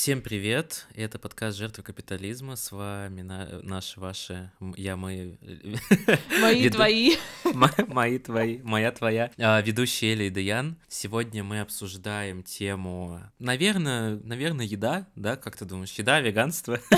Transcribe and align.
Всем 0.00 0.22
привет! 0.22 0.86
Это 0.94 1.18
подкаст 1.18 1.58
«Жертвы 1.58 1.82
капитализма». 1.82 2.56
С 2.56 2.72
вами 2.72 3.20
на, 3.20 3.60
наши, 3.62 4.00
ваши, 4.00 4.50
я, 4.74 4.96
мои... 4.96 5.34
Мои, 6.40 6.62
веду- 6.62 6.76
твои. 6.76 7.16
мо- 7.52 7.68
Мои, 7.86 8.18
твои, 8.18 8.62
моя, 8.62 8.92
твоя. 8.92 9.30
А, 9.36 9.60
Ведущий 9.60 10.14
Эля 10.14 10.28
и 10.28 10.30
Даян. 10.30 10.78
Сегодня 10.88 11.44
мы 11.44 11.60
обсуждаем 11.60 12.42
тему, 12.42 13.20
наверное, 13.38 14.18
наверное, 14.24 14.64
еда, 14.64 15.06
да? 15.16 15.36
Как 15.36 15.58
ты 15.58 15.66
думаешь, 15.66 15.92
еда, 15.92 16.20
веганство? 16.20 16.80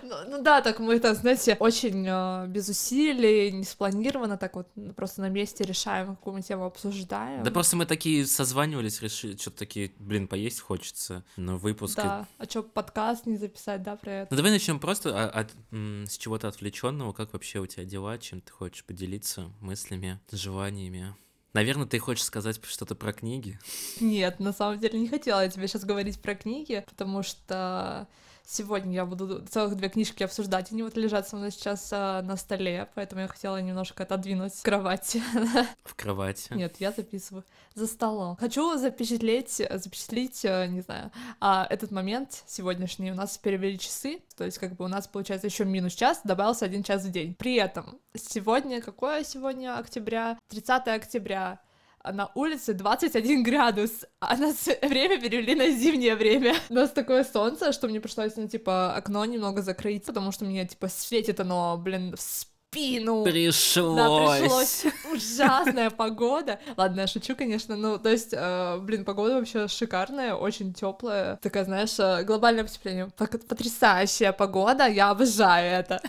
Ну, 0.00 0.14
ну 0.26 0.42
да, 0.42 0.62
так 0.62 0.78
мы 0.78 0.94
это, 0.94 1.14
знаете, 1.14 1.54
очень 1.60 2.06
э, 2.08 2.46
без 2.46 2.68
усилий, 2.70 3.52
не 3.52 3.64
спланированно, 3.64 4.38
так 4.38 4.56
вот 4.56 4.68
просто 4.96 5.20
на 5.20 5.28
месте 5.28 5.64
решаем, 5.64 6.16
какую 6.16 6.34
мы 6.34 6.42
тему 6.42 6.64
обсуждаем. 6.64 7.42
Да 7.42 7.50
просто 7.50 7.76
мы 7.76 7.84
такие 7.84 8.24
созванивались, 8.26 9.02
решили, 9.02 9.36
что-то 9.36 9.58
такие, 9.58 9.92
блин, 9.98 10.26
поесть 10.26 10.60
хочется. 10.60 11.24
Но 11.36 11.58
выпуск... 11.58 11.98
Да. 12.18 12.26
А 12.38 12.46
чё, 12.46 12.62
подкаст 12.62 13.26
не 13.26 13.36
записать, 13.36 13.82
да, 13.82 13.96
про 13.96 14.12
это? 14.12 14.28
Ну 14.30 14.36
давай 14.36 14.52
начнем 14.52 14.80
просто 14.80 15.10
а- 15.14 15.28
от, 15.40 15.52
м, 15.70 16.06
с 16.08 16.16
чего-то 16.16 16.48
отвлеченного. 16.48 17.12
Как 17.12 17.32
вообще 17.32 17.60
у 17.60 17.66
тебя 17.66 17.84
дела? 17.84 18.18
Чем 18.18 18.40
ты 18.40 18.52
хочешь 18.52 18.84
поделиться 18.84 19.50
мыслями, 19.60 20.20
желаниями? 20.32 21.14
Наверное, 21.54 21.86
ты 21.86 21.98
хочешь 21.98 22.24
сказать 22.24 22.60
что-то 22.64 22.94
про 22.94 23.12
книги? 23.12 23.58
Нет, 24.00 24.38
на 24.38 24.52
самом 24.52 24.78
деле 24.78 24.98
не 24.98 25.08
хотела 25.08 25.42
я 25.42 25.48
тебе 25.48 25.66
сейчас 25.66 25.84
говорить 25.84 26.20
про 26.20 26.34
книги, 26.34 26.84
потому 26.88 27.22
что 27.22 28.06
сегодня 28.48 28.94
я 28.94 29.04
буду 29.04 29.44
целых 29.46 29.76
две 29.76 29.88
книжки 29.90 30.22
обсуждать, 30.22 30.72
они 30.72 30.82
вот 30.82 30.96
лежат 30.96 31.28
со 31.28 31.36
мной 31.36 31.50
сейчас 31.50 31.90
э, 31.92 32.22
на 32.22 32.36
столе, 32.36 32.88
поэтому 32.94 33.20
я 33.20 33.28
хотела 33.28 33.60
немножко 33.60 34.04
отодвинуть 34.04 34.54
кровать. 34.62 35.18
В 35.84 35.94
кровати. 35.94 36.52
Нет, 36.54 36.76
я 36.78 36.92
записываю 36.92 37.44
за 37.74 37.86
столом. 37.86 38.36
Хочу 38.36 38.76
запечатлеть, 38.78 39.62
запечатлеть, 39.70 40.44
э, 40.44 40.66
не 40.68 40.80
знаю, 40.80 41.12
а, 41.40 41.66
этот 41.68 41.90
момент 41.90 42.42
сегодняшний. 42.46 43.12
У 43.12 43.14
нас 43.14 43.36
перевели 43.36 43.78
часы, 43.78 44.20
то 44.36 44.44
есть 44.44 44.58
как 44.58 44.74
бы 44.76 44.86
у 44.86 44.88
нас 44.88 45.06
получается 45.06 45.46
еще 45.46 45.66
минус 45.66 45.92
час, 45.94 46.22
добавился 46.24 46.64
один 46.64 46.82
час 46.82 47.04
в 47.04 47.10
день. 47.10 47.34
При 47.34 47.56
этом 47.56 47.98
сегодня, 48.14 48.80
какое 48.80 49.24
сегодня 49.24 49.78
октября? 49.78 50.38
30 50.48 50.88
октября. 50.88 51.60
На 52.04 52.30
улице 52.34 52.74
21 52.74 53.42
градус, 53.42 54.04
а 54.20 54.36
нас 54.36 54.68
время 54.82 55.20
перевели 55.20 55.54
на 55.54 55.70
зимнее 55.70 56.14
время. 56.16 56.54
У 56.68 56.74
нас 56.74 56.90
такое 56.90 57.24
солнце, 57.24 57.72
что 57.72 57.88
мне 57.88 58.00
пришлось, 58.00 58.36
ну, 58.36 58.48
типа, 58.48 58.94
окно 58.94 59.24
немного 59.24 59.62
закрыть, 59.62 60.04
потому 60.04 60.32
что 60.32 60.44
мне, 60.44 60.66
типа, 60.66 60.88
светит 60.88 61.40
оно, 61.40 61.76
блин, 61.76 62.14
в 62.16 62.20
спину. 62.20 63.24
Пришлось. 63.24 63.96
Да, 63.96 64.38
пришлось. 64.38 64.84
Ужасная 65.12 65.90
погода. 65.90 66.58
Ладно, 66.76 67.00
я 67.00 67.06
шучу, 67.06 67.34
конечно. 67.34 67.76
Ну, 67.76 67.98
то 67.98 68.08
есть, 68.10 68.32
э, 68.32 68.78
блин, 68.78 69.04
погода 69.04 69.34
вообще 69.34 69.68
шикарная, 69.68 70.34
очень 70.34 70.72
теплая. 70.72 71.36
Такая, 71.36 71.64
знаешь, 71.64 71.98
э, 71.98 72.24
глобальное 72.24 72.64
потепление. 72.64 73.10
Потрясающая 73.16 74.32
погода, 74.32 74.86
я 74.86 75.10
обожаю 75.10 75.80
это. 75.80 76.00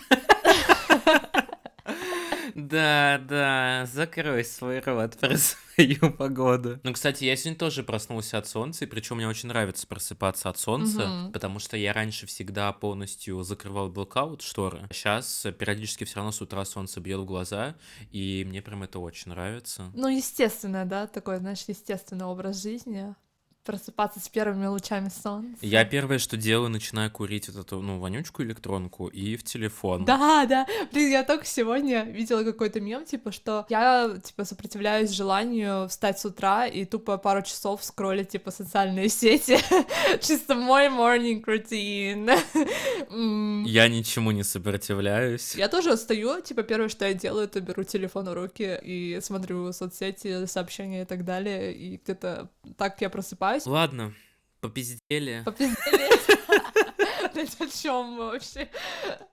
Да, 2.68 3.20
да, 3.28 3.86
закрой 3.92 4.44
свой 4.44 4.80
рот 4.80 5.18
про 5.18 5.38
свою 5.76 6.12
погоду. 6.14 6.80
Ну, 6.84 6.94
кстати, 6.94 7.24
я 7.24 7.36
сегодня 7.36 7.58
тоже 7.60 7.84
проснулся 7.84 8.38
от 8.38 8.48
солнца, 8.48 8.86
и 8.86 8.88
причем 8.88 9.18
мне 9.18 9.28
очень 9.28 9.50
нравится 9.50 9.88
просыпаться 9.88 10.50
от 10.50 10.58
солнца, 10.58 11.08
Мгм. 11.08 11.32
потому 11.32 11.60
что 11.60 11.78
я 11.78 11.94
раньше 11.94 12.26
всегда 12.28 12.72
полностью 12.74 13.42
закрывал 13.44 13.90
блокаут 13.90 14.42
шторы. 14.42 14.88
Сейчас 14.92 15.46
периодически 15.58 16.04
все 16.04 16.18
равно 16.18 16.32
с 16.32 16.42
утра 16.42 16.66
солнце 16.66 17.00
бьет 17.00 17.20
в 17.20 17.26
глаза, 17.26 17.76
и 18.12 18.44
мне 18.48 18.62
прям 18.62 18.84
это 18.84 19.00
очень 19.00 19.32
нравится. 19.32 19.92
Ну, 19.94 20.08
естественно, 20.08 20.86
да, 20.86 21.08
такой, 21.08 21.38
знаешь, 21.38 21.64
естественный 21.68 22.26
образ 22.26 22.62
жизни. 22.62 23.16
Просыпаться 23.70 24.20
с 24.20 24.28
первыми 24.28 24.66
лучами 24.66 25.09
солнца. 25.09 25.56
Я 25.62 25.86
первое, 25.86 26.17
что 26.17 26.38
делаю, 26.38 26.72
начинаю 26.72 27.12
курить 27.12 27.50
вот 27.50 27.67
эту, 27.67 27.81
ну, 27.84 28.00
вонючку 28.00 28.42
электронку 28.42 29.05
и 29.05 29.36
в 29.36 29.44
телефон. 29.44 30.05
Да, 30.05 30.48
да. 30.48 30.66
Блин, 30.92 31.11
я 31.11 31.23
только 31.23 31.45
сегодня 31.45 32.02
видела 32.02 32.44
какой-то 32.44 32.82
мем, 32.82 33.05
типа, 33.05 33.32
что 33.32 33.67
я, 33.70 34.17
типа, 34.23 34.45
сопротивляюсь 34.45 35.11
желанию 35.11 35.88
встать 35.88 36.17
с 36.20 36.26
утра 36.26 36.66
и 36.66 36.83
тупо 36.83 37.20
пару 37.20 37.44
часов 37.44 37.83
скроллить, 37.83 38.30
типа, 38.30 38.49
социальные 38.49 39.08
сети. 39.08 39.60
Чисто 40.20 40.55
мой 40.55 40.88
morning 40.88 41.44
routine. 41.45 42.39
Я 43.67 43.88
ничему 43.88 44.32
не 44.32 44.44
сопротивляюсь. 44.44 45.54
Я 45.54 45.67
тоже 45.67 45.95
встаю, 45.95 46.42
типа, 46.42 46.64
первое, 46.64 46.89
что 46.89 47.05
я 47.05 47.14
делаю, 47.14 47.44
это 47.44 47.61
беру 47.61 47.83
телефон 47.83 48.30
в 48.30 48.33
руки 48.33 48.80
и 48.82 49.20
смотрю 49.21 49.71
соцсети, 49.73 50.48
сообщения 50.48 51.04
и 51.04 51.05
так 51.05 51.23
далее, 51.23 51.71
и 51.71 51.98
где-то 51.98 52.49
так 52.76 52.99
я 53.02 53.11
просыпаюсь. 53.11 53.58
Ладно, 53.65 54.14
попиздели. 54.61 55.43
Попиздели. 55.45 56.09
Блять, 57.33 57.55
о 57.59 57.67
чем 57.67 58.05
мы 58.14 58.25
вообще? 58.31 58.70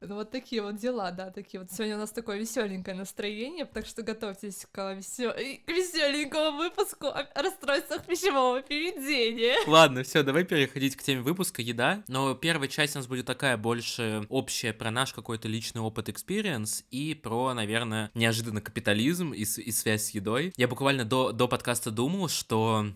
Ну 0.00 0.16
вот 0.16 0.30
такие 0.30 0.62
вот 0.62 0.76
дела, 0.76 1.10
да, 1.10 1.30
такие 1.30 1.60
вот. 1.60 1.70
Сегодня 1.72 1.96
у 1.96 1.98
нас 2.00 2.10
такое 2.10 2.38
веселенькое 2.38 2.96
настроение, 2.96 3.64
так 3.64 3.86
что 3.86 4.02
готовьтесь 4.02 4.66
к, 4.70 4.94
весё... 4.94 5.32
к 5.32 5.68
веселенькому 5.68 6.56
выпуску 6.56 7.06
о 7.06 7.26
расстройствах 7.34 8.04
пищевого 8.04 8.60
поведения. 8.60 9.56
Ладно, 9.66 10.02
все, 10.02 10.22
давай 10.22 10.44
переходить 10.44 10.96
к 10.96 11.02
теме 11.02 11.22
выпуска 11.22 11.62
еда. 11.62 12.02
Но 12.08 12.34
первая 12.34 12.68
часть 12.68 12.96
у 12.96 12.98
нас 12.98 13.06
будет 13.06 13.26
такая 13.26 13.56
больше 13.56 14.26
общая 14.28 14.72
про 14.72 14.90
наш 14.90 15.12
какой-то 15.12 15.48
личный 15.48 15.80
опыт, 15.80 16.08
experience 16.08 16.84
и 16.90 17.14
про, 17.14 17.54
наверное, 17.54 18.10
неожиданно 18.14 18.60
капитализм 18.60 19.32
и, 19.32 19.42
и 19.42 19.72
связь 19.72 20.04
с 20.04 20.10
едой. 20.10 20.52
Я 20.56 20.68
буквально 20.68 21.04
до, 21.04 21.32
до 21.32 21.48
подкаста 21.48 21.90
думал, 21.90 22.28
что 22.28 22.86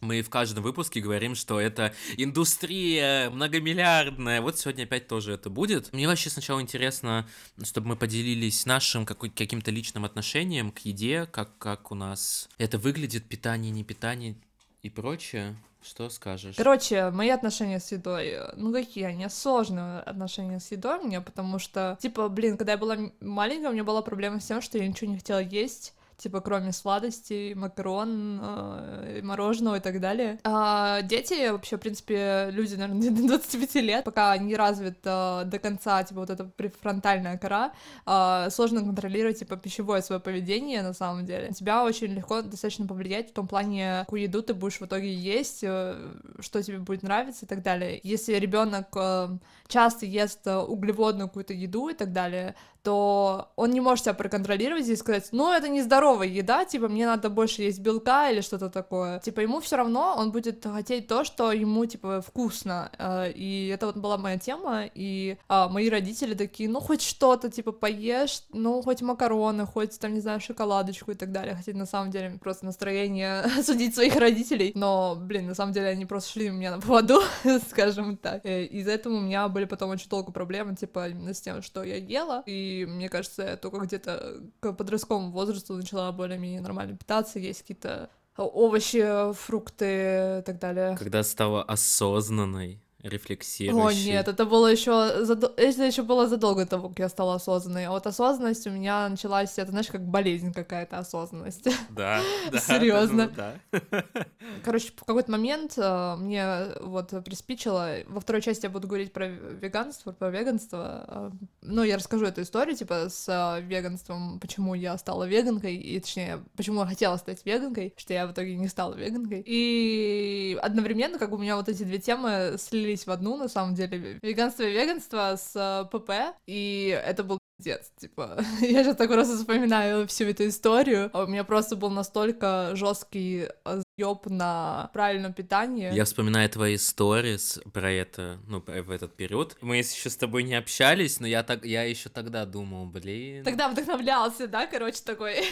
мы 0.00 0.22
в 0.22 0.30
каждом 0.30 0.62
выпуске 0.62 1.00
говорим, 1.00 1.34
что 1.34 1.60
это 1.60 1.94
индустрия 2.16 3.30
многомиллиардная. 3.30 4.40
Вот 4.40 4.58
сегодня 4.58 4.84
опять 4.84 5.08
тоже 5.08 5.32
это 5.32 5.48
будет. 5.48 5.92
Мне 5.92 6.06
вообще 6.06 6.30
сначала 6.30 6.60
интересно, 6.60 7.26
чтобы 7.62 7.88
мы 7.88 7.96
поделились 7.96 8.66
нашим 8.66 9.06
каким-то 9.06 9.70
личным 9.70 10.04
отношением 10.04 10.70
к 10.70 10.80
еде, 10.80 11.26
как, 11.26 11.56
как 11.58 11.90
у 11.90 11.94
нас 11.94 12.48
это 12.58 12.78
выглядит, 12.78 13.24
питание, 13.24 13.70
не 13.70 13.84
питание 13.84 14.36
и 14.82 14.90
прочее. 14.90 15.56
Что 15.82 16.10
скажешь? 16.10 16.56
Короче, 16.56 17.10
мои 17.10 17.28
отношения 17.28 17.78
с 17.78 17.92
едой, 17.92 18.26
э, 18.26 18.52
ну 18.56 18.72
какие 18.72 19.04
они, 19.04 19.28
сложные 19.28 20.00
отношения 20.00 20.58
с 20.58 20.72
едой 20.72 20.98
у 20.98 21.06
меня, 21.06 21.20
потому 21.20 21.60
что, 21.60 21.96
типа, 22.00 22.28
блин, 22.28 22.56
когда 22.56 22.72
я 22.72 22.78
была 22.78 22.96
маленькая, 23.20 23.68
у 23.68 23.72
меня 23.72 23.84
была 23.84 24.02
проблема 24.02 24.40
с 24.40 24.46
тем, 24.46 24.60
что 24.60 24.78
я 24.78 24.88
ничего 24.88 25.08
не 25.08 25.18
хотела 25.18 25.38
есть, 25.38 25.94
типа, 26.16 26.40
кроме 26.40 26.72
сладостей, 26.72 27.54
макарон, 27.54 28.40
э, 28.42 29.20
мороженого 29.22 29.76
и 29.76 29.80
так 29.80 30.00
далее. 30.00 30.38
А 30.44 31.02
дети, 31.02 31.50
вообще, 31.50 31.76
в 31.76 31.80
принципе, 31.80 32.48
люди, 32.50 32.74
наверное, 32.74 33.10
до 33.10 33.26
25 33.26 33.74
лет, 33.76 34.04
пока 34.04 34.36
не 34.38 34.56
развит 34.56 34.98
э, 35.04 35.42
до 35.44 35.58
конца, 35.58 36.02
типа, 36.04 36.20
вот 36.20 36.30
эта 36.30 36.44
префронтальная 36.44 37.38
кора, 37.38 37.72
э, 38.06 38.48
сложно 38.50 38.80
контролировать, 38.80 39.38
типа, 39.38 39.56
пищевое 39.56 40.02
свое 40.02 40.20
поведение, 40.20 40.82
на 40.82 40.94
самом 40.94 41.26
деле. 41.26 41.52
Тебя 41.52 41.84
очень 41.84 42.14
легко 42.14 42.42
достаточно 42.42 42.86
повлиять 42.86 43.30
в 43.30 43.32
том 43.34 43.46
плане, 43.46 44.00
какую 44.00 44.22
еду 44.22 44.42
ты 44.42 44.54
будешь 44.54 44.80
в 44.80 44.86
итоге 44.86 45.12
есть, 45.12 45.60
э, 45.62 45.96
что 46.40 46.62
тебе 46.62 46.78
будет 46.78 47.02
нравиться 47.02 47.44
и 47.44 47.48
так 47.48 47.62
далее. 47.62 48.00
Если 48.02 48.34
ребенок 48.34 48.88
э, 48.94 49.28
часто 49.68 50.06
ест 50.06 50.46
э, 50.46 50.56
углеводную 50.56 51.28
какую-то 51.28 51.52
еду 51.52 51.88
и 51.88 51.94
так 51.94 52.12
далее, 52.12 52.54
то 52.86 53.48
он 53.56 53.72
не 53.72 53.80
может 53.80 54.04
себя 54.04 54.14
проконтролировать 54.14 54.86
и 54.86 54.94
сказать, 54.94 55.30
ну, 55.32 55.52
это 55.52 55.68
нездоровая 55.68 56.28
еда, 56.28 56.64
типа, 56.64 56.86
мне 56.86 57.04
надо 57.04 57.30
больше 57.30 57.62
есть 57.62 57.80
белка 57.80 58.30
или 58.30 58.40
что-то 58.42 58.70
такое. 58.70 59.18
Типа, 59.18 59.40
ему 59.40 59.58
все 59.58 59.74
равно, 59.76 60.14
он 60.16 60.30
будет 60.30 60.64
хотеть 60.64 61.08
то, 61.08 61.24
что 61.24 61.50
ему, 61.50 61.84
типа, 61.86 62.20
вкусно. 62.20 62.92
Э, 62.96 63.32
И 63.34 63.66
это 63.74 63.86
вот 63.86 63.96
была 63.96 64.18
моя 64.18 64.38
тема, 64.38 64.84
и 64.94 65.36
а, 65.48 65.68
мои 65.68 65.90
родители 65.90 66.34
такие, 66.34 66.68
ну, 66.68 66.78
хоть 66.78 67.02
что-то, 67.02 67.50
типа, 67.50 67.72
поешь, 67.72 68.42
ну, 68.52 68.80
хоть 68.82 69.02
макароны, 69.02 69.66
хоть, 69.66 69.98
там, 69.98 70.14
не 70.14 70.20
знаю, 70.20 70.40
шоколадочку 70.40 71.10
и 71.10 71.14
так 71.16 71.32
далее. 71.32 71.56
Хотя, 71.56 71.76
на 71.76 71.86
самом 71.86 72.12
деле, 72.12 72.38
просто 72.40 72.66
настроение 72.66 73.48
судить 73.64 73.96
своих 73.96 74.14
родителей. 74.14 74.70
Но, 74.76 75.16
блин, 75.16 75.48
на 75.48 75.54
самом 75.56 75.72
деле, 75.72 75.88
они 75.88 76.06
просто 76.06 76.30
шли 76.30 76.50
у 76.50 76.52
меня 76.54 76.76
на 76.76 76.80
поводу, 76.80 77.20
скажем 77.68 78.16
так. 78.16 78.46
Э, 78.46 78.64
Из-за 78.66 78.92
этого 78.92 79.14
у 79.14 79.20
меня 79.20 79.48
были 79.56 79.64
потом 79.64 79.88
очень 79.88 80.10
долго 80.10 80.32
проблемы, 80.32 80.76
типа, 80.76 81.08
именно 81.08 81.32
с 81.32 81.40
тем, 81.40 81.62
что 81.62 81.82
я 81.82 81.96
ела. 81.96 82.42
И 82.44 82.84
мне 82.86 83.08
кажется, 83.08 83.42
я 83.42 83.56
только 83.56 83.78
где-то 83.78 84.42
к 84.60 84.74
подростковому 84.74 85.30
возрасту 85.30 85.74
начала 85.74 86.12
более-менее 86.12 86.60
нормально 86.60 86.94
питаться, 86.94 87.38
есть 87.38 87.62
какие-то 87.62 88.10
овощи, 88.36 89.32
фрукты 89.32 90.40
и 90.40 90.42
так 90.44 90.58
далее. 90.58 90.94
Когда 90.98 91.22
стала 91.22 91.62
осознанной, 91.62 92.82
рефлексирующей. 93.08 94.10
О, 94.10 94.14
нет, 94.14 94.28
это 94.28 94.44
было 94.44 94.66
еще 94.66 95.24
задо... 95.24 95.52
это 95.56 95.84
еще 95.84 96.02
было 96.02 96.26
задолго 96.26 96.64
до 96.64 96.70
того, 96.70 96.88
как 96.88 96.98
я 96.98 97.08
стала 97.08 97.36
осознанной. 97.36 97.86
А 97.86 97.90
вот 97.90 98.06
осознанность 98.06 98.66
у 98.66 98.70
меня 98.70 99.08
началась, 99.08 99.58
это 99.58 99.70
знаешь, 99.70 99.88
как 99.88 100.06
болезнь 100.06 100.52
какая-то 100.52 100.98
осознанность. 100.98 101.68
Да, 101.90 102.20
да. 102.52 102.58
Серьезно? 102.58 103.28
ну 103.28 103.32
да. 103.36 103.54
короче, 104.64 104.92
в 104.94 105.04
какой-то 105.04 105.30
момент 105.30 105.74
э, 105.76 106.16
мне 106.18 106.66
вот 106.80 107.12
приспичило, 107.24 107.96
во 108.06 108.20
второй 108.20 108.42
части 108.42 108.66
я 108.66 108.70
буду 108.70 108.88
говорить 108.88 109.12
про 109.12 109.28
веганство, 109.28 110.12
про 110.12 110.30
веганство, 110.30 111.04
э, 111.08 111.30
ну, 111.62 111.82
я 111.82 111.96
расскажу 111.96 112.26
эту 112.26 112.42
историю, 112.42 112.76
типа, 112.76 113.08
с 113.08 113.28
э, 113.28 113.62
веганством, 113.62 114.38
почему 114.40 114.74
я 114.74 114.96
стала 114.98 115.24
веганкой, 115.24 115.76
и, 115.76 115.98
точнее, 116.00 116.44
почему 116.56 116.80
я 116.80 116.86
хотела 116.86 117.16
стать 117.16 117.44
веганкой, 117.44 117.94
что 117.96 118.12
я 118.12 118.26
в 118.26 118.32
итоге 118.32 118.56
не 118.56 118.68
стала 118.68 118.94
веганкой, 118.94 119.42
и 119.46 120.58
одновременно, 120.62 121.18
как 121.18 121.32
у 121.32 121.38
меня 121.38 121.56
вот 121.56 121.68
эти 121.68 121.82
две 121.82 121.98
темы 121.98 122.56
слились 122.58 122.95
в 123.04 123.10
одну, 123.10 123.36
на 123.36 123.48
самом 123.48 123.74
деле, 123.74 124.20
веганство 124.22 124.62
и 124.62 124.72
веганство 124.72 125.36
с 125.36 125.88
ПП, 125.90 126.36
и 126.46 126.98
это 127.04 127.24
был 127.24 127.40
Пиздец, 127.58 127.90
типа, 127.98 128.36
я 128.60 128.84
сейчас 128.84 128.96
так 128.96 129.08
просто 129.08 129.36
вспоминаю 129.36 130.06
всю 130.06 130.24
эту 130.24 130.46
историю, 130.46 131.10
а 131.14 131.24
у 131.24 131.26
меня 131.26 131.42
просто 131.42 131.74
был 131.74 131.88
настолько 131.88 132.72
жесткий 132.74 133.48
ёб 133.96 134.26
на 134.26 134.90
правильном 134.92 135.32
питании. 135.32 135.90
Я 135.94 136.04
вспоминаю 136.04 136.50
твои 136.50 136.76
сторис 136.76 137.58
про 137.72 137.90
это, 137.90 138.38
ну, 138.46 138.60
в 138.60 138.90
этот 138.90 139.16
период. 139.16 139.56
Мы 139.62 139.78
еще 139.78 140.10
с 140.10 140.16
тобой 140.16 140.42
не 140.42 140.54
общались, 140.54 141.18
но 141.18 141.26
я 141.26 141.42
так, 141.42 141.64
я 141.64 141.84
еще 141.84 142.10
тогда 142.10 142.44
думал, 142.44 142.84
блин. 142.84 143.42
Тогда 143.42 143.70
вдохновлялся, 143.70 144.46
да, 144.46 144.66
короче, 144.66 145.00
такой. 145.02 145.36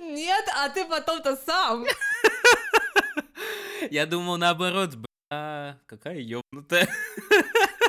Нет, 0.00 0.44
а 0.56 0.68
ты 0.68 0.84
потом-то 0.84 1.36
сам. 1.46 1.84
Я 3.90 4.06
думал 4.06 4.36
наоборот, 4.36 4.96
бля, 5.30 5.78
какая 5.86 6.18
ёбнутая. 6.20 6.88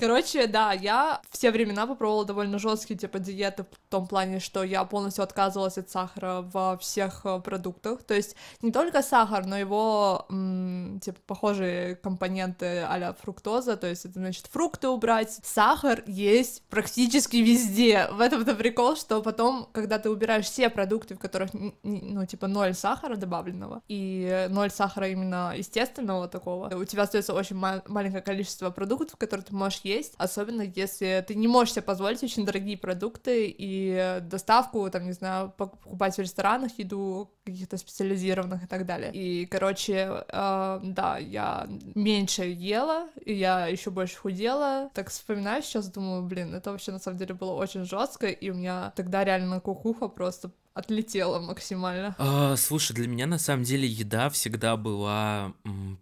Короче, 0.00 0.46
да, 0.46 0.72
я 0.72 1.20
все 1.28 1.50
времена 1.50 1.84
попробовала 1.84 2.24
довольно 2.24 2.60
жесткие 2.60 2.96
типа 2.96 3.18
диеты 3.18 3.64
в 3.64 3.90
том 3.90 4.06
плане, 4.06 4.38
что 4.38 4.62
я 4.62 4.84
полностью 4.84 5.24
отказывалась 5.24 5.76
от 5.76 5.90
сахара 5.90 6.42
во 6.52 6.78
всех 6.78 7.22
э, 7.24 7.40
продуктах. 7.40 8.04
То 8.04 8.14
есть 8.14 8.36
не 8.62 8.70
только 8.70 9.02
сахар, 9.02 9.44
но 9.44 9.58
его 9.58 10.24
м, 10.30 11.00
типа 11.02 11.18
похожие 11.26 11.96
компоненты 11.96 12.78
а 12.86 13.12
фруктоза. 13.20 13.76
То 13.76 13.88
есть 13.88 14.04
это 14.04 14.20
значит 14.20 14.46
фрукты 14.46 14.86
убрать. 14.86 15.40
Сахар 15.42 16.04
есть 16.06 16.62
практически 16.68 17.38
везде. 17.38 18.06
В 18.12 18.20
этом-то 18.20 18.54
прикол, 18.54 18.94
что 18.94 19.20
потом, 19.20 19.68
когда 19.72 19.98
ты 19.98 20.10
убираешь 20.10 20.44
все 20.44 20.70
продукты, 20.70 21.16
в 21.16 21.18
которых 21.18 21.50
ну 21.82 22.24
типа 22.24 22.46
ноль 22.46 22.74
сахара 22.74 23.16
добавленного 23.16 23.82
и 23.88 24.46
ноль 24.48 24.70
сахара 24.70 25.08
именно 25.08 25.54
естественного 25.56 26.28
такого, 26.28 26.72
у 26.76 26.84
тебя 26.84 27.02
остается 27.02 27.34
очень 27.34 27.56
ма- 27.56 27.82
маленькое 27.88 28.22
количество 28.22 28.70
продуктов, 28.70 29.16
которые 29.18 29.44
ты 29.44 29.52
можешь 29.56 29.80
есть, 29.88 30.14
особенно 30.18 30.62
если 30.62 31.24
ты 31.26 31.34
не 31.34 31.48
можешь 31.48 31.74
себе 31.74 31.82
позволить 31.82 32.22
очень 32.22 32.44
дорогие 32.44 32.76
продукты 32.76 33.54
и 33.56 34.20
доставку, 34.22 34.88
там, 34.90 35.04
не 35.06 35.12
знаю, 35.12 35.52
покупать 35.56 36.16
в 36.16 36.20
ресторанах 36.20 36.78
еду 36.78 37.30
каких-то 37.50 37.76
специализированных 37.76 38.64
и 38.64 38.66
так 38.66 38.86
далее. 38.86 39.10
И, 39.12 39.46
короче, 39.46 40.24
э, 40.28 40.80
да, 40.82 41.18
я 41.18 41.68
меньше 41.94 42.44
ела, 42.44 43.08
и 43.24 43.34
я 43.34 43.66
еще 43.66 43.90
больше 43.90 44.16
худела. 44.16 44.90
Так 44.94 45.10
вспоминаю 45.10 45.62
сейчас, 45.62 45.88
думаю, 45.88 46.22
блин, 46.22 46.54
это 46.54 46.72
вообще 46.72 46.92
на 46.92 46.98
самом 46.98 47.18
деле 47.18 47.34
было 47.34 47.52
очень 47.52 47.84
жестко, 47.84 48.26
и 48.28 48.50
у 48.50 48.54
меня 48.54 48.92
тогда 48.96 49.24
реально 49.24 49.60
кукуха 49.60 50.08
просто 50.08 50.50
отлетела 50.78 51.40
максимально. 51.40 52.14
А, 52.18 52.56
слушай, 52.56 52.92
для 52.92 53.08
меня 53.08 53.26
на 53.26 53.38
самом 53.38 53.64
деле 53.64 53.86
еда 53.86 54.30
всегда 54.30 54.76
была 54.76 55.52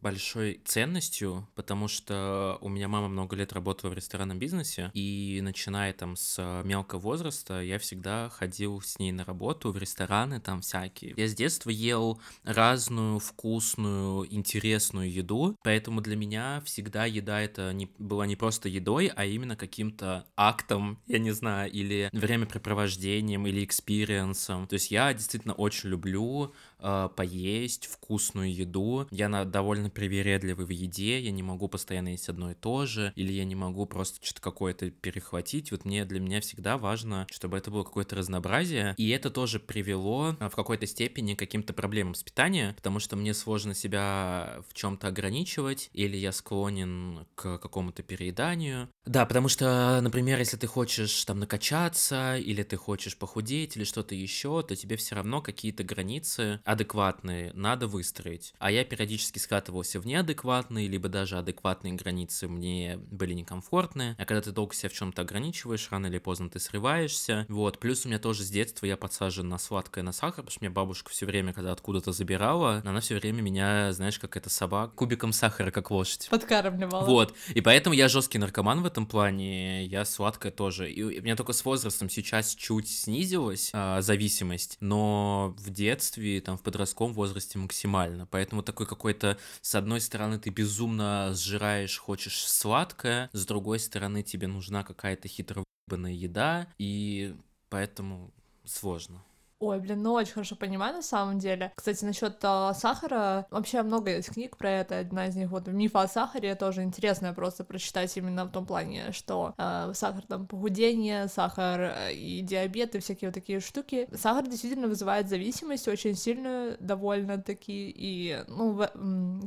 большой 0.02 0.60
ценностью, 0.64 1.48
потому 1.54 1.88
что 1.88 2.58
у 2.60 2.69
меня 2.69 2.87
мама 2.87 3.08
много 3.08 3.37
лет 3.37 3.52
работала 3.54 3.90
в 3.90 3.94
ресторанном 3.94 4.38
бизнесе, 4.38 4.90
и 4.93 5.40
начиная 5.43 5.93
там 5.94 6.14
с 6.16 6.62
мелкого 6.64 7.00
возраста, 7.00 7.60
я 7.62 7.78
всегда 7.78 8.28
ходил 8.28 8.82
с 8.82 8.98
ней 8.98 9.12
на 9.12 9.25
работу 9.25 9.72
в 9.72 9.78
рестораны 9.78 10.40
там 10.40 10.60
всякие. 10.60 11.14
Я 11.16 11.26
детства 11.36 11.70
ел 11.70 12.20
разную 12.44 13.18
вкусную, 13.20 14.26
интересную 14.34 15.12
еду, 15.12 15.56
поэтому 15.62 16.00
для 16.00 16.16
меня 16.16 16.62
всегда 16.64 17.04
еда 17.04 17.40
это 17.40 17.72
не, 17.72 17.88
была 17.98 18.26
не 18.26 18.36
просто 18.36 18.68
едой, 18.68 19.12
а 19.14 19.24
именно 19.24 19.56
каким-то 19.56 20.26
актом, 20.36 20.98
я 21.06 21.18
не 21.18 21.30
знаю, 21.30 21.70
или 21.70 22.10
времяпрепровождением, 22.12 23.46
или 23.46 23.64
experience 23.64 24.43
ом. 24.43 24.66
То 24.66 24.74
есть 24.74 24.90
я 24.90 25.12
действительно 25.12 25.54
очень 25.54 25.90
люблю 25.90 26.52
э, 26.78 27.08
поесть 27.17 27.87
вкусную 27.87 28.55
еду. 28.55 29.06
Я 29.11 29.28
на, 29.28 29.44
довольно 29.44 29.90
привередливый 29.90 30.67
в 30.67 30.70
еде, 30.70 31.20
я 31.20 31.31
не 31.31 31.43
могу 31.43 31.69
постоянно 31.69 32.08
есть 32.08 32.28
одно 32.28 32.50
и 32.50 32.55
то 32.55 32.87
же, 32.87 33.12
или 33.17 33.32
я 33.32 33.44
не 33.44 33.55
могу 33.55 33.87
просто 33.87 34.25
что-то 34.25 34.40
какое-то 34.40 34.90
перехватить. 34.90 35.70
Вот 35.70 35.84
мне 35.84 36.05
для 36.05 36.20
меня 36.20 36.40
всегда 36.40 36.78
важно, 36.78 37.26
чтобы 37.31 37.58
это 37.58 37.70
было 37.70 37.84
какое-то 37.84 38.17
разнообразие. 38.17 38.94
И 38.96 39.08
это 39.11 39.31
тоже 39.31 39.61
привело 39.61 40.37
э, 40.38 40.49
в 40.49 40.55
какой-то 40.55 40.87
степени 40.87 41.34
к 41.34 41.38
каким-то 41.38 41.73
проблемам 41.73 42.14
с 42.14 42.23
питанием, 42.23 42.75
потому 42.75 42.99
что 42.99 43.17
мне 43.17 43.34
сложно 43.34 43.75
себя 43.75 44.61
в 44.69 44.75
чем-то 44.75 45.08
ограничивать, 45.08 45.90
или 45.93 46.17
я 46.17 46.32
склонен 46.32 47.26
к 47.34 47.58
какому-то 47.58 48.02
перееданию. 48.02 48.88
Да, 49.05 49.25
потому 49.26 49.49
что, 49.49 50.00
например, 50.02 50.38
если 50.38 50.56
ты 50.56 50.67
хочешь 50.67 51.25
там 51.25 51.40
накачаться, 51.40 52.37
или 52.37 52.62
ты 52.62 52.76
хочешь 52.76 53.17
похудеть, 53.17 53.76
или 53.76 53.84
что-то 53.84 54.14
еще, 54.14 54.62
то 54.62 54.75
тебе 54.76 54.96
все 54.96 55.14
равно 55.14 55.40
какие-то 55.40 55.84
границы 55.84 56.61
адекватные 56.66 57.52
надо 57.54 57.86
выстроить. 57.86 58.52
А 58.58 58.70
я 58.70 58.84
периодически 58.84 59.38
скатывался 59.38 60.00
в 60.00 60.06
неадекватные, 60.06 60.88
либо 60.88 61.08
даже 61.08 61.38
адекватные 61.38 61.94
границы 61.94 62.48
мне 62.48 62.98
были 62.98 63.32
некомфортны. 63.34 64.16
А 64.18 64.24
когда 64.24 64.42
ты 64.42 64.50
долго 64.50 64.74
себя 64.74 64.90
в 64.90 64.92
чем-то 64.92 65.22
ограничиваешь, 65.22 65.88
рано 65.90 66.06
или 66.06 66.18
поздно 66.18 66.50
ты 66.50 66.58
срываешься. 66.58 67.46
Вот, 67.48 67.78
плюс 67.78 68.04
у 68.04 68.08
меня 68.08 68.18
тоже 68.18 68.42
с 68.42 68.50
детства 68.50 68.86
я 68.86 68.96
подсажен 68.96 69.48
на 69.48 69.58
сладкое, 69.58 70.02
на 70.02 70.12
сахар, 70.12 70.44
потому 70.44 70.50
что 70.50 70.64
меня 70.64 70.72
бабушка 70.72 71.10
все 71.10 71.24
время, 71.24 71.52
когда 71.52 71.72
откуда-то 71.72 72.12
забирала, 72.12 72.82
она 72.84 73.00
все 73.00 73.14
время 73.14 73.42
меня, 73.42 73.92
знаешь, 73.92 74.19
как 74.19 74.36
это 74.36 74.50
собак, 74.50 74.94
кубиком 74.94 75.32
сахара, 75.32 75.70
как 75.70 75.90
лошадь. 75.92 76.28
Подкармливала. 76.28 77.04
Вот, 77.04 77.34
и 77.54 77.60
поэтому 77.60 77.94
я 77.94 78.08
жесткий 78.08 78.38
наркоман 78.38 78.82
в 78.82 78.86
этом 78.86 79.06
плане, 79.06 79.84
я 79.84 80.04
сладкое 80.04 80.50
тоже. 80.50 80.90
И 80.90 81.02
у 81.02 81.22
меня 81.22 81.36
только 81.36 81.52
с 81.52 81.64
возрастом 81.64 82.10
сейчас 82.10 82.56
чуть 82.56 82.88
снизилась 82.88 83.70
а, 83.72 84.02
зависимость, 84.02 84.78
но 84.80 85.54
в 85.58 85.70
детстве, 85.70 86.40
там, 86.40 86.56
в 86.56 86.62
подростковом 86.62 87.12
возрасте 87.12 87.58
максимально. 87.58 88.26
Поэтому 88.26 88.62
такой 88.62 88.87
какой-то, 88.87 89.38
с 89.61 89.75
одной 89.75 90.00
стороны, 90.00 90.38
ты 90.38 90.50
безумно 90.50 91.32
сжираешь, 91.35 91.99
хочешь 91.99 92.47
сладкое, 92.47 93.31
с 93.32 93.47
другой 93.47 93.79
стороны, 93.79 94.23
тебе 94.23 94.47
нужна 94.47 94.82
какая-то 94.85 95.29
хитро 95.29 95.64
еда, 95.88 96.67
и 96.79 97.37
поэтому 97.69 98.32
сложно. 98.64 99.23
Ой, 99.58 99.81
блин, 99.81 100.03
ну 100.03 100.12
очень 100.12 100.35
хорошо 100.35 100.55
понимаю 100.55 100.97
на 100.97 101.03
самом 101.03 101.38
деле. 101.38 101.73
Кстати, 101.76 102.05
насчет 102.05 102.37
э, 102.43 102.73
сахара, 102.75 103.47
вообще 103.50 103.81
много 103.81 104.11
есть 104.11 104.31
книг 104.31 104.58
про 104.58 104.70
это. 104.70 104.99
Одна 104.99 105.29
из 105.29 105.37
них 105.37 105.49
вот 105.49 105.67
«Миф 105.67 105.97
о 105.97 106.06
сахаре» 106.06 106.55
тоже 106.56 106.82
интересная 106.82 107.32
просто 107.32 107.64
прочитать 107.64 108.14
именно 108.19 108.44
в 108.44 108.50
том 108.50 108.67
плане, 108.67 109.12
что 109.12 109.55
э, 109.56 109.93
сахар 109.94 110.25
там 110.26 110.47
похудение, 110.47 111.29
сахар 111.29 111.81
э, 111.81 112.12
и 112.12 112.43
диабет 112.43 112.97
и 112.97 112.99
всякие 112.99 113.31
вот 113.31 113.35
такие 113.35 113.61
штуки. 113.61 114.06
Сахар 114.14 114.47
действительно 114.47 114.88
вызывает 114.88 115.31
зависимость 115.31 115.88
очень 115.88 116.17
сильную 116.17 116.76
довольно-таки, 116.79 117.91
и, 117.97 118.38
ну, 118.48 118.72
в, 118.72 118.91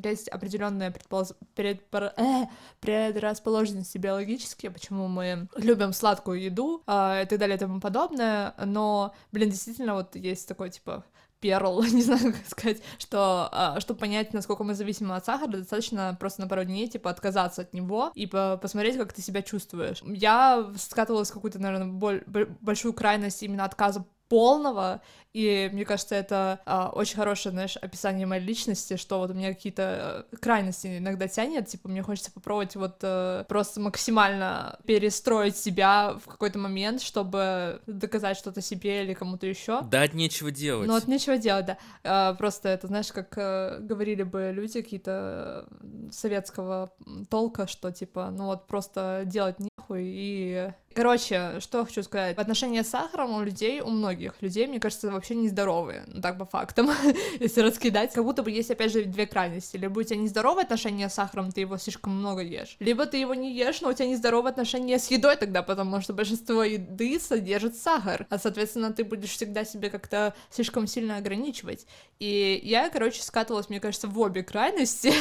есть 0.04 0.28
определенная 0.30 0.90
предполож... 0.90 1.28
предпор... 1.54 2.14
э, 2.18 2.46
предрасположенности 2.80 4.00
биологические, 4.00 4.72
почему 4.72 5.08
мы 5.08 5.48
любим 5.56 5.94
сладкую 5.94 6.42
еду 6.42 6.82
э, 6.88 7.22
и 7.22 7.26
так 7.28 7.38
далее 7.38 7.58
и 7.58 7.60
тому 7.60 7.80
подобное, 7.80 8.56
но, 8.66 9.14
блин, 9.32 9.52
действительно 9.52 9.99
вот 10.00 10.16
есть 10.16 10.48
такой, 10.48 10.70
типа, 10.70 11.06
перл, 11.40 11.84
не 11.92 12.02
знаю, 12.02 12.34
как 12.34 12.48
сказать, 12.48 12.82
что, 12.98 13.50
а, 13.52 13.80
чтобы 13.80 14.00
понять, 14.00 14.34
насколько 14.34 14.64
мы 14.64 14.74
зависимы 14.74 15.16
от 15.16 15.26
сахара, 15.26 15.50
достаточно 15.50 16.16
просто 16.20 16.42
на 16.42 16.48
пару 16.48 16.64
дней, 16.64 16.88
типа, 16.88 17.10
отказаться 17.10 17.62
от 17.62 17.74
него 17.74 18.12
и 18.16 18.26
посмотреть, 18.28 18.98
как 18.98 19.14
ты 19.14 19.22
себя 19.22 19.42
чувствуешь. 19.42 20.02
Я 20.04 20.72
скатывалась 20.78 21.32
в 21.32 21.34
какую-то, 21.34 21.60
наверное, 21.60 21.88
боль, 21.88 22.24
большую 22.62 22.94
крайность 22.94 23.44
именно 23.44 23.66
отказа 23.66 24.06
полного, 24.30 25.02
и 25.34 25.70
мне 25.74 25.86
кажется, 25.86 26.16
это 26.16 26.60
а, 26.66 26.90
очень 26.90 27.16
хорошее, 27.16 27.52
знаешь, 27.54 27.78
описание 27.78 28.26
моей 28.26 28.44
личности, 28.44 28.96
что 28.96 29.20
вот 29.20 29.30
у 29.30 29.34
меня 29.36 29.54
какие-то 29.54 30.26
э, 30.32 30.36
крайности 30.38 30.98
иногда 30.98 31.28
тянет, 31.28 31.68
типа 31.68 31.88
мне 31.88 32.02
хочется 32.02 32.32
попробовать 32.32 32.76
вот 32.76 32.98
а, 33.04 33.44
просто 33.44 33.80
максимально 33.80 34.80
перестроить 34.86 35.56
себя 35.56 36.16
в 36.24 36.28
какой-то 36.28 36.58
момент, 36.58 37.02
чтобы 37.02 37.80
доказать 37.86 38.38
что-то 38.38 38.62
себе 38.62 39.04
или 39.04 39.14
кому-то 39.14 39.46
еще. 39.46 39.82
Да, 39.84 40.02
от 40.02 40.14
нечего 40.16 40.50
делать. 40.50 40.88
Ну, 40.88 40.96
от 40.96 41.08
нечего 41.08 41.38
делать, 41.38 41.68
да. 41.68 41.78
А, 42.04 42.34
просто 42.34 42.70
это, 42.70 42.88
знаешь, 42.88 43.12
как 43.12 43.34
а, 43.38 43.78
говорили 43.80 44.24
бы 44.24 44.52
люди 44.52 44.82
какие-то 44.82 45.68
советского 46.12 46.92
толка, 47.30 47.68
что 47.68 47.92
типа, 47.92 48.32
ну 48.32 48.46
вот 48.46 48.66
просто 48.66 49.24
делать 49.26 49.58
нехуй 49.60 50.04
и 50.06 50.74
Короче, 50.94 51.60
что 51.60 51.86
хочу 51.86 52.04
сказать. 52.04 52.38
Отношения 52.38 52.84
с 52.84 52.90
сахаром 52.90 53.36
у 53.36 53.42
людей, 53.42 53.82
у 53.82 53.90
многих 53.90 54.34
людей, 54.42 54.68
мне 54.68 54.80
кажется, 54.80 55.12
вообще 55.12 55.36
нездоровые. 55.36 56.04
Ну, 56.08 56.22
так 56.22 56.38
по 56.38 56.46
фактам. 56.46 56.90
Если 57.40 57.62
раскидать, 57.62 58.14
как 58.14 58.24
будто 58.24 58.44
бы 58.44 58.52
есть, 58.52 58.72
опять 58.72 58.92
же, 58.92 59.04
две 59.04 59.28
крайности. 59.28 59.78
Либо 59.78 60.00
у 60.00 60.04
тебя 60.04 60.18
нездоровые 60.18 60.64
отношения 60.64 61.10
с 61.10 61.14
сахаром, 61.14 61.52
ты 61.52 61.62
его 61.62 61.78
слишком 61.78 62.16
много 62.16 62.42
ешь. 62.42 62.76
Либо 62.80 63.06
ты 63.06 63.18
его 63.18 63.34
не 63.34 63.54
ешь, 63.54 63.82
но 63.82 63.90
у 63.90 63.94
тебя 63.94 64.08
нездоровые 64.08 64.52
отношения 64.52 65.00
с 65.00 65.10
едой 65.12 65.36
тогда, 65.36 65.64
потому 65.64 66.02
что 66.02 66.14
большинство 66.14 66.64
еды 66.64 67.20
содержит 67.20 67.76
сахар. 67.76 68.26
А, 68.30 68.38
соответственно, 68.38 68.92
ты 68.92 69.04
будешь 69.04 69.32
всегда 69.32 69.64
себе 69.66 69.90
как-то 69.90 70.34
слишком 70.50 70.88
сильно 70.88 71.18
ограничивать. 71.18 71.86
И 72.20 72.60
я, 72.64 72.90
короче, 72.90 73.22
скатывалась, 73.22 73.70
мне 73.70 73.80
кажется, 73.80 74.08
в 74.08 74.20
обе 74.20 74.44
крайности. 74.44 75.14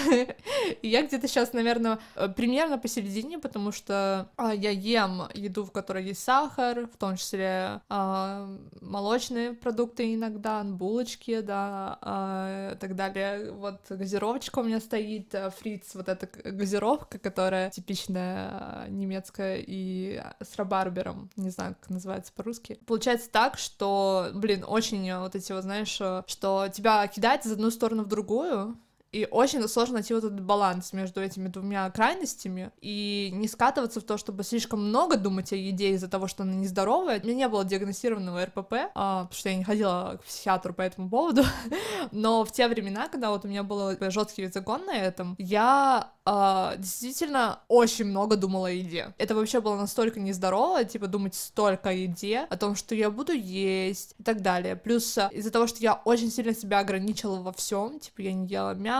Я 0.82 1.02
где-то 1.02 1.28
сейчас, 1.28 1.52
наверное, 1.52 1.98
примерно 2.36 2.78
посередине, 2.78 3.38
потому 3.38 3.72
что 3.72 4.30
а, 4.36 4.54
я 4.54 4.70
ем 4.70 5.28
еду, 5.34 5.57
в 5.64 5.70
которой 5.70 6.04
есть 6.04 6.22
сахар, 6.22 6.86
в 6.86 6.96
том 6.96 7.16
числе 7.16 7.80
э, 7.88 8.58
молочные 8.80 9.52
продукты 9.52 10.14
иногда, 10.14 10.62
булочки, 10.64 11.40
да, 11.40 11.98
э, 12.02 12.76
так 12.78 12.96
далее. 12.96 13.52
Вот 13.52 13.80
газировочка 13.88 14.60
у 14.60 14.64
меня 14.64 14.80
стоит, 14.80 15.34
э, 15.34 15.50
фриц, 15.50 15.94
вот 15.94 16.08
эта 16.08 16.28
газировка, 16.50 17.18
которая 17.18 17.70
типичная 17.70 18.88
немецкая 18.88 19.62
и 19.66 20.22
с 20.40 20.56
рабарбером, 20.56 21.30
не 21.36 21.50
знаю, 21.50 21.76
как 21.80 21.90
называется 21.90 22.32
по-русски. 22.34 22.78
Получается 22.86 23.30
так, 23.30 23.58
что, 23.58 24.30
блин, 24.34 24.64
очень 24.66 25.14
вот 25.18 25.34
эти 25.34 25.52
вот, 25.52 25.62
знаешь, 25.62 25.88
что 25.88 26.68
тебя 26.72 27.06
кидает 27.08 27.46
из 27.46 27.52
одну 27.52 27.70
сторону 27.70 28.04
в 28.04 28.08
другую, 28.08 28.78
и 29.12 29.26
очень 29.30 29.66
сложно 29.68 29.94
найти 29.94 30.12
вот 30.12 30.24
этот 30.24 30.40
баланс 30.40 30.92
между 30.92 31.22
этими 31.22 31.48
двумя 31.48 31.90
крайностями 31.90 32.70
и 32.80 33.30
не 33.32 33.48
скатываться 33.48 34.00
в 34.00 34.04
то, 34.04 34.18
чтобы 34.18 34.44
слишком 34.44 34.86
много 34.86 35.16
думать 35.16 35.52
о 35.52 35.56
еде 35.56 35.90
из-за 35.90 36.08
того, 36.08 36.26
что 36.28 36.42
она 36.42 36.52
нездоровая. 36.54 37.20
У 37.20 37.24
меня 37.24 37.34
не 37.34 37.48
было 37.48 37.64
диагностированного 37.64 38.46
РПП, 38.46 38.74
а, 38.94 39.24
потому 39.24 39.38
что 39.38 39.48
я 39.48 39.56
не 39.56 39.64
ходила 39.64 40.18
к 40.20 40.24
психиатру 40.24 40.74
по 40.74 40.82
этому 40.82 41.08
поводу. 41.08 41.42
Но 42.12 42.44
в 42.44 42.52
те 42.52 42.68
времена, 42.68 43.08
когда 43.08 43.30
вот 43.30 43.44
у 43.44 43.48
меня 43.48 43.62
был 43.62 43.96
жесткий 44.10 44.46
закон 44.48 44.84
на 44.84 44.96
этом, 44.96 45.34
я 45.38 46.12
а, 46.24 46.76
действительно 46.76 47.60
очень 47.68 48.04
много 48.04 48.36
думала 48.36 48.68
о 48.68 48.70
еде. 48.70 49.14
Это 49.16 49.34
вообще 49.34 49.62
было 49.62 49.76
настолько 49.76 50.20
нездорово, 50.20 50.84
типа 50.84 51.06
думать 51.06 51.34
столько 51.34 51.88
о 51.88 51.92
еде, 51.92 52.46
о 52.50 52.56
том, 52.58 52.74
что 52.76 52.94
я 52.94 53.10
буду 53.10 53.32
есть 53.32 54.14
и 54.18 54.22
так 54.22 54.42
далее. 54.42 54.76
Плюс 54.76 55.16
из-за 55.32 55.50
того, 55.50 55.66
что 55.66 55.80
я 55.80 55.94
очень 55.94 56.30
сильно 56.30 56.54
себя 56.54 56.80
ограничила 56.80 57.40
во 57.40 57.52
всем, 57.52 57.98
типа 57.98 58.20
я 58.20 58.32
не 58.34 58.46
ела 58.46 58.74
мясо, 58.74 58.97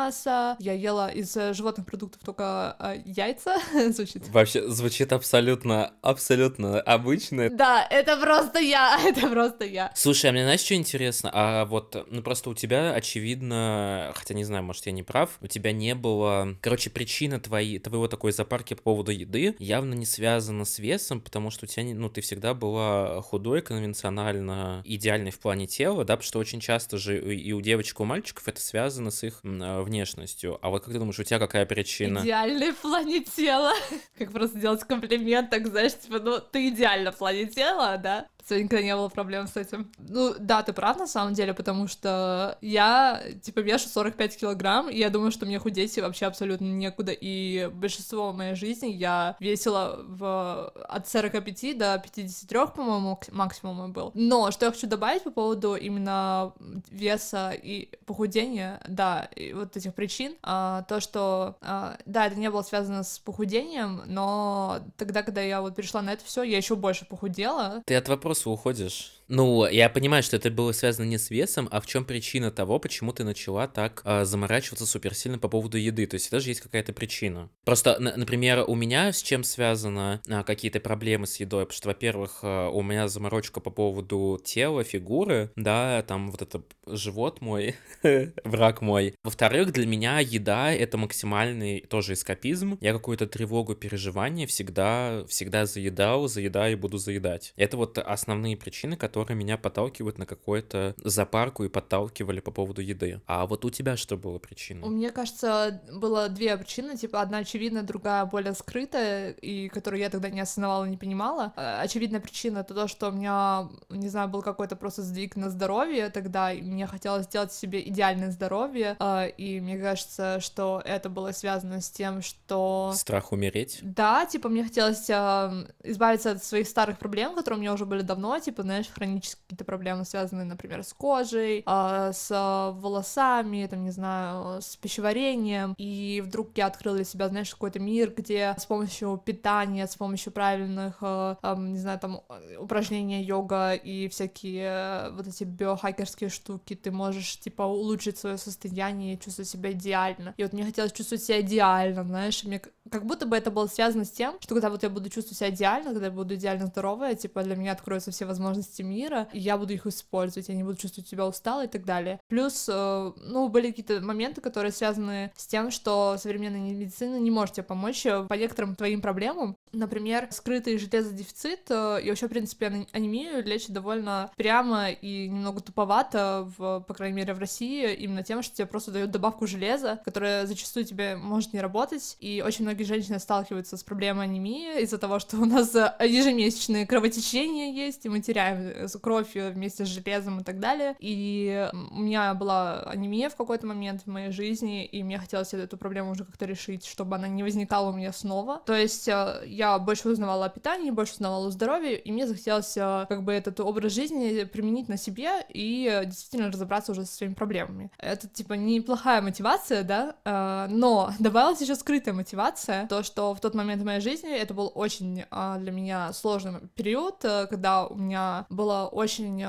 я 0.58 0.72
ела 0.72 1.08
из 1.08 1.36
э, 1.36 1.52
животных 1.52 1.86
продуктов 1.86 2.22
только 2.24 2.76
а, 2.78 2.94
яйца, 3.04 3.56
звучит. 3.90 4.28
Вообще 4.28 4.68
звучит 4.68 5.12
абсолютно, 5.12 5.92
абсолютно 6.02 6.80
обычно. 6.80 7.50
Да, 7.50 7.86
это 7.88 8.16
просто 8.16 8.58
я, 8.58 8.98
это 9.04 9.28
просто 9.28 9.64
я. 9.64 9.92
Слушай, 9.94 10.30
а 10.30 10.32
мне 10.32 10.42
знаешь, 10.42 10.60
что 10.60 10.74
интересно? 10.74 11.30
А 11.32 11.64
вот, 11.66 12.06
ну 12.10 12.22
просто 12.22 12.50
у 12.50 12.54
тебя, 12.54 12.94
очевидно, 12.94 14.12
хотя 14.14 14.34
не 14.34 14.44
знаю, 14.44 14.64
может, 14.64 14.86
я 14.86 14.92
не 14.92 15.02
прав, 15.02 15.38
у 15.40 15.46
тебя 15.46 15.72
не 15.72 15.94
было, 15.94 16.56
короче, 16.62 16.90
причин 16.90 17.18
причина 17.18 17.40
твоей, 17.40 17.78
твоего 17.78 18.06
такой 18.06 18.32
запарки 18.32 18.74
по 18.74 18.82
поводу 18.82 19.10
еды 19.10 19.56
явно 19.58 19.94
не 19.94 20.06
связана 20.06 20.64
с 20.64 20.78
весом, 20.78 21.20
потому 21.20 21.50
что 21.50 21.64
у 21.64 21.68
тебя, 21.68 21.82
ну, 21.94 22.08
ты 22.08 22.20
всегда 22.20 22.54
была 22.54 23.20
худой, 23.22 23.60
конвенционально 23.60 24.82
идеальной 24.84 25.32
в 25.32 25.38
плане 25.40 25.66
тела, 25.66 26.04
да, 26.04 26.16
потому 26.16 26.22
что 26.22 26.38
очень 26.38 26.60
часто 26.60 26.96
же 26.96 27.18
и 27.34 27.52
у 27.52 27.60
девочек, 27.60 27.98
и 27.98 28.02
у 28.02 28.06
мальчиков 28.06 28.46
это 28.46 28.60
связано 28.60 29.10
с 29.10 29.24
их 29.24 29.40
внешностью. 29.88 30.58
А 30.62 30.70
вот 30.70 30.84
как 30.84 30.92
ты 30.92 30.98
думаешь, 30.98 31.18
у 31.18 31.24
тебя 31.24 31.38
какая 31.38 31.66
причина? 31.66 32.20
Идеальной 32.20 32.72
в 32.72 32.76
плане 32.76 33.20
тела. 33.20 33.72
Как 34.18 34.32
просто 34.32 34.58
делать 34.58 34.84
комплимент, 34.84 35.50
так, 35.50 35.66
знаешь, 35.66 35.98
типа, 35.98 36.18
ну, 36.18 36.38
ты 36.40 36.68
идеально 36.68 37.12
в 37.12 37.18
плане 37.18 37.46
тела, 37.46 37.98
да? 37.98 38.26
Сегодня 38.48 38.64
никогда 38.64 38.82
не 38.82 38.96
было 38.96 39.08
проблем 39.10 39.46
с 39.46 39.56
этим. 39.58 39.92
Ну, 39.98 40.34
да, 40.38 40.62
ты 40.62 40.72
прав 40.72 40.96
на 40.96 41.06
самом 41.06 41.34
деле, 41.34 41.52
потому 41.52 41.86
что 41.86 42.56
я, 42.62 43.22
типа, 43.42 43.60
вешу 43.60 43.88
45 43.88 44.38
килограмм, 44.38 44.88
и 44.88 44.96
я 44.96 45.10
думаю, 45.10 45.32
что 45.32 45.44
мне 45.44 45.58
худеть 45.58 45.98
вообще 45.98 46.24
абсолютно 46.24 46.64
некуда, 46.64 47.12
и 47.12 47.68
большинство 47.74 48.32
моей 48.32 48.54
жизни 48.54 48.86
я 48.86 49.36
весила 49.38 50.00
в... 50.02 50.72
от 50.88 51.08
45 51.08 51.76
до 51.76 51.98
53, 51.98 52.58
по-моему, 52.74 53.20
максимум 53.32 53.92
был. 53.92 54.12
Но 54.14 54.50
что 54.50 54.64
я 54.64 54.72
хочу 54.72 54.86
добавить 54.86 55.24
по 55.24 55.30
поводу 55.30 55.74
именно 55.74 56.54
веса 56.90 57.50
и 57.50 57.90
похудения, 58.06 58.80
да, 58.88 59.28
и 59.36 59.52
вот 59.52 59.76
этих 59.76 59.92
причин, 59.92 60.36
а, 60.42 60.84
то, 60.84 61.00
что, 61.00 61.56
а, 61.60 61.98
да, 62.06 62.26
это 62.26 62.36
не 62.36 62.50
было 62.50 62.62
связано 62.62 63.02
с 63.02 63.18
похудением, 63.18 64.04
но 64.06 64.78
тогда, 64.96 65.22
когда 65.22 65.42
я 65.42 65.60
вот 65.60 65.76
перешла 65.76 66.00
на 66.00 66.14
это 66.14 66.24
все, 66.24 66.42
я 66.44 66.56
еще 66.56 66.76
больше 66.76 67.04
похудела. 67.04 67.82
Ты 67.84 67.94
от 67.94 68.08
вопроса 68.08 68.37
вопросу 68.38 68.50
уходишь. 68.50 69.18
Ну, 69.28 69.66
я 69.66 69.90
понимаю, 69.90 70.22
что 70.22 70.36
это 70.36 70.50
было 70.50 70.72
связано 70.72 71.04
не 71.04 71.18
с 71.18 71.30
весом, 71.30 71.68
а 71.70 71.80
в 71.80 71.86
чем 71.86 72.06
причина 72.06 72.50
того, 72.50 72.78
почему 72.78 73.12
ты 73.12 73.24
начала 73.24 73.68
так 73.68 74.00
э, 74.04 74.24
заморачиваться 74.24 74.86
суперсильно 74.86 75.38
по 75.38 75.48
поводу 75.48 75.76
еды. 75.76 76.06
То 76.06 76.14
есть 76.14 76.30
даже 76.30 76.48
есть 76.48 76.62
какая-то 76.62 76.94
причина. 76.94 77.50
Просто, 77.64 77.98
например, 77.98 78.64
у 78.66 78.74
меня 78.74 79.12
с 79.12 79.22
чем 79.22 79.44
связаны 79.44 80.20
э, 80.26 80.42
какие-то 80.44 80.80
проблемы 80.80 81.26
с 81.26 81.36
едой? 81.36 81.66
Потому 81.66 81.76
что, 81.76 81.88
во-первых, 81.88 82.38
э, 82.42 82.68
у 82.72 82.82
меня 82.82 83.06
заморочка 83.08 83.60
по 83.60 83.70
поводу 83.70 84.40
тела, 84.42 84.82
фигуры, 84.82 85.52
да, 85.56 86.02
там 86.08 86.30
вот 86.30 86.40
это 86.40 86.62
живот 86.86 87.42
мой, 87.42 87.76
враг 88.44 88.80
мой. 88.80 89.14
Во-вторых, 89.22 89.72
для 89.72 89.86
меня 89.86 90.20
еда— 90.20 90.72
это 90.72 90.96
максимальный 90.96 91.80
тоже 91.80 92.14
эскапизм. 92.14 92.78
Я 92.80 92.94
какую-то 92.94 93.26
тревогу, 93.26 93.74
переживание 93.74 94.46
всегда, 94.46 95.24
всегда 95.28 95.66
заедал, 95.66 96.28
заедаю 96.28 96.72
и 96.72 96.80
буду 96.80 96.96
заедать. 96.96 97.52
Это 97.56 97.76
вот 97.76 97.98
основные 98.28 98.58
причины, 98.58 98.96
которые 98.96 99.36
меня 99.38 99.56
подталкивают 99.56 100.18
на 100.18 100.26
какую-то 100.26 100.94
запарку 101.02 101.64
и 101.64 101.68
подталкивали 101.70 102.40
по 102.40 102.50
поводу 102.50 102.82
еды. 102.82 103.22
А 103.26 103.46
вот 103.46 103.64
у 103.64 103.70
тебя 103.70 103.96
что 103.96 104.18
было 104.18 104.38
причиной? 104.38 104.86
Мне 104.86 105.10
кажется, 105.10 105.80
было 105.90 106.28
две 106.28 106.54
причины, 106.58 106.98
типа 106.98 107.22
одна 107.22 107.38
очевидная, 107.38 107.82
другая 107.82 108.26
более 108.26 108.52
скрытая, 108.52 109.30
и 109.30 109.68
которую 109.70 110.00
я 110.00 110.10
тогда 110.10 110.28
не 110.28 110.40
осознавала, 110.40 110.84
не 110.84 110.98
понимала. 110.98 111.54
А, 111.56 111.80
очевидная 111.80 112.20
причина— 112.20 112.58
это 112.60 112.74
то, 112.74 112.86
что 112.86 113.08
у 113.08 113.12
меня, 113.12 113.70
не 113.88 114.08
знаю, 114.08 114.28
был 114.28 114.42
какой-то 114.42 114.76
просто 114.76 115.02
сдвиг 115.02 115.36
на 115.36 115.48
здоровье 115.48 116.10
тогда, 116.10 116.52
и 116.52 116.60
мне 116.60 116.86
хотелось 116.86 117.24
сделать 117.24 117.54
себе 117.54 117.80
идеальное 117.88 118.30
здоровье, 118.30 118.96
а, 118.98 119.24
и 119.24 119.58
мне 119.60 119.78
кажется, 119.78 120.40
что 120.40 120.82
это 120.84 121.08
было 121.08 121.32
связано 121.32 121.80
с 121.80 121.90
тем, 121.90 122.20
что... 122.20 122.92
Страх 122.94 123.32
умереть? 123.32 123.78
Да, 123.80 124.26
типа 124.26 124.50
мне 124.50 124.64
хотелось 124.64 125.08
избавиться 125.08 126.32
от 126.32 126.44
своих 126.44 126.68
старых 126.68 126.98
проблем, 126.98 127.34
которые 127.34 127.58
у 127.58 127.60
меня 127.62 127.72
уже 127.72 127.86
были 127.86 128.02
давно, 128.08 128.38
типа, 128.38 128.62
знаешь, 128.62 128.88
хронические 128.88 129.42
какие-то 129.44 129.64
проблемы, 129.64 130.04
связанные, 130.04 130.46
например, 130.46 130.82
с 130.82 130.92
кожей, 130.92 131.62
э, 131.66 132.10
с 132.12 132.28
волосами, 132.74 133.68
там, 133.70 133.84
не 133.84 133.90
знаю, 133.90 134.60
с 134.60 134.76
пищеварением, 134.76 135.74
и 135.78 136.22
вдруг 136.24 136.50
я 136.56 136.66
открыла 136.66 136.96
для 136.96 137.04
себя, 137.04 137.28
знаешь, 137.28 137.50
какой-то 137.50 137.78
мир, 137.78 138.12
где 138.16 138.54
с 138.58 138.66
помощью 138.66 139.20
питания, 139.24 139.86
с 139.86 139.96
помощью 139.96 140.32
правильных, 140.32 140.98
э, 141.00 141.36
э, 141.42 141.54
не 141.58 141.78
знаю, 141.78 141.98
там, 141.98 142.22
упражнения 142.58 143.22
йога 143.22 143.74
и 143.74 144.08
всякие 144.08 144.64
э, 144.64 145.10
вот 145.12 145.26
эти 145.26 145.44
биохакерские 145.44 146.30
штуки, 146.30 146.74
ты 146.74 146.90
можешь, 146.90 147.38
типа, 147.38 147.62
улучшить 147.62 148.18
свое 148.18 148.38
состояние 148.38 149.14
и 149.14 149.20
чувствовать 149.20 149.48
себя 149.48 149.72
идеально. 149.72 150.34
И 150.36 150.42
вот 150.42 150.52
мне 150.52 150.64
хотелось 150.64 150.92
чувствовать 150.92 151.22
себя 151.22 151.40
идеально, 151.40 152.04
знаешь, 152.04 152.44
мне 152.44 152.60
как 152.90 153.04
будто 153.04 153.26
бы 153.26 153.36
это 153.36 153.50
было 153.50 153.66
связано 153.66 154.04
с 154.04 154.10
тем, 154.10 154.36
что 154.40 154.54
когда 154.54 154.70
вот 154.70 154.82
я 154.82 154.90
буду 154.90 155.10
чувствовать 155.10 155.38
себя 155.38 155.50
идеально, 155.50 155.90
когда 155.90 156.06
я 156.06 156.12
буду 156.12 156.34
идеально 156.34 156.66
здоровая, 156.66 157.14
типа 157.14 157.42
для 157.42 157.56
меня 157.56 157.74
откроются 157.98 158.10
все 158.10 158.24
возможности 158.24 158.82
мира, 158.82 159.28
и 159.32 159.38
я 159.38 159.56
буду 159.58 159.72
их 159.72 159.86
использовать, 159.86 160.48
я 160.48 160.54
не 160.54 160.62
буду 160.62 160.76
чувствовать 160.76 161.08
себя 161.08 161.26
усталой 161.26 161.66
и 161.66 161.68
так 161.68 161.84
далее. 161.84 162.20
Плюс, 162.28 162.68
э, 162.68 163.12
ну, 163.16 163.48
были 163.48 163.68
какие-то 163.68 164.00
моменты, 164.00 164.40
которые 164.40 164.72
связаны 164.72 165.32
с 165.36 165.46
тем, 165.46 165.70
что 165.70 166.16
современная 166.18 166.60
медицина 166.60 167.18
не 167.18 167.30
может 167.30 167.56
тебе 167.56 167.64
помочь 167.64 168.06
э, 168.06 168.24
по 168.28 168.34
некоторым 168.34 168.76
твоим 168.76 169.00
проблемам. 169.00 169.56
Например, 169.72 170.28
скрытый 170.30 170.78
железодефицит 170.78 171.70
э, 171.70 172.00
и 172.02 172.08
вообще, 172.08 172.26
в 172.26 172.30
принципе, 172.30 172.86
анемию 172.92 173.44
лечат 173.44 173.72
довольно 173.72 174.30
прямо 174.36 174.90
и 174.90 175.28
немного 175.28 175.60
туповато, 175.60 176.48
в, 176.56 176.80
по 176.80 176.94
крайней 176.94 177.16
мере, 177.16 177.34
в 177.34 177.38
России, 177.38 177.94
именно 177.94 178.22
тем, 178.22 178.42
что 178.42 178.54
тебе 178.54 178.66
просто 178.66 178.92
дают 178.92 179.10
добавку 179.10 179.46
железа, 179.46 180.00
которая 180.04 180.46
зачастую 180.46 180.84
тебе 180.84 181.16
может 181.16 181.52
не 181.52 181.60
работать, 181.60 182.16
и 182.20 182.42
очень 182.46 182.64
многие 182.64 182.84
женщины 182.84 183.18
сталкиваются 183.18 183.76
с 183.76 183.82
проблемой 183.82 184.24
анемии 184.24 184.82
из-за 184.82 184.98
того, 184.98 185.18
что 185.18 185.36
у 185.38 185.44
нас 185.44 185.74
ежемесячные 185.74 186.86
кровотечения 186.86 187.72
есть, 187.72 187.87
и 188.04 188.08
мы 188.08 188.20
теряем 188.20 188.88
кровь 189.00 189.34
вместе 189.34 189.84
с 189.84 189.88
железом 189.88 190.40
и 190.40 190.44
так 190.44 190.60
далее. 190.60 190.96
И 190.98 191.68
у 191.72 192.00
меня 192.00 192.34
была 192.34 192.82
анемия 192.82 193.28
в 193.28 193.36
какой-то 193.36 193.66
момент 193.66 194.02
в 194.02 194.06
моей 194.06 194.30
жизни, 194.30 194.84
и 194.84 195.02
мне 195.02 195.18
хотелось 195.18 195.54
эту 195.54 195.76
проблему 195.76 196.12
уже 196.12 196.24
как-то 196.24 196.46
решить, 196.46 196.84
чтобы 196.86 197.16
она 197.16 197.28
не 197.28 197.42
возникала 197.42 197.90
у 197.90 197.92
меня 197.92 198.12
снова. 198.12 198.62
То 198.66 198.74
есть 198.74 199.08
э, 199.08 199.42
я 199.46 199.78
больше 199.78 200.08
узнавала 200.08 200.46
о 200.46 200.48
питании, 200.48 200.90
больше 200.90 201.14
узнавала 201.14 201.48
о 201.48 201.50
здоровье, 201.50 201.98
и 201.98 202.12
мне 202.12 202.26
захотелось 202.26 202.76
э, 202.76 203.06
как 203.08 203.22
бы 203.22 203.32
этот 203.32 203.60
образ 203.60 203.92
жизни 203.92 204.44
применить 204.44 204.88
на 204.88 204.96
себе 204.96 205.44
и 205.48 206.02
действительно 206.06 206.50
разобраться 206.50 206.92
уже 206.92 207.04
со 207.04 207.14
своими 207.14 207.34
проблемами. 207.34 207.90
Это, 207.98 208.28
типа, 208.28 208.54
неплохая 208.54 209.22
мотивация, 209.22 209.82
да, 209.82 210.16
э, 210.24 210.66
но 210.70 211.12
добавилась 211.18 211.60
еще 211.60 211.74
скрытая 211.74 212.14
мотивация, 212.14 212.86
то, 212.86 213.02
что 213.02 213.34
в 213.34 213.40
тот 213.40 213.54
момент 213.54 213.82
в 213.82 213.84
моей 213.84 214.00
жизни 214.00 214.30
это 214.30 214.54
был 214.54 214.72
очень 214.74 215.24
для 215.58 215.72
меня 215.72 216.12
сложный 216.12 216.60
период, 216.74 217.16
когда 217.20 217.77
у 217.86 217.96
меня 217.96 218.46
была 218.50 218.88
очень 218.88 219.44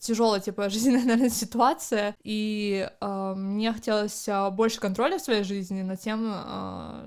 тяжелая, 0.00 0.40
типа, 0.40 0.70
жизненная, 0.70 1.04
наверное, 1.04 1.30
ситуация, 1.30 2.16
и 2.22 2.88
мне 3.00 3.72
хотелось 3.72 4.28
больше 4.52 4.80
контроля 4.80 5.18
в 5.18 5.22
своей 5.22 5.42
жизни 5.42 5.82
над 5.82 6.00
тем, 6.00 6.22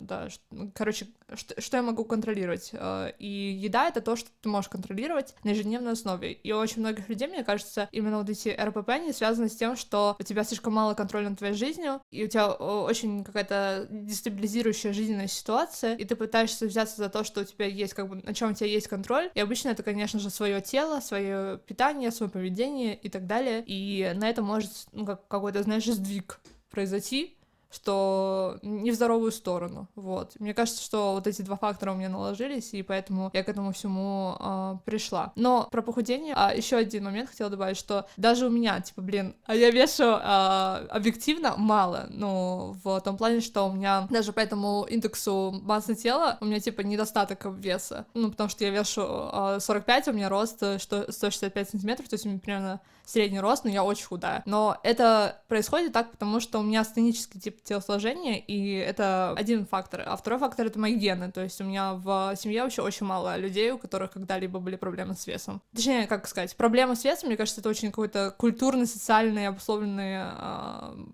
да, 0.02 0.28
короче, 0.74 1.08
что, 1.36 1.60
что 1.60 1.78
я 1.78 1.84
могу 1.84 2.04
контролировать. 2.06 2.72
Э, 2.74 3.12
и 3.20 3.28
еда— 3.28 3.88
это 3.90 4.02
то, 4.02 4.16
что 4.16 4.30
ты 4.42 4.50
можешь 4.50 4.70
контролировать 4.70 5.36
на 5.44 5.50
ежедневной 5.50 5.94
основе. 5.94 6.34
И 6.34 6.52
у 6.52 6.58
очень 6.58 6.82
многих 6.82 7.10
людей, 7.10 7.28
мне 7.28 7.44
кажется, 7.44 7.90
именно 7.92 8.20
вот 8.20 8.30
эти 8.30 8.50
РПП, 8.50 8.90
они 8.90 9.12
связаны 9.12 9.50
с 9.50 9.56
тем, 9.56 9.76
что 9.76 10.16
у 10.20 10.24
тебя 10.24 10.44
слишком 10.44 10.74
мало 10.74 10.94
контроля 10.94 11.30
над 11.30 11.40
твоей 11.40 11.54
жизнью, 11.54 12.02
и 12.12 12.26
у 12.26 12.28
тебя 12.28 12.48
э, 12.48 12.64
очень 12.64 13.24
какая-то 13.24 13.88
дестабилизирующая 13.90 14.94
жизненная 14.94 15.28
ситуация, 15.28 15.96
и 15.96 16.06
ты 16.06 16.16
пытаешься 16.16 16.66
взяться 16.66 16.98
за 16.98 17.10
то, 17.10 17.24
что 17.24 17.42
у 17.42 17.44
тебя 17.44 17.66
есть, 17.66 17.94
как 17.94 18.10
бы, 18.10 18.18
на 18.18 18.34
чем 18.34 18.52
у 18.52 18.54
тебя 18.54 18.68
есть 18.68 18.88
контроль. 18.88 19.30
И 19.34 19.40
обычно 19.40 19.70
это, 19.70 19.84
конечно 19.84 20.20
же, 20.20 20.30
свое 20.30 20.62
тело, 20.62 21.00
свое 21.00 21.60
питание, 21.60 22.12
свое 22.12 22.32
поведение 22.32 22.96
и 22.96 23.10
так 23.10 23.28
далее. 23.28 23.64
И 23.66 24.12
на 24.16 24.30
это 24.30 24.42
может, 24.42 24.72
ну, 24.92 25.06
как 25.06 25.28
какой-то, 25.28 25.64
знаешь, 25.64 25.86
сдвиг 25.86 26.40
произойти, 26.70 27.38
что 27.72 28.60
не 28.62 28.92
в 28.92 28.96
здоровую 28.96 29.32
сторону, 29.32 29.88
вот. 29.96 30.34
Мне 30.40 30.54
кажется, 30.54 30.84
что 30.84 31.14
вот 31.14 31.28
эти 31.28 31.42
два 31.42 31.56
фактора 31.56 31.92
у 31.92 31.96
меня 31.96 32.10
наложились, 32.10 32.74
и 32.74 32.84
поэтому 32.84 33.30
я 33.34 33.44
к 33.44 33.50
этому 33.50 33.72
всему 33.72 34.36
э, 34.40 34.76
пришла. 34.86 35.32
Но 35.36 35.68
про 35.72 35.82
похудение, 35.82 36.34
а 36.36 36.54
еще 36.54 36.78
один 36.78 37.06
момент 37.06 37.30
хотела 37.30 37.50
добавить, 37.50 37.78
что 37.78 38.08
даже 38.18 38.48
у 38.48 38.50
меня, 38.50 38.80
типа, 38.82 39.02
блин, 39.02 39.36
а 39.46 39.56
я 39.56 39.72
вешу 39.72 40.04
э, 40.04 40.88
объективно 40.90 41.56
мало, 41.58 42.08
ну, 42.10 42.76
в 42.84 43.00
том 43.02 43.18
плане, 43.18 43.42
что 43.42 43.68
у 43.68 43.74
меня 43.74 44.08
даже 44.10 44.34
по 44.34 44.40
этому 44.40 44.86
индексу 44.90 45.52
массы 45.64 45.96
тела 45.96 46.38
у 46.42 46.46
меня, 46.46 46.60
типа, 46.60 46.82
недостаток 46.82 47.46
веса, 47.46 48.06
ну, 48.14 48.32
потому 48.32 48.50
что 48.50 48.64
я 48.66 48.72
вешу 48.72 49.30
э, 49.32 49.58
45, 49.60 50.10
у 50.10 50.14
меня 50.14 50.30
рост 50.30 50.62
что 50.80 51.12
165 51.12 51.70
сантиметров, 51.70 52.10
то 52.10 52.16
есть 52.16 52.26
у 52.26 52.30
меня 52.30 52.40
примерно 52.40 52.82
средний 53.12 53.40
рост, 53.40 53.64
но 53.64 53.70
я 53.70 53.84
очень 53.84 54.06
худая. 54.06 54.44
Но 54.46 54.78
это 54.84 55.42
происходит 55.48 55.94
так, 55.94 56.12
потому 56.12 56.40
что 56.40 56.60
у 56.60 56.64
меня 56.64 56.82
астенический 56.82 57.40
тип 57.40 57.64
телосложения, 57.64 58.38
и 58.38 58.74
это 58.74 59.34
один 59.38 59.66
фактор. 59.66 60.04
А 60.06 60.16
второй 60.16 60.40
фактор— 60.40 60.66
это 60.68 60.80
мои 60.80 60.96
гены, 60.96 61.32
то 61.32 61.42
есть 61.42 61.60
у 61.62 61.64
меня 61.64 61.94
в 61.94 62.36
семье 62.38 62.64
вообще 62.64 62.82
очень 62.82 63.06
мало 63.06 63.38
людей, 63.38 63.72
у 63.72 63.78
которых 63.78 64.12
когда-либо 64.12 64.60
были 64.60 64.76
проблемы 64.76 65.16
с 65.16 65.28
весом. 65.28 65.62
Точнее, 65.76 66.08
как 66.08 66.28
сказать, 66.28 66.56
проблемы 66.56 66.96
с 66.96 67.04
весом, 67.04 67.28
мне 67.28 67.38
кажется, 67.38 67.62
это 67.62 67.70
очень 67.70 67.90
какое-то 67.90 68.34
культурно 68.38 68.86
социальное, 68.86 69.50
обусловленное, 69.50 70.34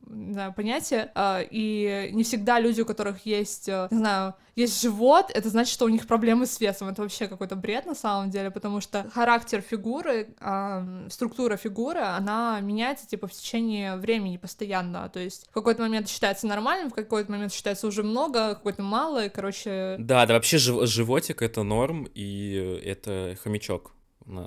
э, 0.08 0.51
понятие, 0.56 1.12
э, 1.16 1.46
и 1.50 2.10
не 2.13 2.24
всегда 2.24 2.60
люди, 2.60 2.82
у 2.82 2.86
которых 2.86 3.25
есть, 3.25 3.68
э, 3.70 3.88
не 3.92 3.98
знаю, 3.98 4.36
есть 4.58 4.82
живот, 4.82 5.32
это 5.34 5.50
значит, 5.50 5.72
что 5.72 5.86
у 5.86 5.90
них 5.90 6.08
проблемы 6.08 6.46
с 6.48 6.60
весом. 6.60 6.90
Это 6.90 7.04
вообще 7.04 7.28
какой-то 7.28 7.56
бред 7.56 7.86
на 7.86 7.96
самом 7.96 8.30
деле, 8.32 8.52
потому 8.52 8.82
что 8.82 9.10
характер 9.14 9.62
фигуры, 9.62 10.36
э, 10.40 11.08
структура 11.10 11.58
фигуры, 11.58 12.02
она 12.02 12.60
меняется 12.60 13.08
типа 13.08 13.28
в 13.28 13.32
течение 13.32 13.96
времени 13.98 14.38
постоянно. 14.38 15.08
То 15.10 15.20
есть 15.20 15.48
в 15.50 15.54
какой-то 15.54 15.84
момент 15.84 16.10
считается 16.10 16.48
нормальным, 16.48 16.90
в 16.90 16.96
какой-то 16.96 17.32
момент 17.32 17.54
считается 17.54 17.88
уже 17.88 18.02
много, 18.02 18.56
какой-то 18.56 18.82
мало, 18.82 19.26
и, 19.26 19.30
короче... 19.30 19.96
Да, 20.00 20.26
да, 20.26 20.34
вообще 20.34 20.58
жив- 20.58 20.88
животик— 20.88 21.42
это 21.44 21.64
норм, 21.64 22.08
и 22.16 22.82
это 22.84 23.38
хомячок. 23.44 23.94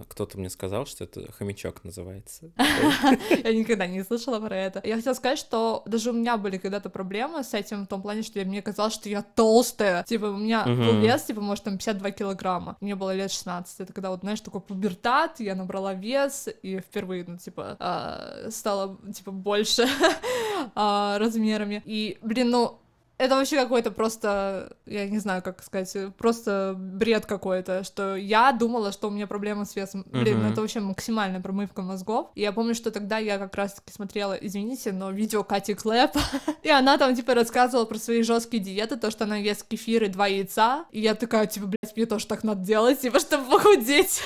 Кто-то 0.08 0.38
мне 0.38 0.50
сказал, 0.50 0.87
что 0.87 1.04
это 1.04 1.30
хомячок 1.32 1.84
называется. 1.84 2.50
Я 2.56 3.52
никогда 3.54 3.87
не 3.87 4.04
слышала 4.04 4.38
про 4.40 4.56
это. 4.56 4.80
Я 4.84 4.96
хотела 4.96 5.14
сказать, 5.14 5.38
что 5.38 5.82
даже 5.87 6.10
у 6.10 6.12
меня 6.12 6.37
были 6.37 6.58
когда-то 6.58 6.90
проблемы 6.90 7.42
с 7.42 7.54
этим 7.54 7.84
в 7.84 7.87
том 7.87 8.02
плане, 8.02 8.22
что 8.22 8.40
мне 8.44 8.62
казалось, 8.62 8.94
что 8.94 9.08
я 9.08 9.22
толстая. 9.22 10.04
Типа, 10.04 10.26
у 10.26 10.37
меня 10.37 10.64
был 10.64 11.00
вес, 11.00 11.22
типа, 11.22 11.40
может, 11.40 11.64
там 11.64 11.78
52 11.78 12.10
килограмма. 12.10 12.76
Мне 12.80 12.94
было 12.94 13.14
лет 13.14 13.30
16. 13.30 13.80
Это 13.80 13.92
когда 13.92 14.10
вот, 14.10 14.20
знаешь, 14.20 14.40
такой 14.40 14.60
пубертат, 14.60 15.40
я 15.40 15.54
набрала 15.54 15.94
вес, 15.94 16.49
и 16.62 16.78
впервые, 16.80 17.25
ну, 17.26 17.38
типа, 17.38 17.76
а, 17.78 18.50
стала, 18.50 18.99
типа, 19.14 19.30
больше 19.30 19.87
а, 20.75 21.18
размерами. 21.18 21.82
И, 21.84 22.18
блин, 22.22 22.50
ну, 22.50 22.80
это 23.20 23.36
вообще 23.36 23.56
какой-то 23.56 23.90
просто, 23.90 24.74
я 24.86 25.06
не 25.06 25.18
знаю, 25.18 25.42
как 25.42 25.62
сказать, 25.62 25.94
просто 26.16 26.74
бред 26.74 27.26
какой-то, 27.26 27.84
что 27.84 28.16
я 28.16 28.50
думала, 28.52 28.92
что 28.92 29.08
у 29.08 29.10
меня 29.10 29.26
проблемы 29.26 29.66
с 29.66 29.76
весом. 29.76 30.06
Блин, 30.06 30.38
uh-huh. 30.38 30.52
это 30.52 30.62
вообще 30.62 30.80
максимальная 30.80 31.40
промывка 31.40 31.82
мозгов. 31.82 32.30
И 32.34 32.40
я 32.40 32.50
помню, 32.52 32.74
что 32.74 32.90
тогда 32.90 33.18
я 33.18 33.36
как 33.36 33.54
раз-таки 33.54 33.92
смотрела, 33.92 34.32
извините, 34.32 34.92
но 34.92 35.10
видео 35.10 35.44
Кати 35.44 35.74
Клэп, 35.74 36.16
и 36.62 36.70
она 36.70 36.96
там, 36.96 37.14
типа, 37.14 37.34
рассказывала 37.34 37.84
про 37.84 37.98
свои 37.98 38.22
жесткие 38.22 38.62
диеты, 38.62 38.96
то, 38.96 39.10
что 39.10 39.24
она 39.24 39.36
ест 39.36 39.66
кефир 39.68 40.04
и 40.04 40.08
два 40.08 40.26
яйца, 40.26 40.86
и 40.90 41.00
я 41.00 41.14
такая, 41.14 41.46
типа, 41.46 41.66
блядь, 41.66 41.94
мне 41.94 42.06
тоже 42.06 42.26
так 42.26 42.42
надо 42.42 42.64
делать, 42.64 43.02
типа, 43.02 43.18
чтобы 43.20 43.50
похудеть. 43.50 44.22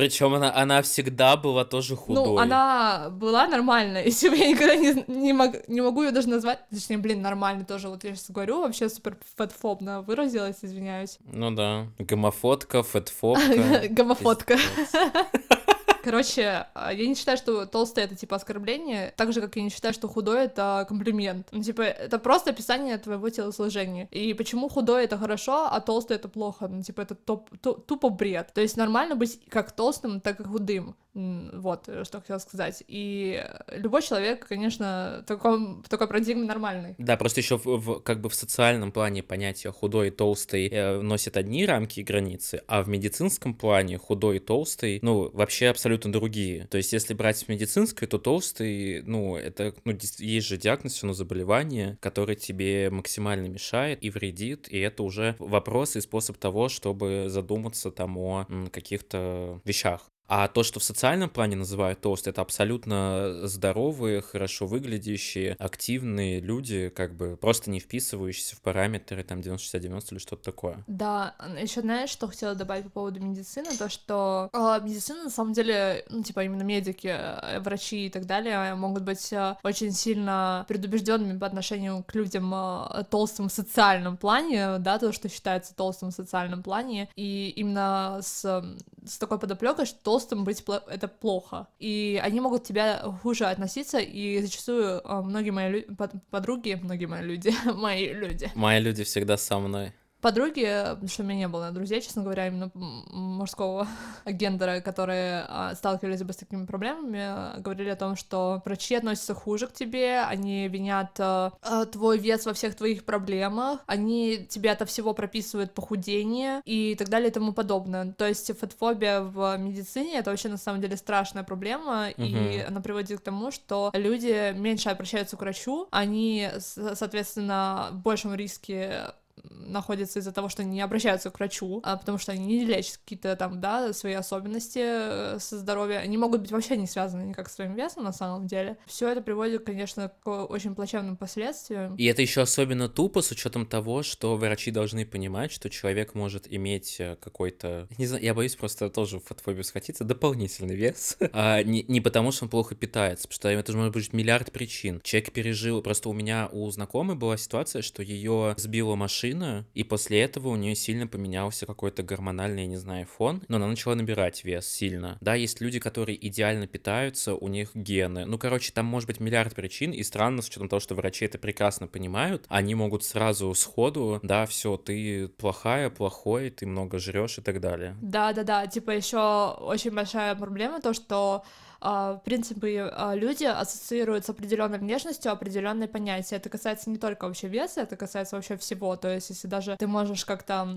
Причем 0.00 0.34
она, 0.34 0.54
она 0.54 0.80
всегда 0.82 1.36
была 1.36 1.64
тоже 1.64 1.92
ну, 1.92 2.00
худой. 2.00 2.24
Ну, 2.24 2.38
она 2.38 3.08
была 3.10 3.46
нормальная. 3.46 4.04
Если 4.06 4.30
бы 4.30 4.36
я 4.36 4.48
никогда 4.48 4.74
не, 4.76 5.04
не, 5.08 5.32
мог, 5.32 5.68
не 5.68 5.80
могу 5.80 6.02
ее 6.02 6.10
даже 6.10 6.28
назвать. 6.28 6.60
Точнее, 6.70 6.98
блин, 6.98 7.20
нормально 7.20 7.64
тоже. 7.64 7.88
Вот 7.88 8.02
я 8.04 8.14
сейчас 8.14 8.30
говорю, 8.30 8.62
вообще 8.62 8.88
супер 8.88 9.18
фэтфобно 9.36 10.00
выразилась, 10.00 10.56
извиняюсь. 10.62 11.18
Ну 11.30 11.50
да. 11.50 11.86
Гомофотка, 11.98 12.82
фэтфобка. 12.82 13.88
Гомофотка. 13.90 14.56
Короче, 16.02 16.66
а, 16.74 16.92
я 16.92 17.06
не 17.06 17.14
считаю, 17.14 17.36
что 17.36 17.66
толстый 17.66 18.04
это 18.04 18.14
типа 18.16 18.36
оскорбление, 18.36 19.12
так 19.16 19.32
же, 19.32 19.40
как 19.40 19.56
я 19.56 19.62
не 19.62 19.70
считаю, 19.70 19.92
что 19.94 20.08
худой 20.08 20.44
это 20.44 20.84
комплимент. 20.88 21.48
Ну, 21.52 21.62
типа, 21.62 21.82
это 21.82 22.18
просто 22.18 22.50
описание 22.50 22.96
твоего 22.98 23.28
телосложения. 23.28 24.08
И 24.10 24.34
почему 24.34 24.68
худой 24.68 25.04
это 25.04 25.18
хорошо, 25.18 25.68
а 25.70 25.80
толстый 25.80 26.16
это 26.16 26.28
плохо? 26.28 26.68
Ну, 26.68 26.82
типа, 26.82 27.02
это 27.02 27.14
топ, 27.14 27.50
тупо 27.60 28.08
бред. 28.08 28.52
То 28.54 28.60
есть 28.60 28.76
нормально 28.76 29.14
быть 29.14 29.40
как 29.48 29.72
толстым, 29.72 30.20
так 30.20 30.40
и 30.40 30.44
худым. 30.44 30.96
Вот, 31.14 31.88
э, 31.88 32.04
что 32.04 32.20
хотела 32.20 32.38
сказать. 32.38 32.84
И 32.86 33.44
любой 33.68 34.02
человек, 34.02 34.46
конечно, 34.46 35.22
в, 35.24 35.26
таком, 35.26 35.82
в 35.82 35.88
такой 35.88 36.06
парадигме 36.06 36.44
нормальный. 36.44 36.94
Да, 36.98 37.16
просто 37.16 37.40
еще 37.40 37.58
в, 37.58 37.64
в, 37.64 38.00
как 38.00 38.20
бы 38.20 38.28
в 38.28 38.34
социальном 38.34 38.92
плане 38.92 39.22
понятие 39.22 39.72
худой 39.72 40.08
и 40.08 40.10
толстый 40.10 40.68
э, 40.68 41.00
носят 41.00 41.36
одни 41.36 41.66
рамки 41.66 42.00
и 42.00 42.04
границы, 42.04 42.62
а 42.68 42.82
в 42.82 42.88
медицинском 42.88 43.54
плане 43.54 43.98
худой 43.98 44.36
и 44.36 44.40
толстый, 44.40 45.00
ну, 45.02 45.30
вообще 45.32 45.68
абсолютно 45.68 46.12
другие. 46.12 46.66
То 46.68 46.76
есть, 46.76 46.92
если 46.92 47.14
брать 47.14 47.44
в 47.44 47.48
медицинской, 47.48 48.06
то 48.06 48.18
толстый, 48.18 49.02
ну, 49.02 49.36
это, 49.36 49.74
ну, 49.84 49.96
есть 50.18 50.46
же 50.46 50.56
диагноз, 50.56 51.02
равно 51.02 51.14
заболевание, 51.14 51.98
которое 52.00 52.36
тебе 52.36 52.90
максимально 52.90 53.48
мешает 53.48 54.02
и 54.02 54.10
вредит, 54.10 54.68
и 54.68 54.78
это 54.78 55.02
уже 55.02 55.34
вопрос 55.38 55.96
и 55.96 56.00
способ 56.00 56.36
того, 56.36 56.68
чтобы 56.68 57.24
задуматься 57.28 57.90
там 57.90 58.16
о 58.18 58.46
каких-то 58.70 59.60
вещах. 59.64 60.10
А 60.30 60.46
то, 60.46 60.62
что 60.62 60.78
в 60.78 60.84
социальном 60.84 61.28
плане 61.28 61.56
называют 61.56 62.00
тост, 62.00 62.28
это 62.28 62.40
абсолютно 62.40 63.48
здоровые, 63.48 64.20
хорошо 64.20 64.64
выглядящие, 64.64 65.56
активные 65.58 66.38
люди, 66.38 66.88
как 66.88 67.16
бы 67.16 67.36
просто 67.36 67.68
не 67.68 67.80
вписывающиеся 67.80 68.54
в 68.54 68.60
параметры 68.60 69.24
там 69.24 69.40
90-60-90 69.40 70.04
или 70.12 70.18
что-то 70.18 70.44
такое. 70.44 70.84
Да, 70.86 71.34
еще 71.60 71.80
знаешь, 71.80 72.10
что 72.10 72.28
хотела 72.28 72.54
добавить 72.54 72.84
по 72.84 72.90
поводу 72.90 73.18
медицины, 73.18 73.76
то, 73.76 73.88
что 73.88 74.48
э, 74.52 74.80
медицина 74.84 75.24
на 75.24 75.30
самом 75.30 75.52
деле, 75.52 76.04
ну, 76.08 76.22
типа 76.22 76.44
именно 76.44 76.62
медики, 76.62 77.08
э, 77.08 77.58
врачи 77.58 78.06
и 78.06 78.08
так 78.08 78.26
далее 78.26 78.76
могут 78.76 79.02
быть 79.02 79.32
э, 79.32 79.56
очень 79.64 79.90
сильно 79.90 80.64
предубежденными 80.68 81.40
по 81.40 81.46
отношению 81.48 82.04
к 82.04 82.14
людям 82.14 82.54
э, 82.54 83.02
толстым 83.10 83.48
в 83.48 83.52
социальном 83.52 84.16
плане, 84.16 84.78
да, 84.78 85.00
то, 85.00 85.10
что 85.10 85.28
считается 85.28 85.74
толстым 85.74 86.10
в 86.10 86.14
социальном 86.14 86.62
плане, 86.62 87.08
и 87.16 87.52
именно 87.56 88.20
с, 88.22 88.64
с 89.04 89.18
такой 89.18 89.38
подоплекой, 89.38 89.86
что 89.86 89.98
толстым 90.02 90.44
быть 90.44 90.64
это 90.88 91.08
плохо. 91.08 91.66
И 91.78 92.20
они 92.22 92.40
могут 92.40 92.64
тебя 92.64 93.02
хуже 93.22 93.46
относиться, 93.46 93.98
и 93.98 94.40
зачастую 94.42 95.00
а, 95.04 95.22
многие 95.22 95.50
мои 95.50 95.70
лю- 95.70 95.96
подруги, 96.30 96.78
многие 96.82 97.06
мои 97.06 97.22
люди, 97.22 97.52
мои 97.74 98.12
люди. 98.12 98.50
Мои 98.54 98.80
люди 98.80 99.04
всегда 99.04 99.36
со 99.36 99.58
мной 99.58 99.92
подруги, 100.20 101.06
что 101.08 101.22
у 101.22 101.26
меня 101.26 101.40
не 101.40 101.48
было 101.48 101.70
друзей, 101.70 102.00
честно 102.00 102.22
говоря, 102.22 102.46
именно 102.46 102.70
мужского 102.74 103.86
гендера, 104.26 104.80
которые 104.80 105.44
а, 105.48 105.74
сталкивались 105.74 106.22
бы 106.22 106.32
с 106.32 106.36
такими 106.36 106.66
проблемами, 106.66 107.60
говорили 107.60 107.90
о 107.90 107.96
том, 107.96 108.16
что 108.16 108.62
врачи 108.64 108.94
относятся 108.94 109.34
хуже 109.34 109.66
к 109.66 109.72
тебе, 109.72 110.20
они 110.20 110.68
винят 110.68 111.18
а, 111.18 111.52
твой 111.92 112.18
вес 112.18 112.46
во 112.46 112.52
всех 112.52 112.74
твоих 112.74 113.04
проблемах, 113.04 113.80
они 113.86 114.46
тебе 114.48 114.70
от 114.70 114.88
всего 114.88 115.14
прописывают 115.14 115.72
похудение 115.72 116.62
и 116.64 116.94
так 116.96 117.08
далее 117.08 117.30
и 117.30 117.32
тому 117.32 117.52
подобное. 117.52 118.12
То 118.12 118.26
есть 118.26 118.56
фотофобия 118.58 119.20
в 119.20 119.56
медицине 119.58 120.18
это 120.18 120.30
вообще 120.30 120.48
на 120.48 120.56
самом 120.56 120.80
деле 120.80 120.96
страшная 120.96 121.44
проблема, 121.44 122.08
угу. 122.16 122.22
и 122.22 122.58
она 122.60 122.80
приводит 122.80 123.20
к 123.20 123.22
тому, 123.22 123.50
что 123.50 123.90
люди 123.94 124.52
меньше 124.52 124.88
обращаются 124.88 125.36
к 125.36 125.40
врачу, 125.40 125.88
они, 125.90 126.48
соответственно, 126.58 127.88
в 127.92 127.96
большем 127.96 128.34
риске 128.34 129.12
находятся 129.48 130.18
из-за 130.18 130.32
того, 130.32 130.48
что 130.48 130.62
они 130.62 130.72
не 130.72 130.80
обращаются 130.80 131.30
к 131.30 131.38
врачу, 131.38 131.80
а 131.84 131.96
потому 131.96 132.18
что 132.18 132.32
они 132.32 132.46
не 132.46 132.64
лечат 132.64 132.98
какие-то 132.98 133.36
там, 133.36 133.60
да, 133.60 133.92
свои 133.92 134.14
особенности 134.14 134.80
э, 134.82 135.38
со 135.38 135.58
здоровьем, 135.58 136.00
они 136.02 136.18
могут 136.18 136.42
быть 136.42 136.52
вообще 136.52 136.76
не 136.76 136.86
связаны 136.86 137.22
никак 137.22 137.48
с 137.48 137.54
своим 137.54 137.74
весом 137.74 138.04
на 138.04 138.12
самом 138.12 138.46
деле. 138.46 138.78
Все 138.86 139.08
это 139.08 139.20
приводит, 139.20 139.64
конечно, 139.64 140.12
к 140.22 140.44
очень 140.46 140.74
плачевным 140.74 141.16
последствиям. 141.16 141.96
И 141.96 142.04
это 142.04 142.22
еще 142.22 142.42
особенно 142.42 142.88
тупо 142.88 143.22
с 143.22 143.30
учетом 143.30 143.66
того, 143.66 144.02
что 144.02 144.36
врачи 144.36 144.70
должны 144.70 145.06
понимать, 145.06 145.52
что 145.52 145.70
человек 145.70 146.14
может 146.14 146.46
иметь 146.52 146.96
э, 146.98 147.16
какой-то, 147.20 147.88
не 147.98 148.06
знаю, 148.06 148.22
я 148.22 148.34
боюсь 148.34 148.56
просто 148.56 148.90
тоже 148.90 149.18
в 149.18 149.24
фотофобию 149.24 149.64
схватиться, 149.64 150.04
дополнительный 150.04 150.74
вес, 150.74 151.16
а 151.32 151.62
не, 151.62 151.84
не 151.88 152.00
потому, 152.00 152.32
что 152.32 152.44
он 152.44 152.50
плохо 152.50 152.74
питается, 152.74 153.28
потому 153.28 153.36
что 153.36 153.48
это 153.48 153.76
может 153.76 153.92
быть 153.92 154.12
миллиард 154.12 154.52
причин. 154.52 155.00
Человек 155.02 155.32
пережил, 155.32 155.82
просто 155.82 156.08
у 156.08 156.12
меня 156.12 156.48
у 156.52 156.70
знакомой 156.70 157.16
была 157.16 157.36
ситуация, 157.36 157.82
что 157.82 158.02
ее 158.02 158.54
сбила 158.56 158.94
машина, 158.96 159.29
и 159.74 159.84
после 159.84 160.20
этого 160.22 160.48
у 160.48 160.56
нее 160.56 160.74
сильно 160.74 161.06
поменялся 161.06 161.66
какой-то 161.66 162.02
гормональный, 162.02 162.62
я 162.62 162.68
не 162.68 162.76
знаю, 162.76 163.06
фон, 163.06 163.42
но 163.48 163.56
она 163.56 163.66
начала 163.66 163.94
набирать 163.94 164.44
вес 164.44 164.66
сильно. 164.66 165.18
Да, 165.20 165.34
есть 165.34 165.60
люди, 165.60 165.78
которые 165.78 166.26
идеально 166.28 166.66
питаются, 166.66 167.34
у 167.34 167.48
них 167.48 167.70
гены. 167.74 168.24
Ну, 168.24 168.38
короче, 168.38 168.72
там 168.72 168.86
может 168.86 169.06
быть 169.06 169.20
миллиард 169.20 169.54
причин, 169.54 169.92
и 169.92 170.02
странно, 170.02 170.42
с 170.42 170.48
учетом 170.48 170.68
того, 170.68 170.80
что 170.80 170.94
врачи 170.94 171.24
это 171.24 171.38
прекрасно 171.38 171.86
понимают, 171.86 172.44
они 172.48 172.74
могут 172.74 173.04
сразу 173.04 173.54
сходу, 173.54 174.20
да, 174.22 174.46
все, 174.46 174.76
ты 174.76 175.28
плохая, 175.28 175.90
плохой, 175.90 176.50
ты 176.50 176.66
много 176.66 176.98
жрешь 176.98 177.38
и 177.38 177.42
так 177.42 177.60
далее. 177.60 177.96
Да, 178.00 178.32
да, 178.32 178.42
да. 178.42 178.66
Типа 178.66 178.90
еще 178.90 179.56
очень 179.60 179.92
большая 179.92 180.34
проблема 180.34 180.80
то, 180.80 180.92
что 180.92 181.44
в 181.80 182.22
принципе, 182.24 182.90
а, 182.92 183.14
люди 183.14 183.44
ассоциируют 183.44 184.26
с 184.26 184.30
определенной 184.30 184.78
внешностью 184.78 185.32
определенные 185.32 185.88
понятия. 185.88 186.36
Это 186.36 186.50
касается 186.50 186.90
не 186.90 186.98
только 186.98 187.26
вообще 187.26 187.48
веса, 187.48 187.80
это 187.82 187.96
касается 187.96 188.36
вообще 188.36 188.56
всего. 188.56 188.96
То 188.96 189.12
есть, 189.12 189.30
если 189.30 189.48
даже 189.48 189.76
ты 189.78 189.86
можешь 189.86 190.24
как-то 190.24 190.76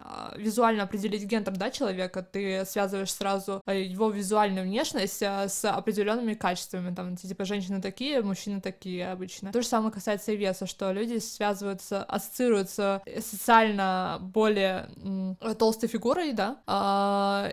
а, 0.00 0.34
визуально 0.36 0.84
определить 0.84 1.24
гендер, 1.24 1.54
да, 1.56 1.70
человека, 1.70 2.22
ты 2.22 2.64
связываешь 2.64 3.12
сразу 3.12 3.62
его 3.66 4.10
визуальную 4.10 4.66
внешность 4.66 5.22
с 5.22 5.64
определенными 5.64 6.34
качествами. 6.34 6.94
Там, 6.94 7.16
типа, 7.16 7.44
женщины 7.44 7.82
такие, 7.82 8.22
мужчины 8.22 8.60
такие 8.60 9.10
обычно. 9.10 9.52
То 9.52 9.60
же 9.60 9.68
самое 9.68 9.92
касается 9.92 10.32
и 10.32 10.36
веса, 10.36 10.66
что 10.66 10.92
люди 10.92 11.18
связываются, 11.18 12.02
ассоциируются 12.02 13.02
социально 13.20 14.18
более 14.20 14.88
толстой 15.58 15.88
фигурой, 15.88 16.32
да, 16.32 16.56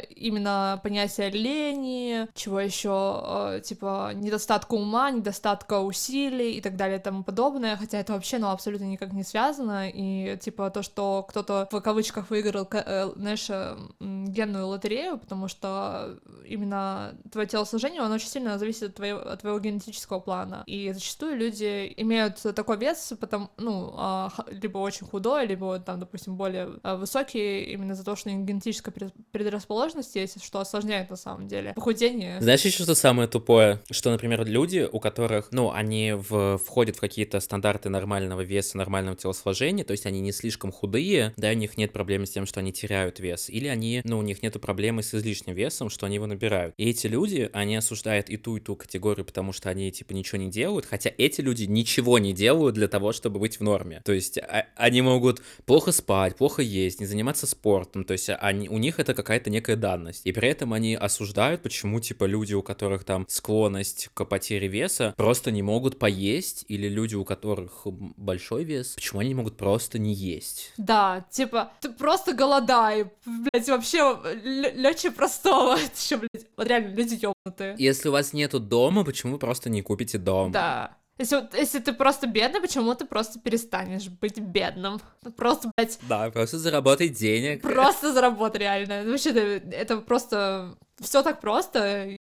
именно 0.09 0.79
понятие 0.83 1.29
лени, 1.29 2.27
чего 2.33 2.60
еще, 2.61 3.21
э, 3.23 3.61
типа, 3.63 4.11
недостатка 4.13 4.73
ума, 4.73 5.11
недостатка 5.11 5.79
усилий 5.79 6.53
и 6.53 6.61
так 6.61 6.75
далее 6.75 6.99
и 6.99 7.01
тому 7.01 7.23
подобное, 7.23 7.77
хотя 7.77 7.99
это 7.99 8.13
вообще, 8.13 8.37
ну, 8.37 8.49
абсолютно 8.49 8.85
никак 8.85 9.13
не 9.13 9.23
связано, 9.23 9.89
и, 9.89 10.37
типа, 10.37 10.69
то, 10.69 10.83
что 10.83 11.25
кто-то 11.27 11.67
в 11.71 11.81
кавычках 11.81 12.29
выиграл, 12.29 12.67
э, 12.71 13.11
знаешь, 13.15 13.49
э, 13.49 13.77
генную 13.99 14.67
лотерею, 14.67 15.17
потому 15.17 15.47
что 15.47 16.17
именно 16.45 17.15
твое 17.31 17.47
телосложение, 17.47 18.01
оно 18.01 18.15
очень 18.15 18.27
сильно 18.27 18.57
зависит 18.57 18.83
от 18.83 18.95
твоего, 18.95 19.19
от 19.19 19.41
твоего 19.41 19.59
генетического 19.59 20.19
плана, 20.19 20.63
и 20.65 20.91
зачастую 20.93 21.37
люди 21.37 21.93
имеют 21.97 22.41
такой 22.55 22.77
вес, 22.77 23.13
потому, 23.19 23.49
ну, 23.57 23.93
а, 23.97 24.31
либо 24.47 24.77
очень 24.77 25.07
худой, 25.07 25.45
либо, 25.45 25.79
там, 25.79 25.99
допустим, 25.99 26.35
более 26.35 26.69
высокий, 26.83 27.63
именно 27.63 27.95
за 27.95 28.03
то, 28.03 28.15
что 28.15 28.29
у 28.29 28.33
них 28.33 28.45
генетическая 28.45 28.91
предрасположенность 29.31 30.15
есть, 30.15 30.43
что 30.43 30.59
осложняет 30.59 31.09
на 31.09 31.15
самом 31.15 31.47
деле 31.47 31.73
похудение. 31.73 32.41
Знаешь 32.41 32.50
еще 32.53 32.69
что 32.69 32.95
самое 32.95 33.27
тупое? 33.27 33.81
Что, 33.91 34.11
например, 34.11 34.45
люди, 34.45 34.87
у 34.91 34.99
которых, 34.99 35.49
ну, 35.51 35.71
они 35.71 36.13
в, 36.13 36.57
входят 36.57 36.97
в 36.97 36.99
какие-то 36.99 37.39
стандарты 37.39 37.89
нормального 37.89 38.41
веса, 38.41 38.77
нормального 38.77 39.15
телосложения, 39.15 39.83
то 39.83 39.91
есть 39.91 40.05
они 40.05 40.19
не 40.21 40.31
слишком 40.31 40.71
худые, 40.71 41.33
да, 41.37 41.49
у 41.49 41.53
них 41.53 41.77
нет 41.77 41.93
проблем 41.93 42.25
с 42.25 42.31
тем, 42.31 42.45
что 42.45 42.59
они 42.59 42.73
теряют 42.73 43.19
вес, 43.19 43.49
или 43.49 43.67
они, 43.67 44.01
ну, 44.03 44.17
у 44.17 44.21
них 44.21 44.41
нету 44.43 44.59
проблемы 44.59 45.03
с 45.03 45.13
излишним 45.13 45.55
весом, 45.55 45.89
что 45.89 46.05
они 46.05 46.15
его 46.15 46.27
набирают. 46.27 46.73
И 46.77 46.89
эти 46.89 47.07
люди, 47.07 47.49
они 47.53 47.75
осуждают 47.75 48.29
и 48.29 48.37
ту, 48.37 48.57
и 48.57 48.59
ту 48.59 48.75
категорию, 48.75 49.25
потому 49.25 49.53
что 49.53 49.69
они, 49.69 49.91
типа, 49.91 50.13
ничего 50.13 50.41
не 50.41 50.49
делают, 50.49 50.85
хотя 50.85 51.11
эти 51.17 51.41
люди 51.41 51.63
ничего 51.63 52.19
не 52.19 52.33
делают 52.33 52.75
для 52.75 52.87
того, 52.87 53.11
чтобы 53.11 53.39
быть 53.39 53.59
в 53.59 53.63
норме. 53.63 54.01
То 54.03 54.13
есть 54.13 54.37
а, 54.37 54.65
они 54.75 55.01
могут 55.01 55.41
плохо 55.65 55.91
спать, 55.91 56.35
плохо 56.35 56.61
есть, 56.61 56.99
не 56.99 57.05
заниматься 57.05 57.47
спортом, 57.47 58.03
то 58.03 58.13
есть 58.13 58.29
они, 58.29 58.67
у 58.67 58.77
них 58.77 58.99
это 58.99 59.13
какая-то 59.13 59.49
некая 59.49 59.75
данность. 59.75 60.25
И 60.25 60.31
при 60.31 60.49
этом 60.49 60.73
они 60.73 60.95
осуждают, 60.95 61.61
почему, 61.61 61.99
типа, 61.99 62.25
люди, 62.25 62.40
у 62.49 62.63
которых 62.63 63.03
там 63.03 63.25
склонность 63.29 64.09
к 64.13 64.25
потере 64.25 64.67
веса, 64.67 65.13
просто 65.17 65.51
не 65.51 65.61
могут 65.61 65.99
поесть, 65.99 66.65
или 66.67 66.87
люди, 66.87 67.15
у 67.15 67.25
которых 67.25 67.81
большой 67.85 68.63
вес, 68.63 68.93
почему 68.95 69.21
они 69.21 69.29
не 69.29 69.35
могут 69.35 69.57
просто 69.57 69.99
не 69.99 70.13
есть? 70.13 70.73
Да, 70.77 71.25
типа, 71.29 71.71
ты 71.81 71.91
просто 71.91 72.33
голодай, 72.33 73.11
блядь, 73.25 73.69
вообще 73.69 74.17
легче 74.43 75.11
простого, 75.11 75.77
еще, 75.95 76.17
блядь, 76.17 76.47
вот 76.57 76.67
реально, 76.67 76.95
люди 76.95 77.19
ёбнутые. 77.21 77.75
Если 77.77 78.09
у 78.09 78.11
вас 78.11 78.33
нету 78.33 78.59
дома, 78.59 79.03
почему 79.03 79.33
вы 79.33 79.39
просто 79.39 79.69
не 79.69 79.81
купите 79.81 80.17
дом? 80.17 80.51
Да. 80.51 80.97
Если, 81.21 81.47
если 81.55 81.79
ты 81.79 81.93
просто 81.93 82.25
бедный, 82.25 82.61
почему 82.61 82.95
ты 82.95 83.05
просто 83.05 83.39
перестанешь 83.39 84.07
быть 84.09 84.39
бедным? 84.39 84.99
Просто, 85.37 85.71
блядь... 85.77 85.99
Да, 86.09 86.31
просто 86.31 86.57
заработай 86.57 87.09
денег. 87.09 87.61
Просто 87.61 88.11
заработай, 88.11 88.61
реально. 88.61 89.03
Вообще, 89.05 89.29
это 89.71 89.97
просто... 89.97 90.77
Все 90.99 91.21
так 91.21 91.39
просто, 91.41 92.15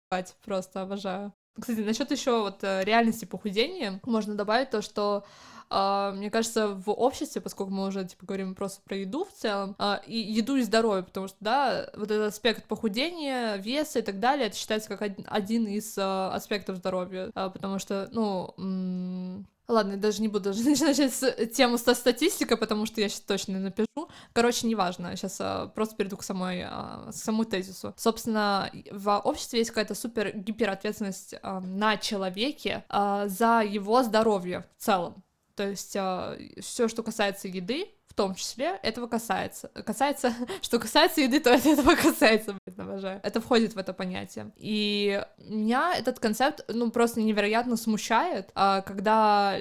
просто 0.44 0.82
обожаю. 0.82 1.32
Кстати, 1.60 1.80
насчет 1.80 2.10
еще 2.10 2.40
вот 2.40 2.62
э, 2.62 2.84
реальности 2.84 3.24
похудения, 3.24 4.00
можно 4.04 4.34
добавить 4.34 4.70
то, 4.70 4.82
что 4.82 5.24
Uh, 5.70 6.12
мне 6.14 6.30
кажется, 6.30 6.68
в 6.68 6.90
обществе, 6.90 7.42
поскольку 7.42 7.70
мы 7.70 7.88
уже, 7.88 8.02
типа, 8.02 8.24
говорим 8.24 8.54
просто 8.54 8.80
про 8.86 8.96
еду 8.96 9.26
в 9.26 9.32
целом, 9.34 9.76
uh, 9.78 10.02
и 10.06 10.16
еду 10.16 10.56
и 10.56 10.62
здоровье, 10.62 11.02
потому 11.02 11.28
что, 11.28 11.36
да, 11.40 11.90
вот 11.94 12.10
этот 12.10 12.32
аспект 12.32 12.64
похудения, 12.66 13.56
веса 13.56 13.98
и 13.98 14.02
так 14.02 14.18
далее, 14.18 14.46
это 14.46 14.56
считается 14.56 14.88
как 14.88 15.02
один 15.26 15.66
из 15.66 15.98
uh, 15.98 16.30
аспектов 16.30 16.78
здоровья, 16.78 17.30
потому 17.34 17.78
что, 17.78 18.08
ну, 18.12 19.44
Ладно, 19.68 19.92
я 19.92 19.96
даже 19.98 20.22
не 20.22 20.28
буду 20.28 20.48
начинать 20.64 20.98
с 20.98 21.46
тему 21.48 21.76
со 21.76 21.94
статистикой, 21.94 22.56
потому 22.56 22.86
что 22.86 23.02
я 23.02 23.08
сейчас 23.08 23.20
точно 23.20 23.58
напишу. 23.58 24.08
Короче, 24.32 24.66
неважно, 24.66 25.14
сейчас 25.14 25.36
а, 25.40 25.66
просто 25.68 25.94
перейду 25.94 26.16
к 26.16 26.22
самой, 26.22 26.62
а, 26.64 27.10
к 27.12 27.44
тезису. 27.50 27.92
Собственно, 27.98 28.70
в 28.90 29.18
обществе 29.18 29.58
есть 29.58 29.70
какая-то 29.70 29.94
супер 29.94 30.34
гиперответственность 30.34 31.34
а, 31.42 31.60
на 31.60 31.98
человеке 31.98 32.84
а, 32.88 33.28
за 33.28 33.62
его 33.62 34.02
здоровье 34.02 34.64
в 34.78 34.82
целом. 34.82 35.22
То 35.54 35.68
есть 35.68 35.94
а, 35.96 36.38
все, 36.60 36.88
что 36.88 37.02
касается 37.02 37.48
еды, 37.48 37.90
том 38.18 38.34
числе, 38.34 38.80
этого 38.82 39.06
касается. 39.06 39.68
Касается, 39.86 40.34
что 40.60 40.80
касается 40.80 41.20
еды, 41.20 41.38
то 41.38 41.50
это 41.50 41.68
этого 41.68 41.94
касается, 41.94 42.56
блин, 42.66 42.80
обожаю. 42.80 43.20
Это 43.22 43.40
входит 43.40 43.74
в 43.74 43.78
это 43.78 43.92
понятие. 43.92 44.50
И 44.56 45.24
меня 45.38 45.94
этот 45.96 46.18
концепт, 46.18 46.64
ну, 46.66 46.90
просто 46.90 47.20
невероятно 47.20 47.76
смущает, 47.76 48.50
а, 48.56 48.80
когда 48.80 49.56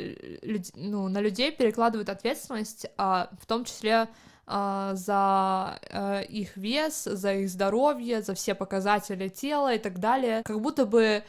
ну, 0.73 1.07
на 1.07 1.21
людей 1.21 1.51
перекладывают 1.51 2.09
ответственность, 2.09 2.87
а, 2.97 3.29
в 3.39 3.45
том 3.45 3.63
числе 3.63 4.07
а, 4.47 4.95
за 4.95 5.79
а, 5.91 6.21
их 6.21 6.57
вес, 6.57 7.03
за 7.03 7.35
их 7.35 7.49
здоровье, 7.51 8.23
за 8.23 8.33
все 8.33 8.55
показатели 8.55 9.29
тела 9.29 9.75
и 9.75 9.77
так 9.77 9.99
далее, 9.99 10.41
как 10.43 10.59
будто 10.61 10.87
бы 10.87 11.23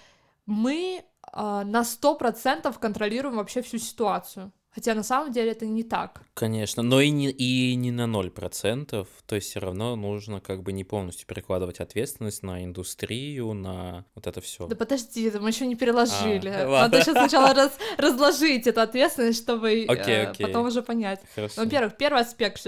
мы 0.47 1.05
на 1.35 1.85
сто 1.85 2.15
процентов 2.15 2.79
контролируем 2.79 3.37
вообще 3.37 3.61
всю 3.61 3.77
ситуацию. 3.77 4.51
Хотя 4.79 4.95
на 4.95 5.03
самом 5.03 5.33
деле 5.33 5.51
это 5.51 5.67
не 5.67 5.83
так. 5.83 6.23
Конечно, 6.35 6.85
но 6.85 7.01
и 7.01 7.11
не, 7.11 7.33
и 7.33 7.75
не 7.75 7.91
на 7.91 8.07
ноль 8.07 8.31
процентов, 8.31 9.09
то 9.27 9.35
есть 9.35 9.49
все 9.49 9.59
равно 9.59 9.97
нужно 9.97 10.41
как 10.41 10.63
бы 10.63 10.73
не 10.73 10.85
полностью 10.85 11.27
перекладывать 11.27 11.81
ответственность 11.81 12.45
на 12.45 12.63
индустрию, 12.63 13.55
на 13.55 14.05
вот 14.15 14.29
это 14.29 14.41
все. 14.41 14.69
Да 14.69 14.77
подожди, 14.77 15.33
мы 15.41 15.49
еще 15.49 15.67
не 15.67 15.75
переложили. 15.75 16.51
А, 16.51 16.83
Надо 16.83 17.01
сейчас 17.01 17.17
сначала 17.17 17.55
раз, 17.55 17.77
разложить 17.97 18.69
эту 18.69 18.81
ответственность, 18.81 19.43
чтобы 19.43 19.85
okay, 19.85 20.31
okay. 20.31 20.37
Э, 20.39 20.47
потом 20.47 20.67
уже 20.69 20.83
понять. 20.83 21.23
Хорошо. 21.35 21.61
Во-первых, 21.61 21.97
первый 21.97 22.23
аспект, 22.23 22.65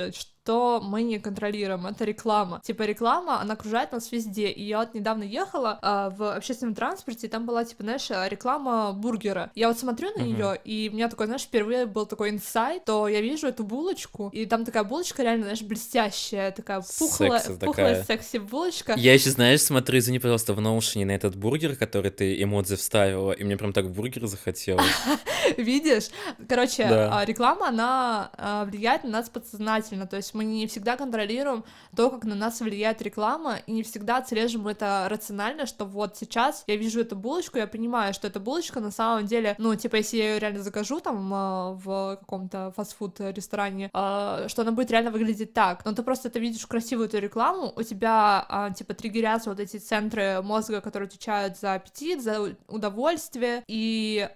что 0.50 0.80
мы 0.82 1.04
не 1.04 1.20
контролируем, 1.20 1.86
это 1.86 2.04
реклама. 2.04 2.60
Типа 2.64 2.82
реклама, 2.82 3.40
она 3.40 3.54
окружает 3.54 3.92
нас 3.92 4.10
везде. 4.10 4.48
И 4.48 4.64
я 4.64 4.80
вот 4.80 4.94
недавно 4.94 5.22
ехала 5.22 5.78
э, 5.80 6.10
в 6.16 6.34
общественном 6.34 6.74
транспорте, 6.74 7.28
и 7.28 7.30
там 7.30 7.46
была, 7.46 7.64
типа, 7.64 7.84
знаешь, 7.84 8.10
реклама 8.10 8.92
бургера. 8.92 9.52
Я 9.54 9.68
вот 9.68 9.78
смотрю 9.78 10.10
на 10.16 10.22
uh-huh. 10.22 10.26
нее, 10.26 10.60
и 10.64 10.88
у 10.92 10.96
меня 10.96 11.08
такой, 11.08 11.26
знаешь, 11.26 11.42
впервые 11.42 11.86
был 11.86 12.04
такой 12.04 12.30
инсайт, 12.30 12.84
то 12.84 13.06
я 13.06 13.20
вижу 13.20 13.46
эту 13.46 13.62
булочку, 13.62 14.30
и 14.32 14.44
там 14.44 14.64
такая 14.64 14.82
булочка 14.82 15.22
реально, 15.22 15.44
знаешь, 15.44 15.62
блестящая, 15.62 16.50
такая 16.50 16.82
пухлая, 16.98 17.38
Секси 17.38 17.58
пухлая 17.64 18.02
секси 18.02 18.38
булочка. 18.38 18.94
Я 18.96 19.14
еще, 19.14 19.30
знаешь, 19.30 19.62
смотрю, 19.62 19.98
извини, 19.98 20.18
пожалуйста, 20.18 20.52
в 20.52 20.58
Notion 20.58 21.04
на 21.04 21.12
этот 21.12 21.36
бургер, 21.36 21.76
который 21.76 22.10
ты 22.10 22.42
эмодзи 22.42 22.74
вставила, 22.74 23.30
и 23.30 23.44
мне 23.44 23.56
прям 23.56 23.72
так 23.72 23.88
бургер 23.92 24.26
захотелось. 24.26 24.84
Видишь? 25.56 26.08
Короче, 26.48 26.82
а, 26.82 27.24
реклама, 27.24 27.68
она 27.68 28.30
а, 28.36 28.64
влияет 28.64 29.04
на 29.04 29.10
нас 29.10 29.28
подсознательно, 29.28 30.08
то 30.08 30.16
есть 30.16 30.34
мы 30.40 30.44
не 30.44 30.66
всегда 30.66 30.96
контролируем 30.96 31.64
то, 31.94 32.08
как 32.08 32.24
на 32.24 32.34
нас 32.34 32.60
влияет 32.60 33.02
реклама, 33.02 33.58
и 33.66 33.72
не 33.72 33.82
всегда 33.82 34.16
отслеживаем 34.16 34.68
это 34.68 35.06
рационально, 35.10 35.66
что 35.66 35.84
вот 35.84 36.16
сейчас 36.16 36.64
я 36.66 36.76
вижу 36.76 37.00
эту 37.00 37.14
булочку, 37.14 37.58
я 37.58 37.66
понимаю, 37.66 38.14
что 38.14 38.26
эта 38.26 38.40
булочка 38.40 38.80
на 38.80 38.90
самом 38.90 39.26
деле, 39.26 39.54
ну, 39.58 39.74
типа, 39.74 39.96
если 39.96 40.16
я 40.16 40.32
ее 40.32 40.38
реально 40.38 40.62
закажу 40.62 41.00
там 41.00 41.30
а, 41.34 41.72
в 41.72 42.16
каком-то 42.20 42.72
фастфуд 42.74 43.20
ресторане, 43.20 43.90
а, 43.92 44.48
что 44.48 44.62
она 44.62 44.72
будет 44.72 44.90
реально 44.90 45.10
выглядеть 45.10 45.52
так, 45.52 45.84
но 45.84 45.92
ты 45.92 46.02
просто 46.02 46.28
это 46.28 46.38
видишь 46.38 46.66
красивую 46.66 47.08
эту 47.08 47.18
рекламу, 47.18 47.74
у 47.76 47.82
тебя, 47.82 48.46
а, 48.48 48.70
типа, 48.70 48.94
триггерятся 48.94 49.50
вот 49.50 49.60
эти 49.60 49.76
центры 49.76 50.40
мозга, 50.40 50.80
которые 50.80 51.08
отвечают 51.08 51.58
за 51.58 51.74
аппетит, 51.74 52.22
за 52.22 52.56
удовольствие, 52.66 53.62
и 53.66 54.26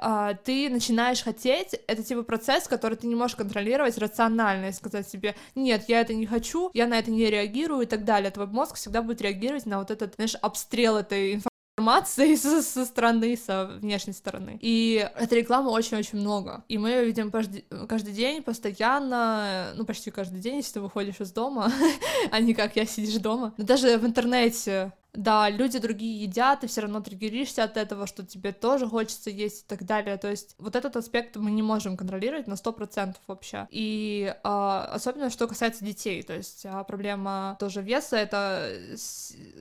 ты 0.45 0.69
начинаешь 0.69 1.23
хотеть, 1.23 1.75
это, 1.87 2.03
типа, 2.03 2.25
процесс, 2.25 2.69
который 2.69 2.99
ты 2.99 3.07
не 3.07 3.15
можешь 3.15 3.37
контролировать 3.37 3.97
рационально 3.97 4.69
и 4.69 4.73
сказать 4.73 5.09
себе, 5.09 5.35
нет, 5.55 5.84
я 5.89 6.01
это 6.01 6.15
не 6.15 6.27
хочу, 6.27 6.71
я 6.75 6.87
на 6.87 6.99
это 6.99 7.11
не 7.11 7.31
реагирую 7.31 7.83
и 7.83 7.87
так 7.87 8.05
далее. 8.05 8.31
Твой 8.31 8.47
мозг 8.47 8.77
всегда 8.77 9.03
будет 9.03 9.21
реагировать 9.23 9.67
на 9.67 9.79
вот 9.79 9.91
этот, 9.91 10.15
знаешь, 10.15 10.35
обстрел 10.37 10.97
этой 10.97 11.43
информации 11.77 12.35
со, 12.37 12.63
со 12.63 12.85
стороны, 12.85 13.37
со 13.37 13.67
внешней 13.67 14.13
стороны. 14.13 14.59
И 14.61 15.09
этой 15.17 15.39
рекламы 15.39 15.71
очень-очень 15.71 16.19
много. 16.19 16.65
И 16.69 16.79
мы 16.79 16.91
ее 16.91 17.05
видим 17.05 17.31
каждый, 17.31 17.65
каждый 17.89 18.13
день, 18.13 18.43
постоянно, 18.43 19.73
ну, 19.77 19.85
почти 19.85 20.11
каждый 20.11 20.41
день, 20.41 20.57
если 20.57 20.75
ты 20.75 20.81
выходишь 20.81 21.21
из 21.21 21.33
дома, 21.33 21.73
а 22.31 22.41
не 22.41 22.55
как 22.55 22.77
я 22.77 22.87
сидишь 22.87 23.21
дома. 23.21 23.55
Но 23.57 23.65
даже 23.65 23.99
в 23.99 24.07
интернете 24.07 24.93
да, 25.15 25.49
люди 25.49 25.79
другие 25.79 26.23
едят, 26.23 26.65
и 26.65 26.67
все 26.67 26.83
равно 26.83 27.01
триггеришься 27.01 27.65
от 27.65 27.77
этого, 27.77 28.07
что 28.07 28.25
тебе 28.25 28.53
тоже 28.53 28.87
хочется 28.87 29.31
есть 29.31 29.63
и 29.63 29.67
так 29.67 29.85
далее. 29.85 30.17
То 30.17 30.31
есть 30.31 30.55
вот 30.59 30.77
этот 30.77 30.97
аспект 30.97 31.37
мы 31.37 31.51
не 31.51 31.63
можем 31.63 31.97
контролировать 31.97 32.47
на 32.47 32.55
100% 32.55 33.15
вообще. 33.27 33.67
И 33.71 34.35
э, 34.35 34.49
особенно, 34.49 35.31
что 35.31 35.47
касается 35.47 35.85
детей, 35.85 36.23
то 36.23 36.35
есть 36.35 36.67
а 36.67 36.83
проблема 36.85 37.57
тоже 37.61 37.81
веса, 37.83 38.17
это 38.17 38.69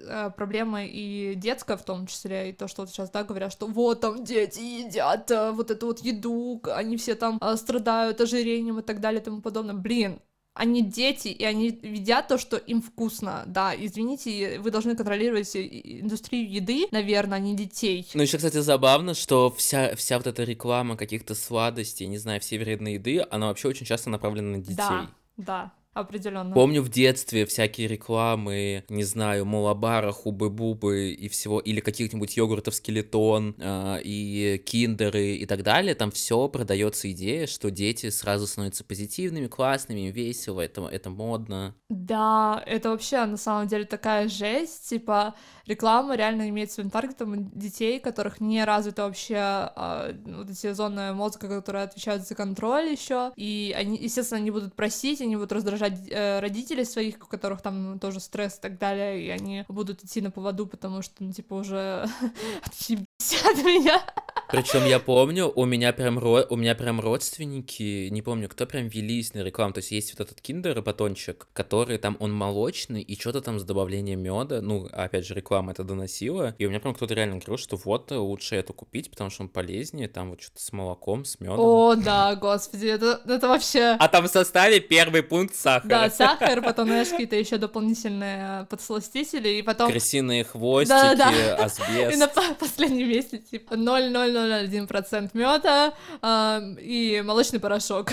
э, 0.08 0.32
проблема 0.36 0.86
и 0.86 1.36
детская 1.36 1.78
в 1.78 1.84
том 1.84 2.08
числе, 2.08 2.50
и 2.50 2.54
то, 2.54 2.68
что 2.68 2.82
вот 2.82 2.90
сейчас, 2.90 3.10
да, 3.12 3.24
говорят, 3.24 3.52
что 3.52 3.68
вот 3.68 4.02
там 4.02 4.24
дети 4.24 4.60
едят 4.60 5.32
вот 5.54 5.72
эту 5.72 5.88
вот 5.88 6.00
еду, 6.00 6.62
они 6.74 6.98
все 6.98 7.16
там 7.16 7.40
страдают 7.56 8.20
ожирением 8.22 8.80
и 8.80 8.84
так 8.84 9.00
далее 9.00 9.22
и 9.22 9.24
тому 9.24 9.42
подобное. 9.42 9.76
Блин, 9.76 10.20
они 10.54 10.84
дети, 10.84 11.30
и 11.30 11.44
они 11.44 11.70
видят 11.82 12.28
то, 12.28 12.38
что 12.38 12.58
им 12.58 12.82
вкусно. 12.82 13.44
Да, 13.48 13.74
извините, 13.76 14.60
вы 14.60 14.72
должны 14.72 14.96
контролировать 14.96 15.56
индустрию 15.56 16.52
еды, 16.52 16.88
наверное, 16.92 17.38
а 17.38 17.42
не 17.42 17.56
детей. 17.56 18.08
Ну, 18.14 18.22
еще, 18.22 18.38
кстати, 18.38 18.58
забавно, 18.58 19.14
что 19.14 19.52
вся, 19.52 19.96
вся 19.96 20.18
вот 20.18 20.28
эта 20.28 20.44
реклама 20.44 20.96
каких-то 20.96 21.36
сладостей, 21.36 22.08
не 22.08 22.18
знаю, 22.18 22.40
всей 22.40 22.60
вредной 22.60 22.94
еды, 22.94 23.26
она 23.32 23.48
вообще 23.48 23.68
очень 23.68 23.86
часто 23.86 24.10
направлена 24.10 24.58
на 24.58 24.60
детей. 24.60 24.76
Да, 24.76 25.10
да 25.38 25.74
определенно. 25.94 26.54
Помню 26.54 26.82
в 26.82 26.90
детстве 26.90 27.46
всякие 27.46 27.88
рекламы, 27.88 28.84
не 28.90 29.04
знаю, 29.04 29.46
Малабара, 29.46 30.12
Хубы-Бубы 30.12 31.12
и 31.12 31.28
всего, 31.30 31.60
или 31.60 31.80
каких-нибудь 31.80 32.36
йогуртов 32.36 32.76
Скелетон, 32.76 33.56
э, 33.58 34.00
и 34.04 34.62
Киндеры 34.66 35.36
и 35.36 35.46
так 35.46 35.64
далее, 35.64 35.96
там 35.96 36.12
все 36.12 36.48
продается 36.48 37.12
идея, 37.12 37.48
что 37.48 37.72
дети 37.72 38.10
сразу 38.10 38.48
становятся 38.48 38.84
позитивными, 38.84 39.48
классными, 39.48 40.12
весело, 40.12 40.62
это, 40.62 40.88
это 40.88 41.10
модно. 41.10 41.76
Да, 41.90 42.64
это 42.66 42.90
вообще 42.90 43.26
на 43.26 43.38
самом 43.38 43.68
деле 43.68 43.86
такая 43.86 44.28
жесть, 44.28 44.90
типа 44.90 45.36
реклама 45.66 46.16
реально 46.16 46.50
имеет 46.50 46.72
своим 46.72 46.90
таргетом 46.90 47.50
детей, 47.52 48.00
которых 48.00 48.42
не 48.42 48.64
развита 48.64 49.04
вообще 49.04 49.38
а, 49.38 50.14
вот 50.26 50.50
эти 50.50 50.72
зоны 50.74 51.14
мозга, 51.14 51.48
которые 51.48 51.84
отвечают 51.84 52.28
за 52.28 52.36
контроль 52.36 52.90
еще, 52.90 53.32
и 53.36 53.74
они, 53.78 53.98
естественно, 53.98 54.40
они 54.40 54.52
будут 54.52 54.76
просить, 54.76 55.22
они 55.22 55.36
будут 55.36 55.52
раздражать 55.52 56.00
э, 56.10 56.40
родителей 56.40 56.86
своих, 56.86 57.16
у 57.24 57.28
которых 57.28 57.62
там 57.62 58.00
тоже 58.00 58.20
стресс 58.20 58.58
и 58.58 58.62
так 58.62 58.78
далее, 58.78 59.22
и 59.24 59.30
они 59.30 59.66
будут 59.68 60.04
идти 60.04 60.22
на 60.22 60.32
поводу, 60.32 60.68
потому 60.68 61.02
что, 61.02 61.24
ну, 61.24 61.32
типа, 61.32 61.56
уже 61.56 62.08
отъебись 62.64 63.06
от 63.46 63.58
меня. 63.64 64.02
Причем 64.50 64.86
я 64.86 65.00
помню, 65.00 65.52
у 65.54 65.66
меня 65.66 65.94
прям 65.94 66.20
ро... 66.20 66.46
у 66.50 66.56
меня 66.56 66.76
прям 66.76 67.00
родственники, 67.00 68.10
не 68.10 68.22
помню, 68.22 68.50
кто 68.50 68.66
прям 68.66 68.88
велись 68.88 69.34
на 69.34 69.40
рекламу. 69.40 69.74
То 69.74 69.80
есть 69.80 69.92
есть 69.92 70.18
вот 70.18 70.28
этот 70.28 70.42
киндер 70.42 70.82
батончик, 70.82 71.48
который 71.54 71.98
там 71.98 72.18
он 72.20 72.32
молочный 72.34 73.02
и 73.02 73.20
что-то 73.20 73.42
там 73.42 73.60
с 73.60 73.64
добавлением 73.64 74.20
меда. 74.22 74.62
Ну, 74.62 74.88
опять 74.92 75.26
же, 75.26 75.34
реклама 75.34 75.72
это 75.72 75.84
доносила. 75.84 76.56
И 76.58 76.66
у 76.66 76.70
меня 76.70 76.80
прям 76.80 76.94
кто-то 76.94 77.14
реально 77.14 77.38
говорил, 77.38 77.58
что 77.58 77.78
вот 77.78 78.12
лучше 78.12 78.56
это 78.56 78.74
купить, 78.74 79.10
потому 79.10 79.30
что 79.30 79.44
он 79.44 79.50
полезнее, 79.50 80.08
там 80.08 80.32
вот 80.32 80.42
что-то 80.42 80.62
с 80.62 80.72
молоком, 80.72 81.26
с 81.26 81.40
медом. 81.40 81.60
О, 81.60 81.96
да, 81.96 82.36
господи, 82.36 82.88
это, 82.88 83.22
это 83.26 83.48
вообще. 83.48 83.96
А 84.00 84.08
там 84.08 84.26
в 84.26 84.28
составе 84.28 84.80
первый 84.80 85.24
пункт 85.24 85.56
сахар. 85.56 85.90
Да, 85.90 86.10
сахар, 86.10 86.62
потом, 86.62 86.88
знаешь, 86.88 87.10
какие-то 87.10 87.36
еще 87.36 87.58
дополнительные 87.58 88.66
подсластители, 88.70 89.50
и 89.50 89.62
потом... 89.62 89.90
Крысиные 89.90 90.44
хвостики, 90.44 90.94
да, 90.94 91.16
да. 91.16 91.56
асбест. 91.56 92.16
И 92.16 92.18
на 92.18 92.28
последнем 92.28 93.10
месте, 93.10 93.38
типа, 93.38 93.74
0,00 93.74 94.33
0,01% 94.34 95.30
меда 95.34 95.94
э, 96.22 96.62
и 96.82 97.22
молочный 97.24 97.60
порошок. 97.60 98.12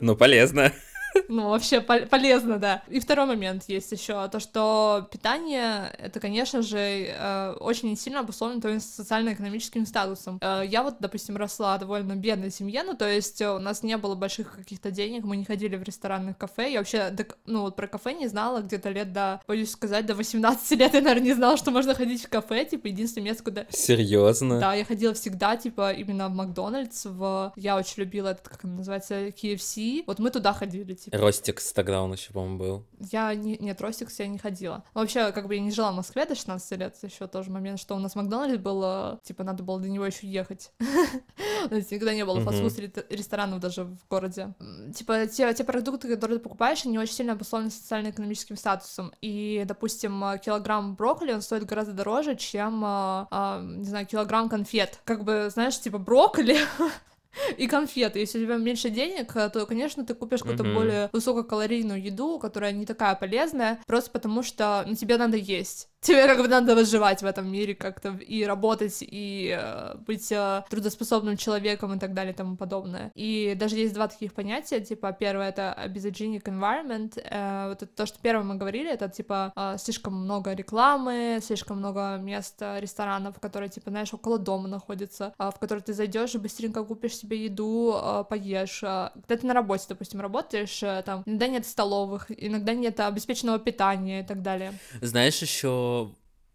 Ну, 0.00 0.16
полезно. 0.16 0.72
Ну, 1.28 1.50
вообще 1.50 1.80
полезно, 1.80 2.58
да. 2.58 2.82
И 2.88 3.00
второй 3.00 3.26
момент 3.26 3.64
есть 3.68 3.90
еще 3.92 4.28
то, 4.28 4.40
что 4.40 5.08
питание 5.10 5.90
это, 5.98 6.20
конечно 6.20 6.62
же, 6.62 6.78
э, 6.78 7.56
очень 7.60 7.96
сильно 7.96 8.20
обусловлено 8.20 8.60
твоим 8.60 8.80
социально-экономическим 8.80 9.86
статусом. 9.86 10.38
Э, 10.40 10.62
я 10.66 10.82
вот, 10.82 10.96
допустим, 11.00 11.36
росла 11.36 11.78
довольно 11.78 12.14
бедной 12.14 12.50
семье, 12.50 12.82
ну, 12.84 12.94
то 12.94 13.10
есть 13.10 13.40
у 13.42 13.58
нас 13.58 13.82
не 13.82 13.96
было 13.96 14.14
больших 14.14 14.56
каких-то 14.56 14.90
денег, 14.90 15.24
мы 15.24 15.36
не 15.36 15.44
ходили 15.44 15.76
в 15.76 15.82
рестораны, 15.82 16.34
кафе. 16.34 16.72
Я 16.72 16.78
вообще, 16.80 17.14
ну, 17.46 17.62
вот 17.62 17.76
про 17.76 17.86
кафе 17.86 18.12
не 18.14 18.28
знала 18.28 18.60
где-то 18.60 18.90
лет 18.90 19.12
до, 19.12 19.40
боюсь 19.46 19.70
сказать, 19.70 20.06
до 20.06 20.14
18 20.14 20.78
лет 20.78 20.94
я, 20.94 21.00
наверное, 21.00 21.24
не 21.24 21.34
знала, 21.34 21.56
что 21.56 21.70
можно 21.70 21.94
ходить 21.94 22.24
в 22.24 22.28
кафе, 22.28 22.64
типа, 22.64 22.88
единственное 22.88 23.26
место, 23.26 23.44
куда... 23.44 23.66
Серьезно? 23.70 24.60
Да, 24.60 24.74
я 24.74 24.84
ходила 24.84 25.14
всегда, 25.14 25.56
типа, 25.56 25.92
именно 25.92 26.28
в 26.28 26.34
Макдональдс, 26.34 27.06
в... 27.06 27.52
Я 27.56 27.76
очень 27.76 28.02
любила 28.02 28.28
этот, 28.28 28.48
как 28.48 28.64
он 28.64 28.76
называется, 28.76 29.28
KFC. 29.28 30.04
Вот 30.06 30.18
мы 30.18 30.30
туда 30.30 30.52
ходили, 30.52 30.94
типа. 31.04 31.18
Ростикс 31.18 31.72
тогда 31.72 32.02
он 32.02 32.12
еще, 32.12 32.32
по-моему, 32.32 32.58
был. 32.58 32.86
Я 33.10 33.34
не, 33.34 33.56
нет, 33.58 33.80
Ростикс 33.80 34.18
я 34.18 34.26
не 34.26 34.38
ходила. 34.38 34.84
Вообще, 34.94 35.32
как 35.32 35.46
бы 35.46 35.54
я 35.54 35.60
не 35.60 35.70
жила 35.70 35.92
в 35.92 35.96
Москве 35.96 36.26
до 36.26 36.34
16 36.34 36.78
лет, 36.78 36.96
еще 37.02 37.26
тоже 37.26 37.50
момент, 37.50 37.78
что 37.78 37.94
у 37.94 37.98
нас 37.98 38.14
Макдональдс 38.14 38.58
было, 38.58 39.20
типа, 39.22 39.44
надо 39.44 39.62
было 39.62 39.80
до 39.80 39.88
него 39.88 40.06
еще 40.06 40.26
ехать. 40.26 40.72
Никогда 41.70 42.14
не 42.14 42.24
было 42.24 42.40
фастфуд 42.40 43.04
ресторанов 43.10 43.60
даже 43.60 43.84
в 43.84 43.98
городе. 44.08 44.54
Типа, 44.94 45.26
те, 45.26 45.52
те 45.54 45.64
продукты, 45.64 46.08
которые 46.08 46.38
ты 46.38 46.42
покупаешь, 46.44 46.84
они 46.84 46.98
очень 46.98 47.14
сильно 47.14 47.32
обусловлены 47.32 47.70
социально-экономическим 47.70 48.56
статусом. 48.56 49.12
И, 49.20 49.64
допустим, 49.66 50.22
килограмм 50.44 50.94
брокколи, 50.94 51.32
он 51.32 51.42
стоит 51.42 51.64
гораздо 51.64 51.92
дороже, 51.92 52.36
чем, 52.36 52.82
а, 52.84 53.28
а, 53.30 53.60
не 53.62 53.84
знаю, 53.84 54.06
килограмм 54.06 54.48
конфет. 54.48 55.00
Как 55.04 55.24
бы, 55.24 55.48
знаешь, 55.50 55.78
типа, 55.80 55.98
брокколи 55.98 56.58
и 57.56 57.66
конфеты. 57.66 58.18
Если 58.18 58.38
у 58.38 58.42
тебя 58.42 58.56
меньше 58.56 58.90
денег, 58.90 59.34
э, 59.36 59.48
то, 59.50 59.66
конечно, 59.66 60.04
ты 60.04 60.14
купишь 60.14 60.40
какую-то 60.40 60.64
более 60.64 61.10
высококалорийную 61.12 62.02
еду, 62.02 62.38
которая 62.38 62.72
не 62.72 62.86
такая 62.86 63.14
полезная, 63.14 63.80
просто 63.86 64.10
потому 64.10 64.42
что 64.42 64.84
ну, 64.86 64.94
тебе 64.94 65.16
надо 65.16 65.36
есть 65.36 65.88
тебе 66.04 66.26
как 66.26 66.38
бы 66.38 66.48
надо 66.48 66.74
выживать 66.74 67.22
в 67.22 67.26
этом 67.26 67.50
мире 67.50 67.74
как-то 67.74 68.10
и 68.10 68.44
работать, 68.44 68.98
и 69.00 69.56
э, 69.58 69.96
быть 70.06 70.30
э, 70.30 70.62
трудоспособным 70.70 71.36
человеком 71.36 71.94
и 71.94 71.98
так 71.98 72.14
далее 72.14 72.32
и 72.32 72.36
тому 72.36 72.56
подобное. 72.56 73.10
И 73.14 73.54
даже 73.56 73.76
есть 73.76 73.94
два 73.94 74.08
таких 74.08 74.34
понятия, 74.34 74.80
типа, 74.80 75.12
первое— 75.12 75.48
это 75.50 75.74
obesogenic 75.86 76.42
environment, 76.44 77.18
э, 77.18 77.68
вот 77.68 77.82
это 77.82 77.92
то, 77.96 78.06
что 78.06 78.18
первое 78.20 78.44
мы 78.44 78.56
говорили, 78.56 78.92
это, 78.92 79.08
типа, 79.08 79.52
э, 79.56 79.76
слишком 79.78 80.14
много 80.14 80.52
рекламы, 80.52 81.40
слишком 81.42 81.78
много 81.78 82.16
мест, 82.18 82.62
ресторанов, 82.78 83.40
которые, 83.40 83.70
типа, 83.70 83.90
знаешь, 83.90 84.12
около 84.12 84.38
дома 84.38 84.68
находятся, 84.68 85.32
э, 85.38 85.50
в 85.50 85.58
которые 85.58 85.82
ты 85.82 85.94
зайдешь 85.94 86.34
и 86.34 86.38
быстренько 86.38 86.84
купишь 86.84 87.16
себе 87.16 87.44
еду, 87.44 87.94
э, 87.94 88.24
поешь. 88.28 88.82
Э, 88.82 89.10
когда 89.26 89.40
ты 89.40 89.46
на 89.46 89.54
работе, 89.54 89.86
допустим, 89.88 90.20
работаешь, 90.20 90.82
э, 90.82 91.02
там, 91.06 91.22
иногда 91.24 91.48
нет 91.48 91.66
столовых, 91.66 92.26
иногда 92.28 92.74
нет 92.74 93.00
обеспеченного 93.00 93.58
питания 93.58 94.20
и 94.20 94.24
так 94.24 94.42
далее. 94.42 94.74
Знаешь, 95.00 95.40
еще 95.40 95.93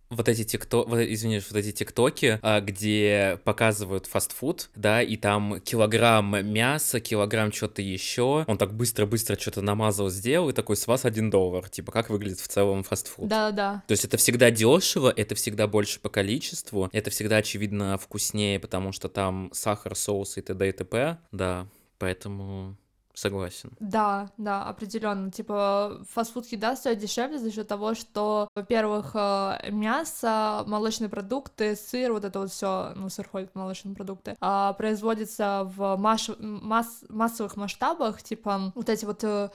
вот 0.10 0.28
эти 0.28 0.44
тикток, 0.44 0.88
вот, 0.88 1.00
извини, 1.00 1.40
вот 1.48 1.58
эти 1.58 1.72
тиктоки, 1.72 2.40
а, 2.42 2.62
где 2.62 3.40
показывают 3.44 4.08
фастфуд, 4.08 4.70
да, 4.76 5.02
и 5.04 5.18
там 5.18 5.60
килограмм 5.62 6.46
мяса, 6.48 7.00
килограмм 7.00 7.52
что-то 7.52 7.82
еще, 7.82 8.44
он 8.48 8.58
так 8.58 8.74
быстро-быстро 8.74 9.40
что-то 9.40 9.62
намазал, 9.62 10.10
сделал, 10.10 10.50
и 10.50 10.54
такой, 10.54 10.78
с 10.78 10.88
вас 10.88 11.06
один 11.06 11.30
доллар, 11.30 11.70
типа, 11.70 11.92
как 11.92 12.10
выглядит 12.10 12.40
в 12.40 12.48
целом 12.48 12.84
фастфуд. 12.84 13.28
Да-да. 13.28 13.84
То 13.88 13.92
есть 13.92 14.06
это 14.06 14.18
всегда 14.18 14.50
дешево, 14.50 15.14
это 15.16 15.36
всегда 15.36 15.68
больше 15.68 16.00
по 16.00 16.10
количеству, 16.10 16.90
это 16.92 17.12
всегда, 17.12 17.38
очевидно, 17.38 17.98
вкуснее, 17.98 18.60
потому 18.60 18.92
что 18.92 19.10
там 19.10 19.52
сахар, 19.54 19.96
соус 19.96 20.38
и 20.38 20.42
т.д. 20.42 20.70
и 20.70 20.72
т.п., 20.72 21.20
да, 21.32 21.68
поэтому 22.00 22.78
Согласен. 23.20 23.72
Да, 23.82 24.30
да, 24.38 24.64
определенно. 24.64 25.30
Типа 25.30 26.00
фастфуд 26.10 26.46
еда 26.54 26.78
стоит 26.78 27.00
дешевле 27.00 27.38
за 27.38 27.52
счет 27.52 27.68
того, 27.68 27.94
что, 27.94 28.48
во-первых, 28.56 29.12
э, 29.14 29.72
мясо, 29.72 30.64
молочные 30.66 31.10
продукты, 31.10 31.76
сыр, 31.76 32.14
вот 32.14 32.24
это 32.24 32.40
вот 32.40 32.50
все, 32.50 32.94
ну, 32.96 33.10
сыр 33.10 33.28
ходит 33.28 33.54
молочные 33.56 33.94
продукты, 33.94 34.38
а, 34.40 34.72
производится 34.72 35.70
в 35.76 35.98
маш... 35.98 36.30
масс... 36.40 37.04
массовых 37.10 37.58
масштабах, 37.58 38.24
типа 38.24 38.72
вот 38.74 38.88
эти 38.88 39.04
вот 39.04 39.22
э, 39.26 39.50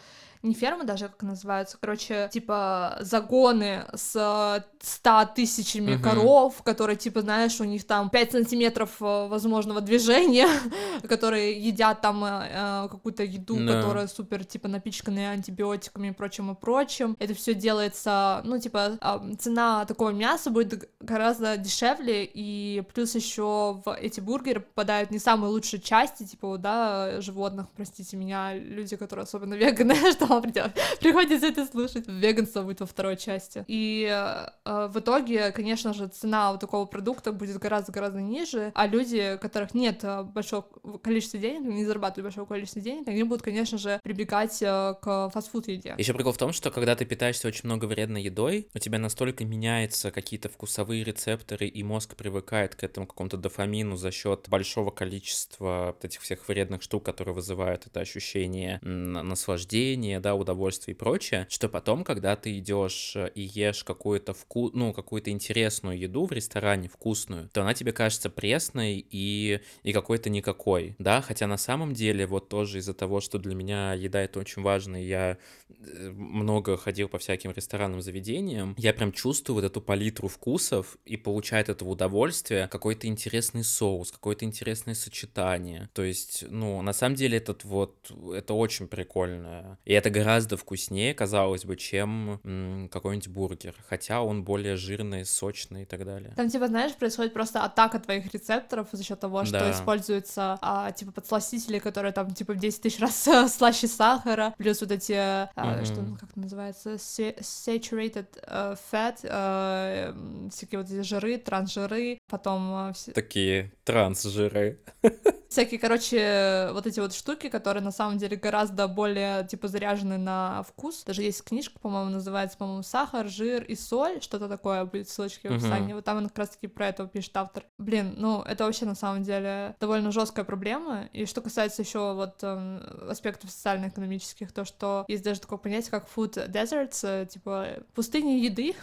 не 0.45 0.55
фермы 0.55 0.85
даже, 0.85 1.09
как 1.09 1.23
называются, 1.23 1.79
короче, 1.81 2.29
типа 2.33 2.99
загоны 3.01 3.85
с 3.95 4.65
100 4.81 5.31
тысячами 5.35 5.95
угу. 5.95 6.03
коров, 6.03 6.63
которые, 6.63 6.97
типа, 6.97 7.23
знаешь, 7.23 7.59
у 7.61 7.65
них 7.65 7.87
там 7.87 8.11
5 8.11 8.33
сантиметров 8.33 8.91
э, 9.01 9.27
возможного 9.29 9.81
движения, 9.81 10.47
которые 11.09 11.59
едят 11.59 12.01
там 12.03 12.25
э, 12.25 12.49
э 12.51 12.89
какую-то 12.91 13.25
еду, 13.25 13.57
да. 13.57 13.81
которая 13.81 14.07
супер, 14.07 14.45
типа, 14.45 14.69
напичканная 14.69 15.31
антибиотиками 15.31 16.09
и 16.09 16.13
прочим 16.13 16.51
и 16.51 16.55
прочим. 16.55 17.17
Это 17.19 17.35
все 17.35 17.55
делается, 17.55 18.43
ну, 18.45 18.59
типа, 18.59 18.99
э, 19.01 19.35
цена 19.39 19.87
такого 19.87 20.11
мяса 20.11 20.51
будет 20.51 20.91
гораздо 21.01 21.57
дешевле, 21.57 22.25
и 22.25 22.83
плюс 22.93 23.15
еще 23.15 23.81
в 23.85 23.97
эти 23.99 24.21
бургеры 24.21 24.61
попадают 24.61 25.11
не 25.11 25.19
самые 25.19 25.51
лучшие 25.51 25.81
части, 25.81 26.25
типа, 26.25 26.59
да, 26.59 27.21
животных, 27.23 27.67
простите 27.75 28.17
меня, 28.19 28.55
люди, 28.55 28.97
которые 28.97 29.25
особенно 29.25 29.55
веганы, 29.65 29.95
что 30.13 30.34
вам 30.41 30.53
приходится 31.01 31.47
это 31.47 31.67
слушать. 31.67 32.07
Веганство 32.07 32.63
будет 32.63 32.81
во 32.81 32.87
второй 32.87 33.17
части. 33.17 33.65
И 33.69 34.09
э, 34.11 34.89
в 34.89 34.99
итоге, 34.99 35.53
конечно 35.53 35.93
же, 35.93 36.09
цена 36.09 36.53
вот 36.53 36.61
такого 36.61 36.87
продукта 36.87 37.33
будет 37.33 37.59
гораздо-гораздо 37.59 38.21
ниже, 38.21 38.73
а 38.75 38.87
люди, 38.87 39.35
у 39.37 39.39
которых 39.39 39.75
нет 39.75 40.01
э, 40.03 40.23
большого 40.23 40.63
количества 41.03 41.39
денег, 41.39 41.63
не 41.65 41.85
зарабатывают 41.85 42.25
большого 42.25 42.47
количества 42.47 42.81
денег, 42.81 43.09
они 43.09 43.23
будут, 43.23 43.43
конечно 43.43 43.79
же, 43.79 44.01
прибегать 44.03 44.63
э, 44.63 44.95
к 45.01 45.31
фастфуд 45.31 45.69
еде. 45.69 45.95
Еще 45.99 46.15
прикол 46.15 46.33
в 46.33 46.39
том, 46.39 46.53
что 46.53 46.71
когда 46.71 46.95
ты 46.97 47.05
питаешься 47.05 47.49
очень 47.49 47.63
много 47.65 47.87
вредной 47.87 48.23
едой, 48.23 48.69
у 48.75 48.79
тебя 48.79 48.99
настолько 48.99 49.45
меняются 49.45 50.11
какие-то 50.11 50.49
вкусовые 50.49 51.05
рецепторы, 51.05 51.67
и 51.67 51.83
мозг 51.83 52.17
привыкает 52.17 52.75
к 52.75 52.85
этому 52.85 53.07
какому-то 53.07 53.37
дофамину 53.37 53.97
за 53.97 54.11
счет 54.11 54.47
большого 54.49 54.91
количества 54.91 55.97
этих 56.03 56.21
всех 56.21 56.47
вредных 56.49 56.83
штук, 56.83 57.05
которые 57.05 57.35
вызывают 57.35 57.87
это 57.87 58.01
ощущение 58.01 58.79
наслаждения, 58.83 60.21
да, 60.25 60.35
удовольствия 60.35 60.95
и 60.95 60.97
прочее, 60.97 61.47
что 61.51 61.69
потом, 61.69 62.03
когда 62.03 62.35
ты 62.35 62.59
идешь 62.59 63.13
э, 63.15 63.31
и 63.35 63.43
ешь 63.43 63.85
какую-то 63.85 64.33
вкус, 64.33 64.73
ну, 64.73 64.95
какую-то 64.95 65.31
интересную 65.31 65.99
еду 65.99 66.25
в 66.25 66.33
ресторане, 66.33 66.89
вкусную, 66.89 67.51
то 67.53 67.61
она 67.61 67.75
тебе 67.75 67.93
кажется 67.93 68.31
пресной 68.31 69.07
и, 69.11 69.61
и 69.83 69.93
какой-то 69.93 70.31
никакой, 70.31 70.97
да, 70.99 71.21
хотя 71.21 71.47
на 71.47 71.59
самом 71.59 71.93
деле 71.93 72.27
вот 72.27 72.49
тоже 72.49 72.79
из-за 72.79 72.95
того, 72.95 73.21
что 73.21 73.39
для 73.39 73.55
меня 73.55 73.93
еда 73.93 74.23
это 74.23 74.41
очень 74.41 74.63
важно, 74.63 75.03
и 75.03 75.07
я 75.07 75.37
э, 75.69 76.11
много 76.11 76.79
ходил 76.79 77.09
по 77.11 77.19
всяким 77.19 77.53
ресторанным 77.53 78.01
заведениям, 78.01 78.75
я 78.79 78.95
прям 78.95 79.13
чувствую 79.13 79.57
вот 79.57 79.65
эту 79.65 79.83
палитру 79.83 80.29
вкусов 80.29 80.97
и 81.05 81.19
получаю 81.19 81.63
от 81.63 81.69
этого 81.69 81.91
удовольствие, 81.91 82.67
какой-то 82.69 83.07
интересный 83.09 83.63
соус, 83.63 84.11
какое-то 84.11 84.47
интересное 84.47 84.95
сочетание. 84.95 85.91
То 85.93 86.03
есть, 86.03 86.45
ну, 86.49 86.81
на 86.81 86.95
самом 86.95 87.15
деле 87.15 87.37
этот 87.37 87.65
вот, 87.65 88.11
это 88.33 88.55
очень 88.55 88.89
прикольно. 88.89 89.79
И 89.85 89.93
это 89.93 90.14
гораздо 90.15 90.57
вкуснее, 90.57 91.15
казалось 91.15 91.65
бы, 91.65 91.77
чем 91.77 92.89
какой-нибудь 92.91 93.29
бургер. 93.29 93.75
Хотя 93.89 94.23
он 94.23 94.45
более 94.45 94.77
жирный, 94.77 95.25
сочный 95.25 95.83
и 95.83 95.85
так 95.85 96.05
далее. 96.05 96.33
Там, 96.37 96.49
типа, 96.49 96.69
знаешь, 96.69 96.95
происходит 96.95 97.33
просто 97.33 97.63
атака 97.65 97.99
твоих 97.99 98.33
рецепторов 98.33 98.89
за 98.93 99.03
счет 99.03 99.21
того, 99.21 99.45
что 99.45 99.59
да. 99.59 99.73
используются, 99.73 100.59
а, 100.61 100.93
типа, 100.93 101.13
подсластители, 101.13 101.79
которые 101.79 102.13
там, 102.13 102.33
типа, 102.33 102.53
в 102.55 102.59
10 102.59 102.83
тысяч 102.83 103.01
раз 103.01 103.29
слаще 103.53 103.89
сахара, 103.89 104.55
плюс 104.59 104.81
вот 104.81 104.93
эти, 104.93 105.13
а, 105.13 105.51
mm-hmm. 105.57 105.85
что, 105.85 106.17
как 106.21 106.31
это 106.31 106.41
называется, 106.41 106.95
saturated 106.95 108.27
uh, 108.47 108.79
fat, 108.93 109.23
uh, 109.23 110.51
всякие 110.51 110.81
вот 110.81 110.91
эти 110.91 111.03
жиры, 111.03 111.39
трансжиры, 111.39 112.19
потом... 112.29 112.73
Uh, 112.73 112.93
все... 112.95 113.13
Такие 113.13 113.73
трансжиры. 113.85 114.79
всякие, 115.55 115.79
короче, 115.79 116.71
вот 116.73 116.85
эти 116.87 116.99
вот 116.99 117.15
штуки, 117.15 117.49
которые 117.49 117.83
на 117.83 117.93
самом 117.93 118.19
деле 118.19 118.37
гораздо 118.37 118.89
более, 118.89 119.47
типа, 119.47 119.69
заряжены 119.69 120.19
на 120.19 120.65
вкус. 120.65 121.05
Даже 121.05 121.23
есть 121.23 121.45
книжка, 121.45 121.79
по-моему, 121.79 122.11
называется, 122.11 122.59
по-моему, 122.59 122.83
«Сахар, 122.83 123.29
жир 123.29 123.63
и 123.63 123.77
соль», 123.77 124.21
что-то 124.21 124.49
такое, 124.49 124.85
будет 124.85 125.09
ссылочки 125.09 125.47
в 125.47 125.53
описании. 125.53 125.93
Uh-huh. 125.93 125.95
Вот 125.97 126.05
там 126.05 126.19
он 126.19 126.29
как 126.29 126.39
раз-таки 126.39 126.67
про 126.67 126.89
это 126.89 127.07
пишет 127.07 127.37
автор. 127.37 127.65
Блин, 127.79 128.15
ну, 128.17 128.43
это 128.43 128.65
вообще 128.65 128.85
на 128.85 128.97
самом 128.97 129.23
деле 129.23 129.77
довольно 129.79 130.11
жесткая 130.11 130.45
проблема. 130.45 131.09
И 131.13 131.25
что 131.25 131.41
касается 131.41 131.83
еще 131.83 132.15
вот 132.15 132.41
э, 132.43 133.09
аспектов 133.09 133.51
социально-экономических, 133.51 134.51
то, 134.51 134.65
что 134.65 135.05
есть 135.07 135.23
даже 135.23 135.41
такое 135.41 135.59
понятие, 135.59 135.93
как 135.93 136.09
food 136.15 136.51
deserts, 136.51 137.01
э, 137.05 137.27
типа, 137.27 137.69
пустыни 137.95 138.41
еды, 138.41 138.75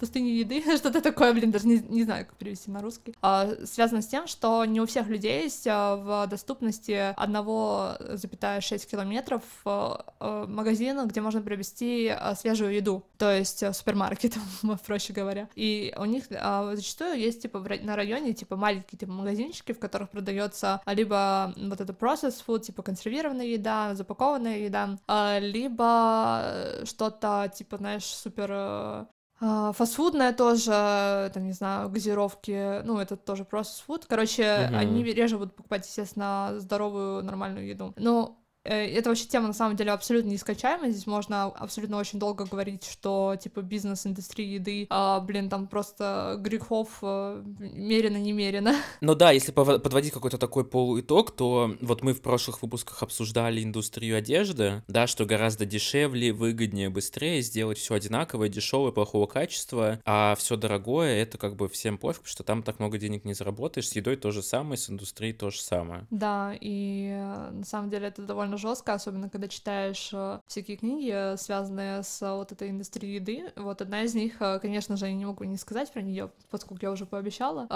пустыни 0.00 0.30
еды, 0.30 0.62
что-то 0.76 1.00
такое, 1.00 1.32
блин, 1.32 1.50
даже 1.50 1.68
не, 1.68 1.78
не 1.78 2.04
знаю, 2.04 2.26
как 2.26 2.36
перевести 2.36 2.70
на 2.70 2.80
русский, 2.80 3.14
а, 3.22 3.48
связано 3.64 4.02
с 4.02 4.06
тем, 4.06 4.26
что 4.26 4.64
не 4.64 4.80
у 4.80 4.86
всех 4.86 5.06
людей 5.06 5.44
есть 5.44 5.66
а, 5.68 5.96
в 5.96 6.26
доступности 6.28 7.14
1,6 7.16 8.90
километров 8.90 9.42
а, 9.64 10.04
а, 10.18 10.46
магазина, 10.46 11.04
где 11.04 11.20
можно 11.20 11.42
приобрести 11.42 12.12
свежую 12.36 12.74
еду, 12.74 13.04
то 13.18 13.30
есть 13.30 13.62
супермаркет, 13.74 14.34
проще 14.86 15.12
говоря. 15.12 15.48
И 15.54 15.94
у 15.96 16.06
них 16.06 16.24
зачастую 16.28 17.18
есть, 17.18 17.42
типа, 17.42 17.58
на 17.82 17.94
районе, 17.94 18.32
типа, 18.32 18.56
маленькие, 18.56 18.98
типа, 18.98 19.12
магазинчики, 19.12 19.72
в 19.72 19.78
которых 19.78 20.10
продается 20.10 20.80
либо 20.86 21.52
вот 21.56 21.80
это 21.80 21.92
processed 21.92 22.42
food, 22.46 22.60
типа, 22.60 22.82
консервированная 22.82 23.46
еда, 23.46 23.94
запакованная 23.94 24.58
еда, 24.58 24.98
либо 25.38 26.80
что-то, 26.84 27.52
типа, 27.54 27.76
знаешь, 27.76 28.04
супер 28.04 28.50
а, 28.52 29.06
фастфудная 29.40 30.32
тоже, 30.32 31.30
там, 31.32 31.46
не 31.46 31.52
знаю, 31.52 31.88
газировки, 31.88 32.82
ну, 32.84 32.98
это 32.98 33.16
тоже 33.16 33.44
просто 33.44 33.82
фуд. 33.84 34.06
Короче, 34.06 34.42
uh-huh. 34.42 34.76
они 34.76 35.02
реже 35.02 35.38
будут 35.38 35.54
покупать, 35.54 35.86
естественно, 35.86 36.54
здоровую, 36.58 37.24
нормальную 37.24 37.66
еду. 37.66 37.94
Но 37.96 38.40
Э, 38.40 38.49
это 38.64 39.08
вообще 39.08 39.26
тема, 39.26 39.48
на 39.48 39.52
самом 39.52 39.76
деле, 39.76 39.92
абсолютно 39.92 40.30
нескачаемая. 40.30 40.90
Здесь 40.90 41.06
можно 41.06 41.44
абсолютно 41.44 41.96
очень 41.96 42.18
долго 42.18 42.44
говорить, 42.44 42.84
что, 42.84 43.36
типа, 43.40 43.62
бизнес 43.62 44.06
индустрии 44.06 44.54
еды, 44.54 44.86
а, 44.90 45.20
блин, 45.20 45.48
там 45.48 45.66
просто 45.66 46.36
грехов 46.38 46.98
а, 47.02 47.42
мерено-немерено. 47.58 48.74
Ну 49.00 49.14
да, 49.14 49.30
если 49.30 49.52
подводить 49.52 50.12
какой-то 50.12 50.38
такой 50.38 50.64
полуитог, 50.64 51.34
то 51.34 51.74
вот 51.80 52.02
мы 52.02 52.12
в 52.12 52.20
прошлых 52.20 52.62
выпусках 52.62 53.02
обсуждали 53.02 53.62
индустрию 53.62 54.18
одежды, 54.18 54.82
да, 54.88 55.06
что 55.06 55.24
гораздо 55.24 55.64
дешевле, 55.64 56.32
выгоднее, 56.32 56.90
быстрее 56.90 57.40
сделать 57.42 57.78
все 57.78 57.94
одинаковое, 57.94 58.48
дешевое, 58.48 58.92
плохого 58.92 59.26
качества, 59.26 60.00
а 60.04 60.34
все 60.36 60.56
дорогое, 60.56 61.22
это 61.22 61.38
как 61.38 61.56
бы 61.56 61.68
всем 61.68 61.98
пофиг, 61.98 62.26
что 62.26 62.42
там 62.42 62.62
так 62.62 62.78
много 62.78 62.98
денег 62.98 63.24
не 63.24 63.34
заработаешь, 63.34 63.88
с 63.88 63.96
едой 63.96 64.16
то 64.16 64.30
же 64.30 64.42
самое, 64.42 64.76
с 64.76 64.90
индустрией 64.90 65.32
то 65.32 65.50
же 65.50 65.60
самое. 65.60 66.06
Да, 66.10 66.54
и 66.60 67.10
э, 67.12 67.50
на 67.50 67.64
самом 67.64 67.90
деле 67.90 68.08
это 68.08 68.22
довольно 68.22 68.58
жестко, 68.60 68.94
особенно 68.94 69.28
когда 69.28 69.48
читаешь 69.48 70.10
э, 70.12 70.38
всякие 70.46 70.76
книги, 70.76 71.10
э, 71.12 71.36
связанные 71.36 72.02
с 72.02 72.22
э, 72.22 72.32
вот 72.32 72.52
этой 72.52 72.70
индустрией 72.70 73.16
еды. 73.16 73.52
Вот 73.56 73.82
одна 73.82 74.02
из 74.02 74.14
них, 74.14 74.38
конечно 74.62 74.96
же, 74.96 75.06
я 75.06 75.12
не 75.12 75.24
могу 75.24 75.44
не 75.44 75.56
сказать 75.56 75.90
про 75.92 76.02
нее, 76.02 76.30
поскольку 76.50 76.84
я 76.84 76.92
уже 76.92 77.06
пообещала. 77.06 77.66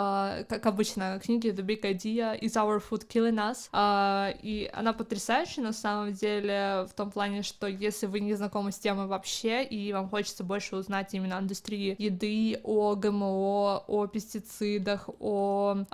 Как 0.48 0.66
обычно, 0.66 1.18
книги 1.22 1.48
The 1.48 1.64
Big 1.64 1.82
Idea 1.82 2.38
Is 2.38 2.54
Our 2.54 2.82
Food 2.88 3.08
Killing 3.08 3.40
Us? 3.40 4.36
И 4.42 4.70
она 4.72 4.92
потрясающая 4.92 5.62
на 5.62 5.72
самом 5.72 6.12
деле 6.12 6.86
в 6.88 6.94
том 6.94 7.10
плане, 7.10 7.42
что 7.42 7.66
если 7.66 8.06
вы 8.06 8.20
не 8.20 8.34
знакомы 8.34 8.72
с 8.72 8.78
темой 8.78 9.06
вообще, 9.06 9.64
и 9.64 9.92
вам 9.92 10.08
хочется 10.08 10.44
больше 10.44 10.76
узнать 10.76 11.14
именно 11.14 11.38
о 11.38 11.40
индустрии 11.40 11.96
еды, 11.98 12.60
о 12.62 12.94
ГМО, 12.94 13.84
о 13.86 14.06
пестицидах, 14.06 15.08
о 15.20 15.84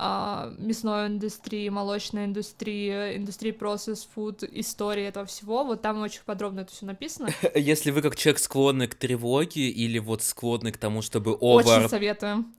мясной 0.59 1.07
индустрии, 1.07 1.69
молочной 1.69 2.25
индустрии, 2.25 3.17
индустрии 3.17 3.53
processed 3.53 4.09
food 4.15 4.47
и 4.47 4.63
истории 4.71 5.05
этого 5.05 5.27
всего, 5.27 5.65
вот 5.65 5.83
там 5.83 6.01
очень 6.01 6.23
подробно 6.25 6.61
это 6.61 6.73
все 6.73 6.87
написано. 6.87 7.29
Если 7.55 7.91
вы 7.91 8.03
как 8.03 8.17
человек 8.17 8.39
склонны 8.39 8.87
к 8.87 8.95
тревоге 8.95 9.69
или 9.69 9.99
вот 9.99 10.23
склонны 10.23 10.73
к 10.73 10.79
тому, 10.79 11.03
чтобы 11.03 11.37
овар... 11.41 11.81
Очень 11.81 11.89
советуем. 11.89 12.55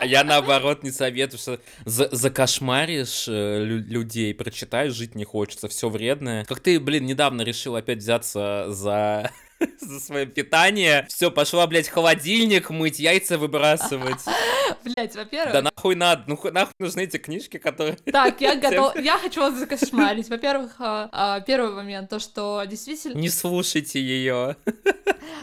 А 0.00 0.06
я 0.06 0.22
наоборот 0.22 0.84
не 0.84 0.92
советую, 0.92 1.40
что 1.40 1.60
за 1.84 2.08
закошмаришь 2.12 3.26
э, 3.28 3.64
людей, 3.64 4.32
прочитаешь, 4.32 4.92
жить 4.92 5.16
не 5.16 5.24
хочется, 5.24 5.66
все 5.66 5.88
вредное. 5.88 6.44
Как 6.44 6.60
ты, 6.60 6.78
блин, 6.78 7.04
недавно 7.04 7.42
решил 7.42 7.74
опять 7.74 7.98
взяться 7.98 8.66
за 8.68 9.32
за 9.80 10.00
свое 10.00 10.26
питание. 10.26 11.06
Все, 11.08 11.30
пошла, 11.30 11.66
блядь, 11.66 11.88
холодильник 11.88 12.70
мыть, 12.70 12.98
яйца 12.98 13.38
выбрасывать. 13.38 14.20
Блять, 14.84 15.14
во-первых... 15.16 15.52
Да 15.52 15.62
нахуй 15.62 15.94
надо, 15.94 16.24
ну 16.26 16.38
нахуй 16.50 16.74
нужны 16.78 17.02
эти 17.02 17.16
книжки, 17.16 17.56
которые... 17.56 17.96
Так, 18.12 18.40
я 18.40 18.56
готов, 18.56 18.96
я 18.98 19.18
хочу 19.18 19.40
вас 19.40 19.54
закошмарить. 19.54 20.28
Во-первых, 20.28 20.76
а, 20.78 21.08
а, 21.12 21.40
первый 21.40 21.72
момент, 21.72 22.10
то, 22.10 22.18
что 22.18 22.62
действительно... 22.66 23.18
Не 23.18 23.28
слушайте 23.28 24.00
ее. 24.00 24.56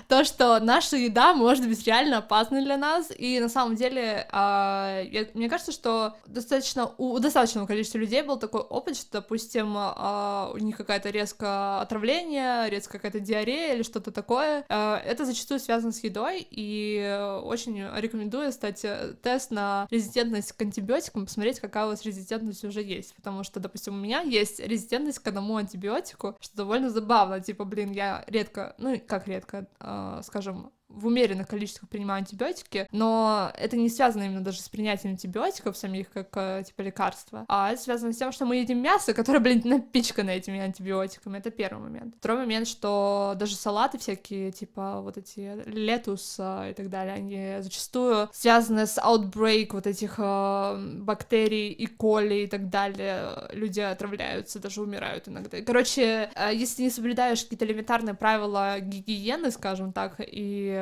То, 0.07 0.23
что 0.23 0.59
наша 0.59 0.97
еда 0.97 1.33
может 1.33 1.67
быть 1.67 1.85
реально 1.85 2.19
опасной 2.19 2.63
для 2.63 2.77
нас, 2.77 3.11
и 3.15 3.39
на 3.39 3.49
самом 3.49 3.75
деле, 3.75 4.27
а, 4.31 5.03
мне 5.33 5.49
кажется, 5.49 5.71
что 5.71 6.15
достаточно, 6.25 6.91
у 6.97 7.19
достаточного 7.19 7.67
количества 7.67 7.97
людей 7.97 8.21
был 8.21 8.37
такой 8.37 8.61
опыт, 8.61 8.97
что, 8.97 9.21
допустим, 9.21 9.75
у 9.75 10.57
них 10.57 10.77
какая-то 10.77 11.09
резкое 11.09 11.81
отравление, 11.81 12.69
резкая 12.69 12.99
какая-то 12.99 13.19
диарея 13.19 13.75
или 13.75 13.83
что-то 13.83 14.04
что-то 14.05 14.11
такое. 14.11 14.65
Э, 14.69 14.95
это 14.95 15.25
зачастую 15.25 15.59
связано 15.59 15.91
с 15.91 16.03
едой, 16.03 16.45
и 16.49 17.39
очень 17.43 17.83
рекомендую 17.95 18.51
стать 18.51 18.85
тест 19.21 19.51
на 19.51 19.87
резистентность 19.89 20.51
к 20.51 20.61
антибиотикам, 20.61 21.25
посмотреть, 21.25 21.59
какая 21.59 21.85
у 21.85 21.89
вас 21.89 22.03
резистентность 22.05 22.63
уже 22.63 22.81
есть, 22.81 23.15
потому 23.15 23.43
что, 23.43 23.59
допустим, 23.59 23.95
у 23.95 23.97
меня 23.97 24.21
есть 24.21 24.59
резистентность 24.59 25.19
к 25.19 25.27
одному 25.27 25.57
антибиотику, 25.57 26.37
что 26.39 26.57
довольно 26.57 26.89
забавно, 26.89 27.39
типа, 27.39 27.65
блин, 27.65 27.91
я 27.91 28.23
редко, 28.27 28.75
ну, 28.77 28.99
как 29.05 29.27
редко, 29.27 29.67
э, 29.79 30.21
скажем, 30.23 30.71
в 30.89 31.07
умеренных 31.07 31.47
количествах 31.47 31.89
принимаю 31.89 32.19
антибиотики, 32.19 32.87
но 32.91 33.51
это 33.55 33.75
не 33.75 33.89
связано 33.89 34.23
именно 34.23 34.43
даже 34.43 34.61
с 34.61 34.69
принятием 34.69 35.13
антибиотиков 35.13 35.75
самих 35.75 36.09
как 36.11 36.29
э, 36.35 36.63
типа 36.65 36.81
лекарства, 36.81 37.45
а 37.47 37.71
это 37.71 37.81
связано 37.81 38.13
с 38.13 38.17
тем, 38.17 38.31
что 38.31 38.45
мы 38.45 38.57
едим 38.57 38.79
мясо, 38.79 39.13
которое, 39.13 39.39
блин, 39.39 39.61
напичкано 39.65 40.29
этими 40.29 40.59
антибиотиками. 40.59 41.37
Это 41.37 41.51
первый 41.51 41.81
момент. 41.81 42.15
Второй 42.17 42.39
момент, 42.39 42.67
что 42.67 43.33
даже 43.35 43.55
салаты 43.55 43.97
всякие, 43.97 44.51
типа 44.51 45.01
вот 45.01 45.17
эти 45.17 45.63
летус 45.67 46.35
и 46.39 46.73
так 46.73 46.89
далее, 46.89 47.15
они 47.15 47.61
зачастую 47.61 48.29
связаны 48.33 48.85
с 48.85 48.97
outbreak 48.97 49.69
вот 49.71 49.87
этих 49.87 50.15
э, 50.17 50.99
бактерий 50.99 51.71
и 51.71 51.87
коли 51.87 52.43
и 52.43 52.47
так 52.47 52.69
далее. 52.69 53.49
Люди 53.51 53.79
отравляются, 53.79 54.59
даже 54.59 54.81
умирают 54.81 55.27
иногда. 55.27 55.61
Короче, 55.61 56.29
э, 56.35 56.51
если 56.53 56.83
не 56.83 56.89
соблюдаешь 56.89 57.43
какие-то 57.43 57.65
элементарные 57.65 58.13
правила 58.13 58.79
гигиены, 58.79 59.51
скажем 59.51 59.91
так, 59.91 60.15
и 60.19 60.74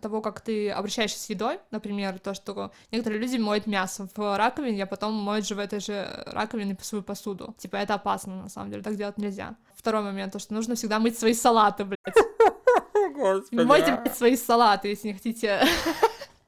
того, 0.00 0.20
как 0.20 0.40
ты 0.40 0.70
обращаешься 0.70 1.18
с 1.18 1.30
едой, 1.30 1.58
например, 1.70 2.18
то, 2.18 2.34
что 2.34 2.72
некоторые 2.90 3.20
люди 3.20 3.36
моют 3.36 3.66
мясо 3.66 4.08
в 4.14 4.36
раковине, 4.36 4.84
а 4.84 4.86
потом 4.86 5.14
моют 5.14 5.46
же 5.46 5.54
в 5.54 5.58
этой 5.58 5.80
же 5.80 6.06
раковине 6.26 6.76
свою 6.80 7.02
посуду. 7.02 7.54
Типа, 7.58 7.76
это 7.76 7.94
опасно, 7.94 8.42
на 8.42 8.48
самом 8.48 8.70
деле, 8.70 8.82
так 8.82 8.96
делать 8.96 9.18
нельзя. 9.18 9.56
Второй 9.74 10.02
момент, 10.02 10.32
то, 10.32 10.38
что 10.38 10.54
нужно 10.54 10.74
всегда 10.74 10.98
мыть 10.98 11.18
свои 11.18 11.34
салаты, 11.34 11.84
блядь. 11.84 11.98
Господи. 13.14 13.62
Мойте, 13.62 13.96
блядь, 13.96 14.16
свои 14.16 14.36
салаты, 14.36 14.88
если 14.88 15.08
не 15.08 15.14
хотите 15.14 15.60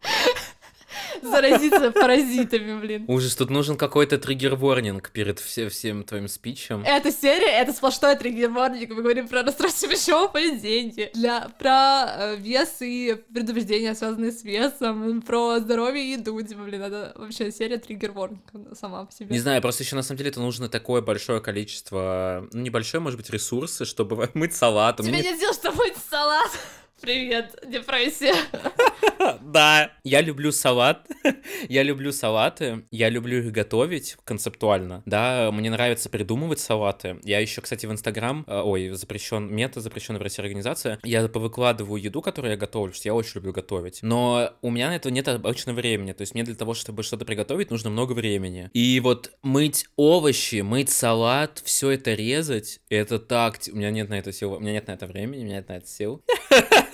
заразиться 1.24 1.90
паразитами, 1.90 2.80
блин. 2.80 3.04
Ужас, 3.08 3.34
тут 3.36 3.50
нужен 3.50 3.76
какой-то 3.76 4.18
триггер-ворнинг 4.18 5.10
перед 5.10 5.38
все, 5.38 5.68
всем 5.68 6.04
твоим 6.04 6.28
спичем. 6.28 6.82
Эта 6.84 7.10
серия— 7.12 7.60
это 7.60 7.72
сплошной 7.72 8.16
триггер-ворнинг. 8.16 8.90
Мы 8.90 9.02
говорим 9.02 9.28
про 9.28 9.42
расстройство 9.42 9.88
пищевого 9.88 10.28
поведения, 10.28 11.10
для, 11.14 11.48
про 11.58 12.04
э, 12.06 12.36
вес 12.36 12.76
и 12.80 13.16
предубеждения, 13.32 13.94
связанные 13.94 14.32
с 14.32 14.42
весом, 14.44 15.22
про 15.22 15.58
здоровье 15.60 16.04
и 16.04 16.12
еду. 16.12 16.40
Типа, 16.42 16.62
блин, 16.62 16.82
это 16.82 17.12
вообще 17.16 17.50
серия 17.50 17.78
триггер-ворнинг 17.78 18.76
сама 18.78 19.04
по 19.04 19.12
себе. 19.12 19.28
Не 19.30 19.38
знаю, 19.38 19.60
просто 19.62 19.82
еще 19.82 19.96
на 19.96 20.02
самом 20.02 20.18
деле 20.18 20.30
это 20.30 20.40
нужно 20.40 20.68
такое 20.68 21.02
большое 21.02 21.40
количество, 21.40 22.48
ну, 22.52 22.60
небольшое, 22.60 23.00
может 23.02 23.18
быть, 23.18 23.30
ресурсы, 23.30 23.84
чтобы 23.84 24.30
мыть 24.34 24.54
салат. 24.54 24.98
Тебе 24.98 25.12
не 25.12 25.22
нет 25.22 25.54
чтобы 25.54 25.76
мыть 25.76 25.96
салат. 26.10 26.50
Привет, 27.04 27.54
депрессия. 27.68 28.32
Да, 29.42 29.92
я 30.02 30.20
люблю 30.20 30.52
салат, 30.52 31.06
я 31.68 31.82
люблю 31.82 32.12
салаты, 32.12 32.84
я 32.90 33.08
люблю 33.08 33.38
их 33.38 33.52
готовить 33.52 34.16
концептуально, 34.24 35.02
да, 35.06 35.50
мне 35.52 35.70
нравится 35.70 36.10
придумывать 36.10 36.58
салаты. 36.58 37.18
Я 37.22 37.38
еще, 37.38 37.60
кстати, 37.60 37.86
в 37.86 37.92
Инстаграм, 37.92 38.44
э, 38.46 38.60
ой, 38.60 38.90
запрещен, 38.90 39.54
мета 39.54 39.80
запрещенная 39.80 40.18
в 40.20 40.22
России 40.22 40.42
организация, 40.42 40.98
я 41.04 41.26
повыкладываю 41.28 42.02
еду, 42.02 42.20
которую 42.20 42.50
я 42.52 42.56
готовлю, 42.56 42.92
что 42.92 43.08
я 43.08 43.14
очень 43.14 43.36
люблю 43.36 43.52
готовить. 43.52 44.00
Но 44.02 44.50
у 44.60 44.70
меня 44.70 44.88
на 44.88 44.96
это 44.96 45.10
нет 45.10 45.28
обычно 45.28 45.72
времени, 45.72 46.12
то 46.12 46.22
есть 46.22 46.34
мне 46.34 46.42
для 46.42 46.54
того, 46.54 46.74
чтобы 46.74 47.02
что-то 47.02 47.24
приготовить, 47.24 47.70
нужно 47.70 47.90
много 47.90 48.12
времени. 48.12 48.70
И 48.74 49.00
вот 49.00 49.32
мыть 49.42 49.86
овощи, 49.96 50.62
мыть 50.62 50.90
салат, 50.90 51.62
все 51.64 51.90
это 51.90 52.14
резать, 52.14 52.80
это 52.88 53.18
так, 53.18 53.60
у 53.72 53.76
меня 53.76 53.90
нет 53.90 54.08
на 54.08 54.18
это 54.18 54.32
сил, 54.32 54.54
у 54.54 54.60
меня 54.60 54.72
нет 54.72 54.88
на 54.88 54.92
это 54.92 55.06
времени, 55.06 55.42
у 55.42 55.44
меня 55.44 55.56
нет 55.56 55.68
на 55.68 55.76
это 55.76 55.86
сил. 55.86 56.22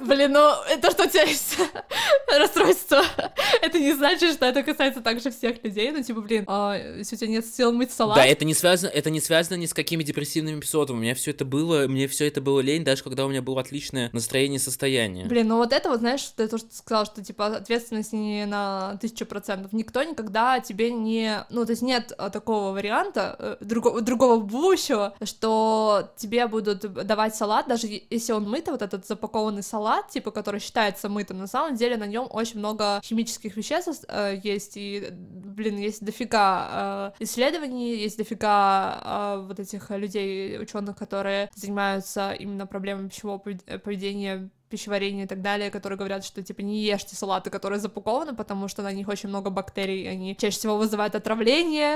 Блин, 0.00 0.32
ну 0.32 0.50
то, 0.80 0.90
что 0.90 1.04
у 1.04 1.08
тебя 1.08 1.22
есть 1.22 1.56
расстройство, 2.38 3.02
это 3.62 3.78
не 3.78 3.92
значит, 3.92 4.34
что 4.34 4.46
это 4.46 4.62
касается 4.62 5.00
также 5.00 5.30
всех 5.30 5.62
людей. 5.62 5.90
Ну, 5.90 6.02
типа, 6.02 6.20
блин, 6.20 6.44
а, 6.46 6.76
если 6.96 7.16
у 7.16 7.18
тебя 7.18 7.30
нет 7.30 7.46
сил 7.46 7.72
мыть 7.72 7.92
салат. 7.92 8.16
Да, 8.16 8.26
это 8.26 8.44
не 8.44 8.54
связано, 8.54 8.90
это 8.90 9.10
не 9.10 9.20
связано 9.20 9.56
ни 9.56 9.66
с 9.66 9.74
какими 9.74 10.02
депрессивными 10.02 10.60
эпизодами. 10.60 10.96
У 10.96 11.00
меня 11.00 11.14
все 11.14 11.30
это 11.30 11.44
было, 11.44 11.86
мне 11.86 12.08
все 12.08 12.26
это 12.26 12.40
было 12.40 12.60
лень, 12.60 12.84
даже 12.84 13.02
когда 13.02 13.26
у 13.26 13.28
меня 13.28 13.42
было 13.42 13.60
отличное 13.60 14.10
настроение 14.12 14.56
и 14.56 14.62
состояние. 14.62 15.26
Блин, 15.26 15.48
ну 15.48 15.56
вот 15.56 15.72
это 15.72 15.88
вот, 15.90 16.00
знаешь, 16.00 16.22
ты 16.36 16.48
то, 16.48 16.58
что 16.58 16.68
ты 16.68 16.76
сказал, 16.76 17.06
что 17.06 17.22
типа 17.22 17.46
ответственность 17.56 18.12
не 18.12 18.46
на 18.46 18.96
тысячу 19.00 19.26
процентов. 19.26 19.72
Никто 19.72 20.02
никогда 20.02 20.60
тебе 20.60 20.90
не. 20.90 21.44
Ну, 21.50 21.64
то 21.64 21.72
есть 21.72 21.82
нет 21.82 22.12
а, 22.16 22.30
такого 22.30 22.72
варианта, 22.72 23.36
э, 23.38 23.56
другого, 23.60 24.00
другого 24.00 24.40
будущего, 24.40 25.14
что 25.22 26.10
тебе 26.16 26.46
будут 26.46 26.80
давать 26.80 27.34
салат, 27.34 27.68
даже 27.68 27.86
если 28.10 28.32
он 28.32 28.48
мытый, 28.48 28.70
вот 28.70 28.82
этот 28.82 29.06
запакованный 29.06 29.62
салат, 29.62 29.79
типа, 30.10 30.30
который 30.30 30.60
считается 30.60 31.08
мытым, 31.08 31.38
на 31.38 31.46
самом 31.46 31.76
деле 31.76 31.96
на 31.96 32.06
нем 32.06 32.26
очень 32.30 32.58
много 32.58 33.00
химических 33.04 33.56
веществ 33.56 34.04
э, 34.08 34.40
есть, 34.42 34.76
и, 34.76 35.08
блин, 35.10 35.76
есть 35.78 36.04
дофига 36.04 37.12
э, 37.18 37.24
исследований, 37.24 37.96
есть 37.96 38.18
дофига 38.18 39.00
э, 39.04 39.46
вот 39.46 39.58
этих 39.58 39.90
людей, 39.90 40.58
ученых, 40.60 40.96
которые 40.96 41.50
занимаются 41.54 42.32
именно 42.32 42.66
проблемами 42.66 43.08
пищевого 43.08 43.38
поведения 43.38 44.50
пищеварения 44.70 45.24
и 45.24 45.26
так 45.26 45.42
далее, 45.42 45.70
которые 45.70 45.98
говорят, 45.98 46.24
что, 46.24 46.42
типа, 46.42 46.60
не 46.62 46.80
ешьте 46.80 47.16
салаты, 47.16 47.50
которые 47.50 47.80
запакованы, 47.80 48.34
потому 48.34 48.68
что 48.68 48.82
на 48.82 48.92
них 48.92 49.08
очень 49.08 49.28
много 49.28 49.50
бактерий, 49.50 50.08
они 50.08 50.36
чаще 50.36 50.56
всего 50.56 50.76
вызывают 50.78 51.14
отравление. 51.16 51.94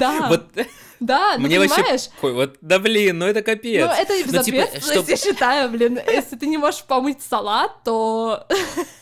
Да. 0.00 0.40
Да, 1.00 1.36
ну, 1.38 1.46
Мне 1.46 1.58
понимаешь? 1.58 2.10
Вообще, 2.20 2.34
вот, 2.34 2.58
да 2.60 2.78
блин, 2.78 3.18
ну 3.18 3.26
это 3.26 3.42
капец. 3.42 3.86
Ну 3.86 3.90
это 3.90 4.14
и 4.14 4.24
ну, 4.24 4.42
типа, 4.42 4.68
я 5.08 5.16
считаю, 5.16 5.70
блин. 5.70 5.98
Если 6.06 6.36
ты 6.36 6.46
не 6.46 6.58
можешь 6.58 6.84
помыть 6.84 7.22
салат, 7.22 7.82
то... 7.84 8.46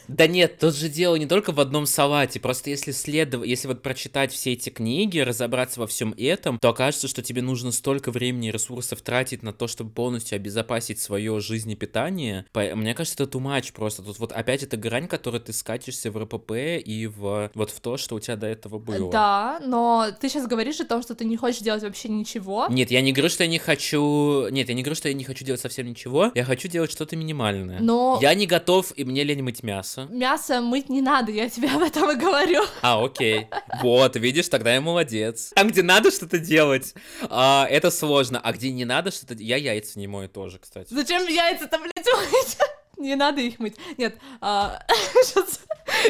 Да 0.09 0.26
нет, 0.26 0.59
тут 0.59 0.74
же 0.74 0.88
дело 0.88 1.16
не 1.16 1.26
только 1.26 1.53
в 1.53 1.61
одном 1.61 1.84
салате, 1.84 2.40
просто 2.40 2.70
если 2.70 2.92
следовать, 2.92 3.46
если 3.46 3.68
вот 3.68 3.82
прочитать 3.82 4.32
все 4.32 4.55
эти 4.55 4.70
книги, 4.70 5.18
разобраться 5.18 5.80
во 5.80 5.86
всем 5.86 6.14
этом, 6.16 6.59
то 6.59 6.70
окажется, 6.70 7.09
что 7.09 7.20
тебе 7.20 7.42
нужно 7.42 7.72
столько 7.72 8.11
времени 8.11 8.49
и 8.49 8.51
ресурсов 8.51 9.03
тратить 9.03 9.42
на 9.42 9.53
то, 9.53 9.66
чтобы 9.66 9.90
полностью 9.90 10.36
обезопасить 10.36 10.99
свое 10.99 11.40
жизнепитание. 11.40 12.46
Мне 12.55 12.94
кажется, 12.94 13.22
это 13.22 13.36
too 13.36 13.42
much 13.42 13.74
просто. 13.74 14.03
Тут 14.03 14.18
вот 14.18 14.32
опять 14.32 14.62
эта 14.62 14.78
грань, 14.78 15.09
которой 15.09 15.42
ты 15.42 15.53
скатишься 15.53 16.11
в 16.11 16.16
РПП 16.16 16.53
и 16.53 17.07
в 17.07 17.51
вот 17.53 17.70
в 17.70 17.78
то, 17.80 17.99
что 17.99 18.14
у 18.14 18.20
тебя 18.20 18.36
до 18.36 18.46
этого 18.46 18.78
было. 18.78 19.12
Да, 19.12 19.61
но 19.62 20.07
ты 20.18 20.30
сейчас 20.30 20.46
говоришь 20.46 20.80
том, 20.89 21.03
что 21.03 21.14
ты 21.14 21.24
не 21.24 21.36
хочешь 21.36 21.61
делать 21.61 21.82
вообще 21.82 22.09
ничего. 22.09 22.66
Нет, 22.68 22.91
я 22.91 23.01
не 23.01 23.12
говорю, 23.12 23.28
что 23.30 23.45
я 23.45 23.49
не 23.49 23.59
хочу... 23.59 24.49
Нет, 24.49 24.68
я 24.68 24.74
не 24.74 24.82
говорю, 24.82 24.97
что 24.97 25.09
я 25.09 25.14
не 25.14 25.24
хочу 25.24 25.45
делать 25.45 25.61
совсем 25.61 25.86
ничего. 25.86 26.32
Я 26.34 26.45
хочу 26.45 26.68
делать 26.68 26.91
что-то 26.91 27.16
минимальное. 27.16 27.80
Но... 27.80 28.18
Я 28.20 28.34
не 28.34 28.47
готов, 28.47 28.93
и 28.97 29.05
мне 29.05 29.24
лень 29.24 29.43
мыть 29.43 29.62
мясо 29.62 30.09
мясо. 30.28 30.61
Мыть 30.61 30.89
не 30.89 31.01
надо, 31.01 31.32
я 31.32 31.49
тебе 31.49 31.68
об 31.70 31.82
этом 31.82 32.11
и 32.11 32.14
говорю. 32.14 32.62
А, 32.82 33.03
окей. 33.03 33.49
Вот, 33.82 34.16
видишь, 34.16 34.49
тогда 34.49 34.74
я 34.74 34.80
молодец. 34.80 35.53
Там, 35.55 35.68
где 35.68 35.82
надо 35.82 36.11
что-то 36.11 36.39
делать, 36.39 36.95
а, 37.30 37.66
это 37.70 37.91
сложно. 37.91 38.41
А 38.43 38.53
где 38.53 38.70
не 38.70 38.84
надо 38.84 39.11
что-то... 39.11 39.34
Я 39.34 39.57
яйца 39.57 39.99
не 39.99 40.07
мою 40.07 40.28
тоже, 40.28 40.59
кстати. 40.59 40.93
Зачем 40.93 41.26
яйца-то, 41.26 41.78
блядь, 41.78 41.95
мыть? 41.97 42.59
Не 42.99 43.14
надо 43.14 43.41
их 43.41 43.61
мыть. 43.61 43.76
Нет, 43.97 44.18
а, 44.41 44.82
сейчас, 45.22 45.61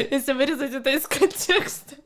если 0.09 0.33
вырезать 0.33 0.73
это 0.73 0.89
из 0.89 1.05
контекста. 1.05 1.97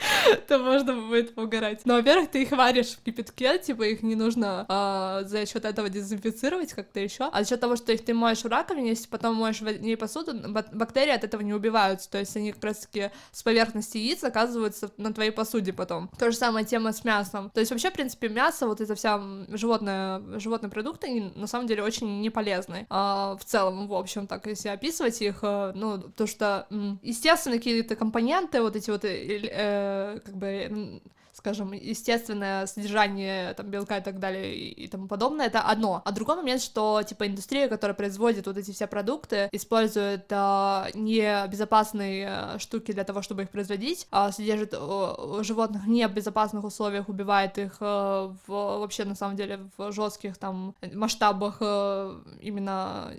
то 0.48 0.58
можно 0.58 0.94
будет 0.94 1.36
угорать. 1.36 1.82
Но, 1.84 1.94
во-первых, 1.94 2.30
ты 2.30 2.42
их 2.42 2.50
варишь 2.52 2.90
в 2.90 3.02
кипятке, 3.02 3.58
типа 3.58 3.82
их 3.82 4.02
не 4.02 4.14
нужно 4.14 4.64
а, 4.68 5.22
за 5.24 5.46
счет 5.46 5.64
этого 5.64 5.88
дезинфицировать 5.88 6.72
как-то 6.72 7.00
еще. 7.00 7.28
А 7.32 7.42
за 7.42 7.50
счет 7.50 7.60
того, 7.60 7.76
что 7.76 7.92
их 7.92 8.04
ты 8.04 8.14
моешь 8.14 8.42
в 8.42 8.48
раковине, 8.48 8.90
если 8.90 9.08
потом 9.08 9.36
моешь 9.36 9.60
в 9.60 9.80
ней 9.80 9.96
посуду, 9.96 10.32
бактерии 10.72 11.12
от 11.12 11.24
этого 11.24 11.42
не 11.42 11.54
убиваются. 11.54 12.10
То 12.10 12.18
есть 12.18 12.36
они 12.36 12.52
как 12.52 12.64
раз-таки 12.64 13.10
с 13.32 13.42
поверхности 13.42 13.98
яиц 13.98 14.24
оказываются 14.24 14.90
на 14.96 15.12
твоей 15.12 15.30
посуде 15.30 15.72
потом. 15.72 16.08
То 16.18 16.30
же 16.30 16.36
самое 16.36 16.64
тема 16.64 16.92
с 16.92 17.04
мясом. 17.04 17.50
То 17.50 17.60
есть 17.60 17.70
вообще, 17.70 17.90
в 17.90 17.94
принципе, 17.94 18.28
мясо, 18.28 18.66
вот 18.66 18.80
это 18.80 18.94
вся 18.94 19.20
животное, 19.48 20.22
животные 20.38 20.70
продукты, 20.70 21.08
они 21.08 21.32
на 21.34 21.46
самом 21.46 21.66
деле 21.66 21.82
очень 21.82 22.20
не 22.20 22.30
полезны. 22.30 22.86
А, 22.88 23.36
в 23.36 23.44
целом, 23.44 23.88
в 23.88 23.94
общем, 23.94 24.26
так, 24.26 24.46
если 24.46 24.68
описывать 24.68 25.20
их, 25.20 25.40
э, 25.42 25.72
ну, 25.74 25.98
то 25.98 26.26
что, 26.26 26.66
естественно, 27.02 27.56
какие-то 27.56 27.96
компоненты, 27.96 28.62
вот 28.62 28.76
эти 28.76 28.90
вот 28.90 29.04
э, 29.04 29.10
э 29.10 29.89
как 30.24 30.36
бы 30.36 31.00
скажем, 31.40 31.72
естественное 31.72 32.66
содержание 32.66 33.54
там 33.54 33.70
белка 33.70 33.98
и 33.98 34.02
так 34.02 34.18
далее 34.18 34.54
и, 34.54 34.84
и 34.84 34.88
тому 34.88 35.08
подобное, 35.08 35.46
это 35.46 35.60
одно. 35.62 36.02
А 36.04 36.12
другой 36.12 36.36
момент, 36.36 36.60
что 36.60 37.02
типа 37.02 37.26
индустрия, 37.26 37.68
которая 37.68 37.94
производит 37.94 38.46
вот 38.46 38.58
эти 38.58 38.72
все 38.72 38.86
продукты, 38.86 39.48
использует 39.52 40.26
а, 40.30 40.88
небезопасные 40.94 42.28
а, 42.28 42.58
штуки 42.58 42.92
для 42.92 43.04
того, 43.04 43.22
чтобы 43.22 43.42
их 43.42 43.50
производить, 43.50 44.06
а, 44.10 44.32
содержит 44.32 44.74
а, 44.74 45.40
животных 45.42 45.84
в 45.84 45.88
небезопасных 45.88 46.64
условиях, 46.64 47.08
убивает 47.08 47.56
их 47.58 47.76
а, 47.80 48.34
в, 48.46 48.50
вообще 48.80 49.04
на 49.04 49.14
самом 49.14 49.36
деле 49.36 49.70
в 49.78 49.92
жестких 49.92 50.36
там 50.36 50.74
масштабах 50.92 51.56
а, 51.60 52.20
именно 52.40 53.12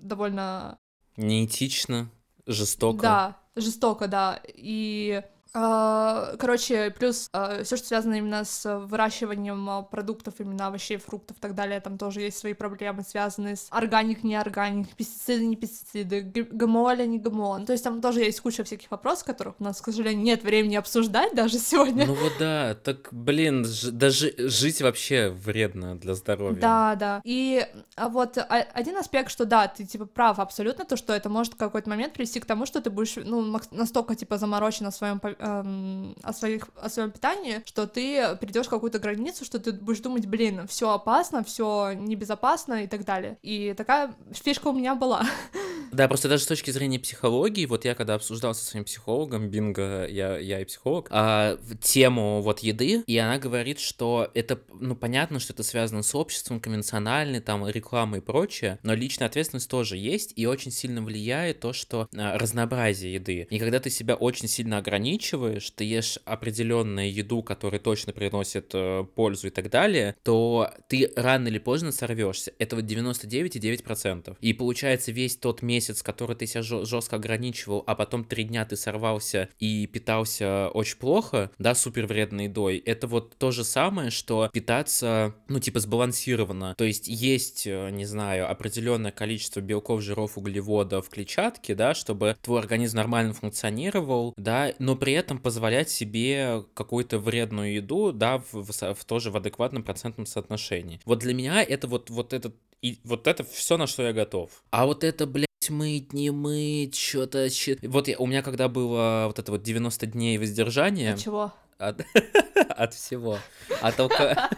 довольно 0.00 0.78
неэтично, 1.16 2.08
жестоко. 2.46 3.02
Да, 3.02 3.36
жестоко, 3.56 4.06
да. 4.06 4.40
И 4.46 5.22
короче, 5.52 6.90
плюс 6.90 7.28
а, 7.32 7.62
все, 7.64 7.76
что 7.76 7.86
связано 7.86 8.14
именно 8.14 8.44
с 8.44 8.78
выращиванием 8.78 9.68
а, 9.70 9.82
продуктов, 9.82 10.34
именно 10.38 10.66
овощей, 10.66 10.98
фруктов 10.98 11.38
и 11.38 11.40
так 11.40 11.54
далее, 11.54 11.80
там 11.80 11.98
тоже 11.98 12.20
есть 12.20 12.38
свои 12.38 12.52
проблемы, 12.52 13.02
связанные 13.02 13.56
с 13.56 13.68
органик, 13.70 14.24
не 14.24 14.36
органик, 14.36 14.94
пестициды, 14.94 15.46
не 15.46 15.56
пестициды, 15.56 16.22
ГМО 16.22 16.94
или 16.94 17.06
не 17.06 17.18
ГМО. 17.18 17.58
Ну, 17.58 17.66
то 17.66 17.72
есть 17.72 17.84
там 17.84 18.00
тоже 18.00 18.20
есть 18.20 18.40
куча 18.40 18.64
всяких 18.64 18.90
вопросов, 18.90 19.26
которых 19.26 19.54
у 19.58 19.64
нас, 19.64 19.80
к 19.80 19.84
сожалению, 19.86 20.22
нет 20.22 20.42
времени 20.42 20.76
обсуждать 20.76 21.34
даже 21.34 21.58
сегодня. 21.58 22.06
Ну 22.06 22.14
вот 22.14 22.32
да, 22.38 22.74
так, 22.74 23.08
блин, 23.12 23.64
даже 23.92 24.34
жить 24.38 24.82
вообще 24.82 25.30
вредно 25.30 25.96
для 25.98 26.14
здоровья. 26.14 26.60
Да, 26.60 26.94
да. 26.94 27.20
И 27.24 27.66
вот 27.96 28.38
один 28.38 28.96
аспект, 28.96 29.30
что 29.30 29.44
да, 29.44 29.68
ты 29.68 29.84
типа 29.84 30.06
прав 30.06 30.38
абсолютно, 30.38 30.84
то, 30.84 30.96
что 30.96 31.12
это 31.12 31.28
может 31.28 31.54
в 31.54 31.56
какой-то 31.56 31.88
момент 31.88 32.12
привести 32.12 32.40
к 32.40 32.44
тому, 32.44 32.66
что 32.66 32.80
ты 32.80 32.90
будешь, 32.90 33.16
ну, 33.16 33.58
настолько 33.70 34.14
типа 34.14 34.38
заморочен 34.38 34.84
на 34.84 34.90
своем 34.90 35.20
эм, 35.38 36.14
о, 36.22 36.32
своих, 36.32 36.68
о 36.80 36.88
своем 36.88 37.10
питании, 37.10 37.62
что 37.64 37.86
ты 37.86 38.36
придешь 38.36 38.68
какую-то 38.68 38.98
границу, 38.98 39.44
что 39.44 39.58
ты 39.58 39.72
будешь 39.72 40.00
думать, 40.00 40.26
блин, 40.26 40.66
все 40.66 40.90
опасно, 40.90 41.44
все 41.44 41.92
небезопасно 41.92 42.84
и 42.84 42.86
так 42.86 43.04
далее. 43.04 43.38
И 43.42 43.74
такая 43.74 44.14
фишка 44.32 44.68
у 44.68 44.72
меня 44.72 44.94
была. 44.94 45.24
Да, 45.92 46.08
просто 46.08 46.28
даже 46.28 46.44
с 46.44 46.46
точки 46.46 46.70
зрения 46.70 46.98
психологии, 46.98 47.66
вот 47.66 47.84
я 47.84 47.94
когда 47.94 48.14
обсуждал 48.14 48.54
со 48.54 48.64
своим 48.64 48.84
психологом, 48.84 49.48
Бинго, 49.48 50.06
я, 50.06 50.38
я 50.38 50.60
и 50.60 50.64
психолог, 50.64 51.08
а, 51.10 51.58
тему 51.80 52.42
вот 52.42 52.60
еды, 52.60 53.02
и 53.06 53.16
она 53.18 53.38
говорит, 53.38 53.80
что 53.80 54.30
это, 54.34 54.60
ну, 54.80 54.94
понятно, 54.94 55.40
что 55.40 55.52
это 55.52 55.62
связано 55.62 56.02
с 56.02 56.14
обществом, 56.14 56.60
конвенциональной, 56.60 57.40
там, 57.40 57.66
рекламой 57.68 58.20
и 58.20 58.22
прочее, 58.22 58.78
но 58.82 58.94
личная 58.94 59.28
ответственность 59.28 59.70
тоже 59.70 59.96
есть, 59.96 60.32
и 60.36 60.46
очень 60.46 60.70
сильно 60.70 61.02
влияет 61.02 61.60
то, 61.60 61.72
что 61.72 62.08
а, 62.16 62.38
разнообразие 62.38 63.14
еды. 63.14 63.46
И 63.50 63.58
когда 63.58 63.80
ты 63.80 63.90
себя 63.90 64.14
очень 64.14 64.48
сильно 64.48 64.78
ограничиваешь, 64.78 65.70
ты 65.70 65.84
ешь 65.84 66.18
определенную 66.24 67.12
еду, 67.12 67.42
которая 67.42 67.80
точно 67.80 68.12
приносит 68.12 68.70
э, 68.74 69.04
пользу 69.14 69.48
и 69.48 69.50
так 69.50 69.70
далее, 69.70 70.14
то 70.22 70.70
ты 70.88 71.10
рано 71.16 71.48
или 71.48 71.58
поздно 71.58 71.92
сорвешься. 71.92 72.52
Это 72.58 72.76
вот 72.76 72.84
99,9%. 72.84 74.36
И 74.40 74.52
получается 74.52 75.12
весь 75.12 75.36
тот 75.36 75.62
месяц, 75.62 75.77
который 76.02 76.36
ты 76.36 76.46
себя 76.46 76.62
жестко 76.62 77.16
ограничивал, 77.16 77.84
а 77.86 77.94
потом 77.94 78.24
три 78.24 78.44
дня 78.44 78.64
ты 78.64 78.76
сорвался 78.76 79.48
и 79.58 79.86
питался 79.86 80.68
очень 80.68 80.98
плохо, 80.98 81.50
да, 81.58 81.74
супер 81.74 82.06
вредной 82.06 82.44
едой, 82.44 82.78
это 82.78 83.06
вот 83.06 83.36
то 83.36 83.50
же 83.50 83.64
самое, 83.64 84.10
что 84.10 84.48
питаться, 84.52 85.34
ну, 85.48 85.60
типа, 85.60 85.80
сбалансированно. 85.80 86.74
То 86.76 86.84
есть 86.84 87.08
есть, 87.08 87.66
э, 87.66 87.90
не 87.90 88.04
знаю, 88.04 88.50
определенное 88.50 89.12
количество 89.12 89.60
белков, 89.60 90.02
жиров, 90.02 90.38
углеводов, 90.38 91.08
клетчатки, 91.08 91.74
да, 91.74 91.94
чтобы 91.94 92.36
твой 92.42 92.60
организм 92.60 92.96
нормально 92.96 93.34
функционировал, 93.34 94.34
да, 94.36 94.72
но 94.78 94.96
при 94.96 95.12
этом 95.12 95.38
позволять 95.38 95.90
себе 95.90 96.64
какую-то 96.74 97.18
вредную 97.18 97.74
еду, 97.74 98.12
да, 98.12 98.38
в, 98.38 98.52
в, 98.52 98.94
в 98.94 99.04
тоже 99.04 99.30
в 99.30 99.36
адекватном 99.36 99.82
процентном 99.82 100.26
соотношении. 100.26 101.00
Вот 101.04 101.18
для 101.18 101.34
меня 101.34 101.62
это 101.62 101.86
вот, 101.86 102.10
вот 102.10 102.32
этот 102.32 102.54
и 102.80 103.00
вот 103.04 103.26
это 103.26 103.44
все, 103.44 103.76
на 103.76 103.86
что 103.86 104.04
я 104.04 104.12
готов. 104.12 104.62
А 104.70 104.86
вот 104.86 105.02
это, 105.02 105.26
блядь, 105.26 105.47
мыть, 105.70 106.12
не 106.12 106.30
мыть, 106.30 106.94
что-то... 106.94 107.48
Вот 107.82 108.08
я, 108.08 108.18
у 108.18 108.26
меня 108.26 108.42
когда 108.42 108.68
было 108.68 109.24
вот 109.26 109.38
это 109.38 109.52
вот 109.52 109.62
90 109.62 110.06
дней 110.06 110.38
воздержания... 110.38 111.14
От 111.14 111.20
чего? 111.20 111.52
От, 111.78 112.04
от 112.68 112.94
всего. 112.94 113.38
От, 113.80 114.00
алко... 114.00 114.48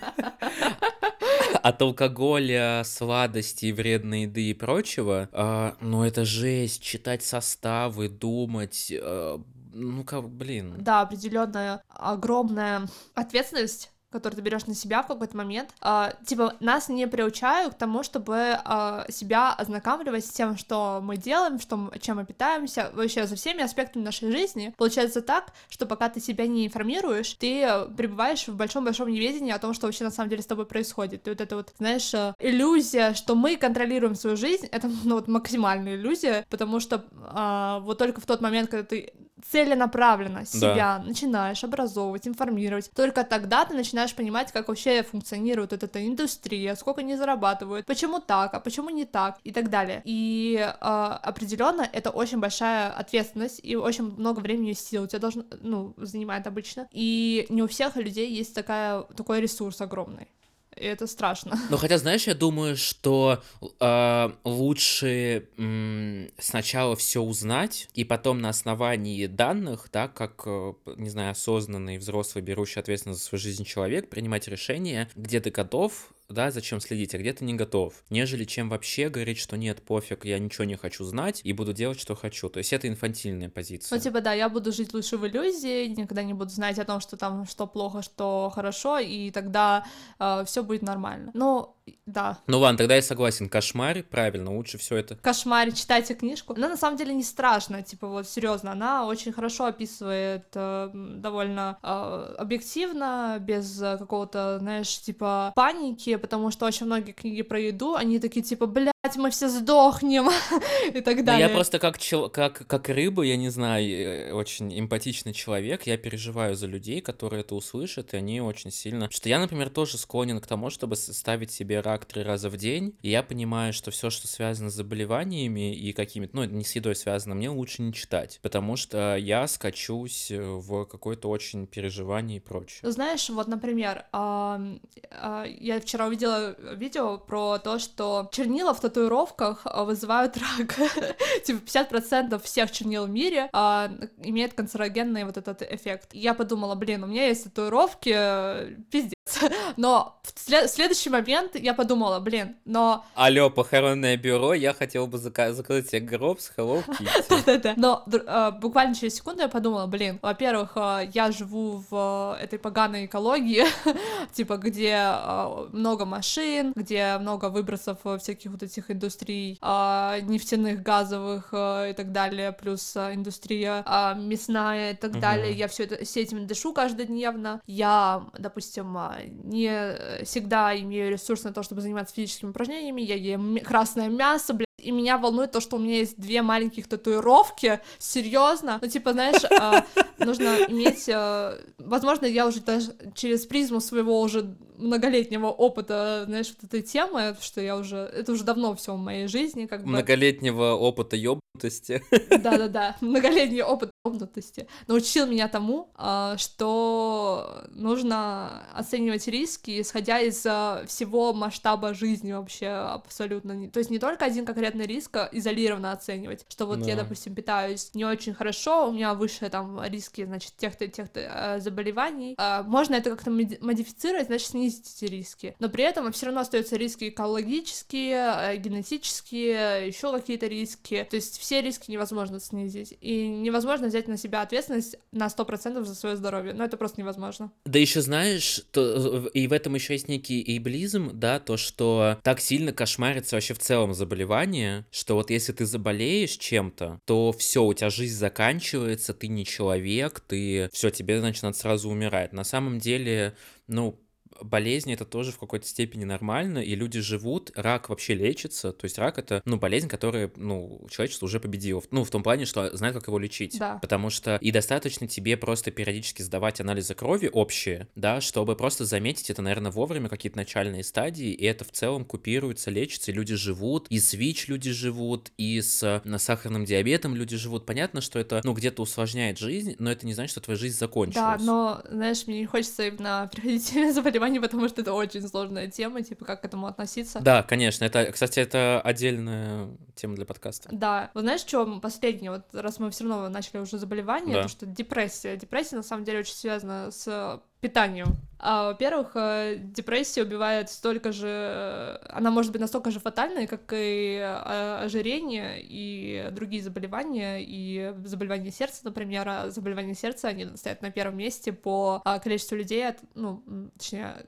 от 1.62 1.82
алкоголя, 1.82 2.82
сладостей, 2.84 3.72
вредной 3.72 4.22
еды 4.22 4.50
и 4.50 4.54
прочего. 4.54 5.28
А, 5.32 5.76
ну, 5.80 6.04
это 6.04 6.24
жесть. 6.24 6.82
Читать 6.82 7.22
составы, 7.22 8.08
думать... 8.08 8.92
А, 8.96 9.40
ну, 9.72 10.04
как, 10.04 10.28
блин. 10.28 10.76
Да, 10.78 11.02
определенная 11.02 11.82
огромная 11.88 12.88
ответственность 13.14 13.90
который 14.10 14.34
ты 14.34 14.42
берешь 14.42 14.66
на 14.66 14.74
себя 14.74 15.02
в 15.02 15.06
какой-то 15.06 15.36
момент, 15.36 15.70
э, 15.82 16.12
типа 16.24 16.54
нас 16.60 16.88
не 16.88 17.06
приучают 17.06 17.74
к 17.74 17.78
тому, 17.78 18.02
чтобы 18.02 18.58
э, 18.64 19.04
себя 19.08 19.52
ознакомливать 19.52 20.24
с 20.24 20.30
тем, 20.30 20.56
что 20.56 21.00
мы 21.02 21.16
делаем, 21.16 21.58
что, 21.58 21.90
чем 22.00 22.16
мы 22.16 22.24
питаемся, 22.24 22.90
вообще 22.94 23.26
за 23.26 23.36
всеми 23.36 23.62
аспектами 23.62 24.04
нашей 24.04 24.30
жизни. 24.30 24.74
Получается 24.76 25.22
так, 25.22 25.52
что 25.68 25.86
пока 25.86 26.08
ты 26.08 26.20
себя 26.20 26.46
не 26.46 26.66
информируешь, 26.66 27.34
ты 27.34 27.66
пребываешь 27.96 28.48
в 28.48 28.56
большом-большом 28.56 29.10
неведении 29.10 29.52
о 29.52 29.58
том, 29.58 29.74
что 29.74 29.86
вообще 29.86 30.04
на 30.04 30.10
самом 30.10 30.30
деле 30.30 30.42
с 30.42 30.46
тобой 30.46 30.66
происходит. 30.66 31.26
И 31.26 31.30
вот 31.30 31.40
это 31.40 31.56
вот, 31.56 31.72
знаешь, 31.78 32.12
э, 32.14 32.34
иллюзия, 32.38 33.14
что 33.14 33.34
мы 33.34 33.56
контролируем 33.56 34.14
свою 34.14 34.36
жизнь, 34.36 34.66
это, 34.66 34.90
ну, 35.04 35.16
вот 35.16 35.28
максимальная 35.28 35.96
иллюзия, 35.96 36.46
потому 36.50 36.80
что 36.80 37.04
э, 37.12 37.78
вот 37.82 37.98
только 37.98 38.20
в 38.20 38.26
тот 38.26 38.40
момент, 38.40 38.70
когда 38.70 38.84
ты 38.84 39.12
целенаправленно 39.48 40.44
себя 40.44 40.98
да. 40.98 41.04
начинаешь 41.04 41.64
образовывать, 41.64 42.28
информировать, 42.28 42.90
только 42.94 43.24
тогда 43.24 43.64
ты 43.64 43.74
начинаешь 43.74 43.99
понимать, 44.08 44.52
как 44.52 44.68
вообще 44.68 45.02
функционирует 45.02 45.72
эта 45.72 46.06
индустрия, 46.06 46.74
сколько 46.74 47.00
они 47.00 47.16
зарабатывают, 47.16 47.86
почему 47.86 48.20
так, 48.20 48.54
а 48.54 48.60
почему 48.60 48.90
не 48.90 49.04
так 49.04 49.38
и 49.44 49.52
так 49.52 49.70
далее. 49.70 50.02
И 50.04 50.56
э, 50.58 50.74
определенно 50.80 51.88
это 51.92 52.10
очень 52.10 52.38
большая 52.38 52.90
ответственность 52.90 53.60
и 53.62 53.76
очень 53.76 54.04
много 54.04 54.40
времени 54.40 54.70
и 54.70 54.74
сил 54.74 55.04
у 55.04 55.06
тебя 55.06 55.18
должно, 55.18 55.44
ну, 55.60 55.94
занимает 55.96 56.46
обычно. 56.46 56.88
И 56.92 57.46
не 57.48 57.62
у 57.62 57.68
всех 57.68 57.96
людей 57.96 58.30
есть 58.30 58.54
такая, 58.54 59.02
такой 59.02 59.40
ресурс 59.40 59.80
огромный 59.80 60.28
и 60.76 60.84
это 60.84 61.06
страшно. 61.06 61.58
Ну, 61.68 61.76
хотя, 61.76 61.98
знаешь, 61.98 62.26
я 62.26 62.34
думаю, 62.34 62.76
что 62.76 63.42
э, 63.80 64.30
лучше 64.44 65.48
э, 65.56 66.28
сначала 66.38 66.96
все 66.96 67.20
узнать, 67.20 67.88
и 67.94 68.04
потом 68.04 68.40
на 68.40 68.48
основании 68.48 69.26
данных, 69.26 69.88
да, 69.92 70.08
как, 70.08 70.42
э, 70.46 70.72
не 70.96 71.10
знаю, 71.10 71.32
осознанный 71.32 71.98
взрослый, 71.98 72.42
берущий 72.42 72.80
ответственность 72.80 73.20
за 73.20 73.26
свою 73.26 73.40
жизнь 73.40 73.64
человек, 73.64 74.08
принимать 74.08 74.48
решение, 74.48 75.08
где 75.14 75.40
ты 75.40 75.50
готов 75.50 76.12
да, 76.32 76.50
зачем 76.50 76.80
следить, 76.80 77.14
а 77.14 77.18
где 77.18 77.32
ты 77.32 77.44
не 77.44 77.54
готов, 77.54 78.04
нежели 78.10 78.44
чем 78.44 78.68
вообще 78.68 79.08
говорить, 79.08 79.38
что 79.38 79.56
нет, 79.56 79.82
пофиг, 79.82 80.24
я 80.24 80.38
ничего 80.38 80.64
не 80.64 80.76
хочу 80.76 81.04
знать 81.04 81.40
и 81.44 81.52
буду 81.52 81.72
делать, 81.72 82.00
что 82.00 82.14
хочу. 82.14 82.48
То 82.48 82.58
есть 82.58 82.72
это 82.72 82.88
инфантильная 82.88 83.48
позиция. 83.48 83.96
Ну, 83.96 84.02
типа, 84.02 84.20
да, 84.20 84.32
я 84.32 84.48
буду 84.48 84.72
жить 84.72 84.94
лучше 84.94 85.16
в 85.16 85.26
иллюзии, 85.26 85.86
никогда 85.86 86.22
не 86.22 86.34
буду 86.34 86.50
знать 86.50 86.78
о 86.78 86.84
том, 86.84 87.00
что 87.00 87.16
там, 87.16 87.46
что 87.46 87.66
плохо, 87.66 88.02
что 88.02 88.50
хорошо, 88.54 88.98
и 88.98 89.30
тогда 89.30 89.84
э, 90.18 90.44
все 90.46 90.62
будет 90.62 90.82
нормально. 90.82 91.30
Ну, 91.34 91.76
да. 92.06 92.38
Ну 92.46 92.58
ладно, 92.58 92.78
тогда 92.78 92.96
я 92.96 93.02
согласен. 93.02 93.48
Кошмар, 93.48 94.02
правильно, 94.02 94.54
лучше 94.54 94.78
все 94.78 94.96
это. 94.96 95.16
Кошмар, 95.16 95.72
читайте 95.72 96.14
книжку. 96.14 96.54
Она 96.54 96.68
на 96.68 96.76
самом 96.76 96.96
деле 96.96 97.14
не 97.14 97.22
страшная, 97.22 97.82
типа 97.82 98.08
вот 98.08 98.28
серьезно, 98.28 98.72
она 98.72 99.06
очень 99.06 99.32
хорошо 99.32 99.66
описывает 99.66 100.46
э, 100.54 100.90
довольно 100.92 101.78
э, 101.82 102.34
объективно, 102.38 103.38
без 103.40 103.78
какого-то, 103.78 104.58
знаешь, 104.58 105.00
типа 105.00 105.52
паники, 105.54 106.16
потому 106.16 106.50
что 106.50 106.66
очень 106.66 106.86
многие 106.86 107.12
книги 107.12 107.42
про 107.42 107.60
еду, 107.60 107.94
они 107.94 108.18
такие 108.18 108.42
типа, 108.42 108.66
блядь, 108.66 108.89
мы 109.16 109.30
все 109.30 109.48
сдохнем 109.48 110.28
и 110.94 111.00
так 111.00 111.24
далее. 111.24 111.46
Ну, 111.46 111.50
я 111.50 111.54
просто 111.54 111.78
как, 111.78 111.98
чел... 111.98 112.28
как, 112.28 112.66
как 112.66 112.88
рыба, 112.90 113.22
я 113.22 113.36
не 113.36 113.48
знаю, 113.48 113.88
э, 113.88 114.32
очень 114.32 114.78
эмпатичный 114.78 115.32
человек, 115.32 115.86
я 115.86 115.96
переживаю 115.96 116.54
за 116.54 116.66
людей, 116.66 117.00
которые 117.00 117.40
это 117.40 117.54
услышат, 117.54 118.12
и 118.12 118.18
они 118.18 118.42
очень 118.42 118.70
сильно... 118.70 119.10
Что 119.10 119.30
я, 119.30 119.38
например, 119.38 119.70
тоже 119.70 119.96
склонен 119.96 120.38
к 120.38 120.46
тому, 120.46 120.68
чтобы 120.68 120.96
ставить 120.96 121.50
себе 121.50 121.80
рак 121.80 122.04
три 122.04 122.22
раза 122.22 122.50
в 122.50 122.58
день, 122.58 122.94
и 123.00 123.08
я 123.08 123.22
понимаю, 123.22 123.72
что 123.72 123.90
все, 123.90 124.10
что 124.10 124.28
связано 124.28 124.68
с 124.68 124.74
заболеваниями 124.74 125.74
и 125.74 125.94
какими-то, 125.94 126.36
ну, 126.36 126.44
не 126.44 126.64
с 126.64 126.76
едой 126.76 126.94
связано, 126.94 127.34
мне 127.34 127.48
лучше 127.48 127.80
не 127.80 127.94
читать, 127.94 128.38
потому 128.42 128.76
что 128.76 129.16
я 129.16 129.46
скачусь 129.48 130.30
э, 130.30 130.42
в 130.42 130.84
какое-то 130.84 131.30
очень 131.30 131.66
переживание 131.66 132.36
и 132.36 132.40
прочее. 132.40 132.80
Знаешь, 132.82 133.30
вот, 133.30 133.48
например, 133.48 134.04
я 134.12 135.80
вчера 135.80 136.06
увидела 136.06 136.54
видео 136.74 137.16
про 137.16 137.58
то, 137.58 137.78
что 137.78 138.28
чернила 138.30 138.74
в 138.74 138.89
татуировках 138.90 139.60
а, 139.64 139.84
вызывают 139.84 140.36
рак. 140.36 140.74
типа 141.44 141.62
50% 141.64 142.42
всех 142.42 142.70
чернил 142.70 143.06
в 143.06 143.10
мире 143.10 143.48
а, 143.52 143.90
имеет 144.22 144.54
канцерогенный 144.54 145.24
вот 145.24 145.36
этот 145.36 145.62
эффект. 145.62 146.10
я 146.12 146.34
подумала, 146.34 146.74
блин, 146.74 147.04
у 147.04 147.06
меня 147.06 147.26
есть 147.26 147.44
татуировки, 147.44 148.12
э, 148.14 148.74
пиздец. 148.90 149.14
Но 149.76 150.20
в, 150.22 150.38
след- 150.38 150.70
в 150.70 150.74
следующий 150.74 151.10
момент 151.10 151.54
я 151.56 151.74
подумала, 151.74 152.20
блин, 152.20 152.56
но... 152.64 153.04
Алло, 153.14 153.50
похоронное 153.50 154.16
бюро, 154.16 154.54
я 154.54 154.74
хотел 154.74 155.06
бы 155.06 155.18
зака- 155.18 155.52
заказать 155.52 155.88
себе 155.88 156.00
гроб 156.00 156.40
с 156.40 156.52
Hello 156.56 156.84
Kitty. 156.86 157.08
Да-да-да. 157.28 157.74
Но 157.76 158.04
э, 158.06 158.50
буквально 158.60 158.94
через 158.94 159.14
секунду 159.16 159.42
я 159.42 159.48
подумала, 159.48 159.86
блин, 159.86 160.18
во-первых, 160.22 160.72
э, 160.76 161.10
я 161.12 161.30
живу 161.32 161.82
в 161.90 162.36
э, 162.38 162.44
этой 162.44 162.58
поганой 162.58 163.06
экологии, 163.06 163.64
типа, 164.32 164.56
где 164.56 164.96
э, 164.96 165.68
много 165.72 166.04
машин, 166.04 166.72
где 166.74 167.18
много 167.18 167.46
выбросов 167.48 167.98
всяких 168.20 168.50
вот 168.50 168.62
этих 168.62 168.90
индустрий, 168.90 169.58
нефтяных, 169.60 170.82
газовых 170.82 171.48
и 171.52 171.92
так 171.96 172.12
далее, 172.12 172.52
плюс 172.52 172.96
индустрия 172.96 173.84
мясная 174.16 174.92
и 174.92 174.96
так 174.96 175.18
далее. 175.18 175.52
Я 175.52 175.68
все 175.68 175.84
это, 175.84 176.04
все 176.04 176.20
этим 176.22 176.46
дышу 176.46 176.72
каждодневно. 176.72 177.60
Я, 177.66 178.24
допустим, 178.38 178.96
не 179.26 180.24
всегда 180.24 180.78
имею 180.78 181.10
ресурс 181.10 181.44
на 181.44 181.52
то, 181.52 181.62
чтобы 181.62 181.80
заниматься 181.80 182.14
физическими 182.14 182.50
упражнениями, 182.50 183.02
я 183.02 183.14
ем 183.14 183.58
красное 183.60 184.08
мясо, 184.08 184.54
блядь, 184.54 184.66
и 184.78 184.90
меня 184.90 185.18
волнует 185.18 185.52
то, 185.52 185.60
что 185.60 185.76
у 185.76 185.78
меня 185.78 185.96
есть 185.96 186.18
две 186.18 186.42
маленьких 186.42 186.88
татуировки, 186.88 187.80
серьезно, 187.98 188.78
ну, 188.80 188.88
типа, 188.88 189.12
знаешь, 189.12 189.42
а, 189.44 189.84
нужно 190.18 190.56
иметь, 190.68 191.08
а, 191.08 191.58
возможно, 191.78 192.26
я 192.26 192.46
уже 192.46 192.60
даже 192.60 192.94
через 193.14 193.46
призму 193.46 193.80
своего 193.80 194.20
уже 194.20 194.54
многолетнего 194.80 195.46
опыта, 195.46 196.24
знаешь, 196.26 196.52
вот 196.54 196.64
этой 196.64 196.82
темы, 196.82 197.36
что 197.40 197.60
я 197.60 197.76
уже, 197.76 197.96
это 197.96 198.32
уже 198.32 198.44
давно 198.44 198.74
все 198.74 198.94
в 198.94 198.98
моей 198.98 199.26
жизни, 199.26 199.66
как 199.66 199.82
бы. 199.82 199.88
Многолетнего 199.88 200.72
опыта 200.74 201.16
ёбнутости. 201.16 202.02
Да-да-да, 202.30 202.96
многолетний 203.00 203.62
опыт 203.62 203.90
ёбнутости 204.04 204.66
научил 204.86 205.26
меня 205.26 205.48
тому, 205.48 205.90
а, 205.94 206.36
что 206.38 207.64
нужно 207.70 208.64
оценивать 208.74 209.26
риски, 209.28 209.80
исходя 209.80 210.20
из 210.20 210.44
а, 210.46 210.84
всего 210.86 211.32
масштаба 211.32 211.94
жизни 211.94 212.32
вообще 212.32 212.68
абсолютно. 212.68 213.68
То 213.68 213.78
есть 213.78 213.90
не 213.90 213.98
только 213.98 214.24
один 214.24 214.46
конкретный 214.46 214.86
риск 214.86 215.16
а 215.16 215.28
изолированно 215.32 215.92
оценивать, 215.92 216.46
что 216.48 216.66
вот 216.66 216.86
я, 216.86 216.96
допустим, 216.96 217.34
питаюсь 217.34 217.90
не 217.94 218.04
очень 218.04 218.34
хорошо, 218.34 218.88
у 218.88 218.92
меня 218.92 219.14
выше 219.14 219.48
там 219.50 219.82
риски, 219.84 220.24
значит, 220.24 220.52
тех-то, 220.56 220.86
тех-то 220.88 221.58
заболеваний. 221.60 222.36
Можно 222.64 222.94
это 222.94 223.10
как-то 223.10 223.30
модифицировать, 223.30 224.26
значит, 224.26 224.48
снизить 224.48 224.69
снизить 224.70 224.96
эти 224.96 225.10
риски. 225.10 225.54
Но 225.58 225.68
при 225.68 225.84
этом 225.84 226.10
все 226.12 226.26
равно 226.26 226.40
остаются 226.40 226.76
риски 226.76 227.08
экологические, 227.08 228.34
э, 228.38 228.56
генетические, 228.56 229.86
еще 229.86 230.12
какие-то 230.12 230.46
риски. 230.46 231.06
То 231.08 231.16
есть 231.16 231.38
все 231.38 231.60
риски 231.60 231.90
невозможно 231.90 232.40
снизить. 232.40 232.96
И 233.00 233.26
невозможно 233.26 233.88
взять 233.88 234.08
на 234.08 234.16
себя 234.16 234.42
ответственность 234.42 234.96
на 235.12 235.28
100% 235.28 235.84
за 235.84 235.94
свое 235.94 236.16
здоровье. 236.16 236.52
Но 236.52 236.64
это 236.64 236.76
просто 236.76 237.00
невозможно. 237.00 237.52
Да 237.64 237.78
еще 237.78 238.00
знаешь, 238.00 238.62
то, 238.72 239.28
и 239.28 239.46
в 239.46 239.52
этом 239.52 239.74
еще 239.74 239.94
есть 239.94 240.08
некий 240.08 240.42
эйблизм, 240.42 241.10
да, 241.14 241.40
то, 241.40 241.56
что 241.56 242.18
так 242.22 242.40
сильно 242.40 242.72
кошмарится 242.72 243.36
вообще 243.36 243.54
в 243.54 243.58
целом 243.58 243.94
заболевание, 243.94 244.86
что 244.90 245.14
вот 245.14 245.30
если 245.30 245.52
ты 245.52 245.66
заболеешь 245.66 246.32
чем-то, 246.32 247.00
то 247.04 247.32
все, 247.32 247.64
у 247.64 247.74
тебя 247.74 247.90
жизнь 247.90 248.16
заканчивается, 248.16 249.14
ты 249.14 249.28
не 249.28 249.44
человек, 249.44 250.20
ты 250.20 250.68
все, 250.72 250.90
тебе, 250.90 251.20
значит, 251.20 251.42
надо 251.42 251.56
сразу 251.56 251.88
умирать. 251.88 252.32
На 252.32 252.44
самом 252.44 252.78
деле, 252.78 253.34
ну, 253.66 253.98
болезни 254.42 254.94
это 254.94 255.04
тоже 255.04 255.32
в 255.32 255.38
какой-то 255.38 255.66
степени 255.66 256.04
нормально, 256.04 256.58
и 256.58 256.74
люди 256.74 257.00
живут, 257.00 257.50
рак 257.54 257.88
вообще 257.88 258.14
лечится, 258.14 258.72
то 258.72 258.84
есть 258.84 258.98
рак 258.98 259.18
это, 259.18 259.42
ну, 259.44 259.56
болезнь, 259.56 259.88
которая, 259.88 260.30
ну, 260.36 260.86
человечество 260.90 261.26
уже 261.26 261.40
победило, 261.40 261.82
ну, 261.90 262.04
в 262.04 262.10
том 262.10 262.22
плане, 262.22 262.44
что 262.44 262.74
знает, 262.76 262.94
как 262.94 263.06
его 263.06 263.18
лечить, 263.18 263.58
да. 263.58 263.78
потому 263.80 264.10
что 264.10 264.36
и 264.40 264.50
достаточно 264.50 265.06
тебе 265.06 265.36
просто 265.36 265.70
периодически 265.70 266.22
сдавать 266.22 266.60
анализы 266.60 266.94
крови 266.94 267.28
общие, 267.32 267.88
да, 267.94 268.20
чтобы 268.20 268.56
просто 268.56 268.84
заметить 268.84 269.30
это, 269.30 269.42
наверное, 269.42 269.70
вовремя, 269.70 270.08
какие-то 270.08 270.36
начальные 270.36 270.84
стадии, 270.84 271.30
и 271.32 271.44
это 271.44 271.64
в 271.64 271.72
целом 271.72 272.04
купируется, 272.04 272.70
лечится, 272.70 273.10
и 273.10 273.14
люди 273.14 273.34
живут, 273.34 273.86
и 273.88 273.98
с 273.98 274.14
ВИЧ 274.14 274.48
люди 274.48 274.72
живут, 274.72 275.32
и 275.36 275.60
с 275.60 276.02
на 276.04 276.18
сахарным 276.18 276.64
диабетом 276.64 277.14
люди 277.14 277.36
живут, 277.36 277.66
понятно, 277.66 278.00
что 278.00 278.18
это, 278.18 278.40
ну, 278.44 278.52
где-то 278.52 278.82
усложняет 278.82 279.38
жизнь, 279.38 279.76
но 279.78 279.90
это 279.90 280.06
не 280.06 280.14
значит, 280.14 280.32
что 280.32 280.40
твоя 280.40 280.58
жизнь 280.58 280.76
закончилась. 280.76 281.40
Да, 281.40 281.44
но, 281.44 281.82
знаешь, 281.90 282.26
мне 282.26 282.40
не 282.40 282.46
хочется 282.46 282.86
именно 282.86 283.28
приходить 283.32 283.72
заболевания 283.94 284.29
образования, 284.30 284.40
потому 284.40 284.68
что 284.68 284.80
это 284.82 284.92
очень 284.92 285.26
сложная 285.26 285.68
тема, 285.68 286.02
типа, 286.02 286.24
как 286.24 286.42
к 286.42 286.44
этому 286.44 286.66
относиться. 286.66 287.20
Да, 287.20 287.42
конечно, 287.42 287.84
это, 287.84 288.10
кстати, 288.12 288.40
это 288.40 288.80
отдельная 288.80 289.68
тема 289.94 290.14
для 290.16 290.24
подкаста. 290.24 290.68
Да, 290.72 291.10
вот 291.14 291.22
знаешь, 291.22 291.40
что 291.40 291.80
последнее, 291.80 292.30
вот 292.30 292.42
раз 292.52 292.78
мы 292.78 292.90
все 292.90 293.04
равно 293.04 293.28
начали 293.28 293.58
уже 293.58 293.78
заболевание, 293.78 294.36
да. 294.36 294.42
то 294.42 294.48
что 294.48 294.66
депрессия. 294.66 295.36
Депрессия, 295.36 295.76
на 295.76 295.82
самом 295.82 296.04
деле, 296.04 296.20
очень 296.20 296.34
связана 296.34 296.90
с 296.90 297.40
питанием. 297.60 298.16
А, 298.42 298.68
во-первых, 298.68 299.10
э, 299.14 299.56
депрессия 299.58 300.22
убивает 300.22 300.70
столько 300.70 301.12
же... 301.12 301.28
Э, 301.28 301.98
она 302.08 302.30
может 302.30 302.52
быть 302.52 302.60
настолько 302.60 302.90
же 302.90 302.98
фатальной, 302.98 303.46
как 303.46 303.72
и 303.74 304.16
э, 304.16 304.78
ожирение 304.82 305.60
и 305.60 306.28
другие 306.32 306.62
заболевания, 306.62 307.42
и 307.42 307.94
заболевания 308.04 308.50
сердца, 308.50 308.80
например. 308.84 309.28
А 309.28 309.50
заболевания 309.50 309.94
сердца, 309.94 310.28
они 310.28 310.56
стоят 310.56 310.80
на 310.80 310.90
первом 310.90 311.18
месте 311.18 311.52
по 311.52 312.00
а, 312.04 312.18
количеству 312.18 312.56
людей, 312.56 312.86
ну, 313.14 313.42
точнее, 313.76 314.24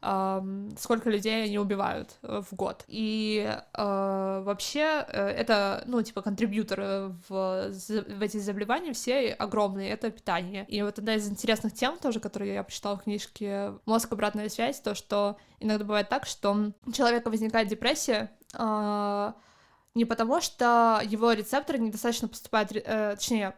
сколько 0.00 1.10
людей 1.10 1.44
они 1.44 1.58
убивают 1.58 2.16
э, 2.22 2.42
в 2.48 2.54
год. 2.54 2.84
И 2.86 3.48
э, 3.48 4.42
вообще 4.44 5.04
э, 5.08 5.28
это, 5.28 5.82
ну, 5.86 6.02
типа, 6.02 6.22
контрибьюторы 6.22 7.14
в, 7.28 7.70
в 7.70 8.22
эти 8.22 8.36
заболевания 8.38 8.92
все 8.92 9.32
огромные, 9.32 9.90
это 9.90 10.10
питание. 10.10 10.64
И 10.68 10.82
вот 10.82 10.98
одна 10.98 11.14
из 11.14 11.28
интересных 11.28 11.74
тем 11.74 11.98
тоже, 11.98 12.20
которую 12.20 12.52
я 12.52 12.62
прочитала 12.62 12.96
в 12.96 13.04
книжке 13.04 13.72
«Мозг. 13.86 14.12
Обратная 14.12 14.48
связь», 14.48 14.80
то, 14.80 14.94
что 14.94 15.36
иногда 15.60 15.84
бывает 15.84 16.08
так, 16.08 16.26
что 16.26 16.72
у 16.86 16.92
человека 16.92 17.28
возникает 17.28 17.68
депрессия, 17.68 18.30
не 18.54 20.04
потому 20.04 20.40
что 20.40 21.02
его 21.04 21.32
рецепторы 21.32 21.78
недостаточно 21.78 22.28
поступают, 22.28 22.70
точнее, 22.70 23.54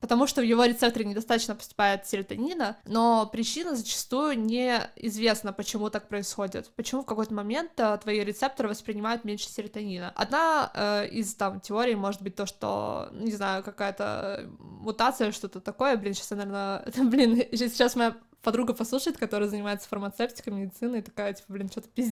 потому 0.00 0.26
что 0.26 0.40
в 0.40 0.44
его 0.44 0.64
рецепторе 0.64 1.04
недостаточно 1.04 1.54
поступает 1.54 2.06
серотонина, 2.06 2.76
но 2.86 3.28
причина 3.30 3.76
зачастую 3.76 4.38
неизвестна, 4.40 5.52
почему 5.52 5.90
так 5.90 6.08
происходит, 6.08 6.70
почему 6.74 7.02
в 7.02 7.06
какой-то 7.06 7.34
момент 7.34 7.72
э, 7.76 7.98
твои 8.02 8.20
рецепторы 8.20 8.68
воспринимают 8.68 9.24
меньше 9.24 9.48
серотонина. 9.48 10.12
Одна 10.16 10.70
э, 10.74 11.08
из 11.08 11.34
там 11.34 11.60
теорий 11.60 11.94
может 11.94 12.22
быть 12.22 12.34
то, 12.34 12.46
что, 12.46 13.08
не 13.12 13.32
знаю, 13.32 13.62
какая-то 13.62 14.48
мутация, 14.58 15.32
что-то 15.32 15.60
такое, 15.60 15.96
блин, 15.96 16.14
сейчас 16.14 16.30
я, 16.30 16.36
наверное, 16.38 16.84
блин, 16.96 17.44
сейчас 17.52 17.94
моя 17.94 18.16
подруга 18.42 18.72
послушает, 18.72 19.18
которая 19.18 19.48
занимается 19.48 19.88
фармацевтикой, 19.88 20.52
медициной, 20.52 21.00
и 21.00 21.02
такая, 21.02 21.34
типа, 21.34 21.52
блин, 21.52 21.70
что-то 21.70 21.88
пиздишь. 21.88 22.09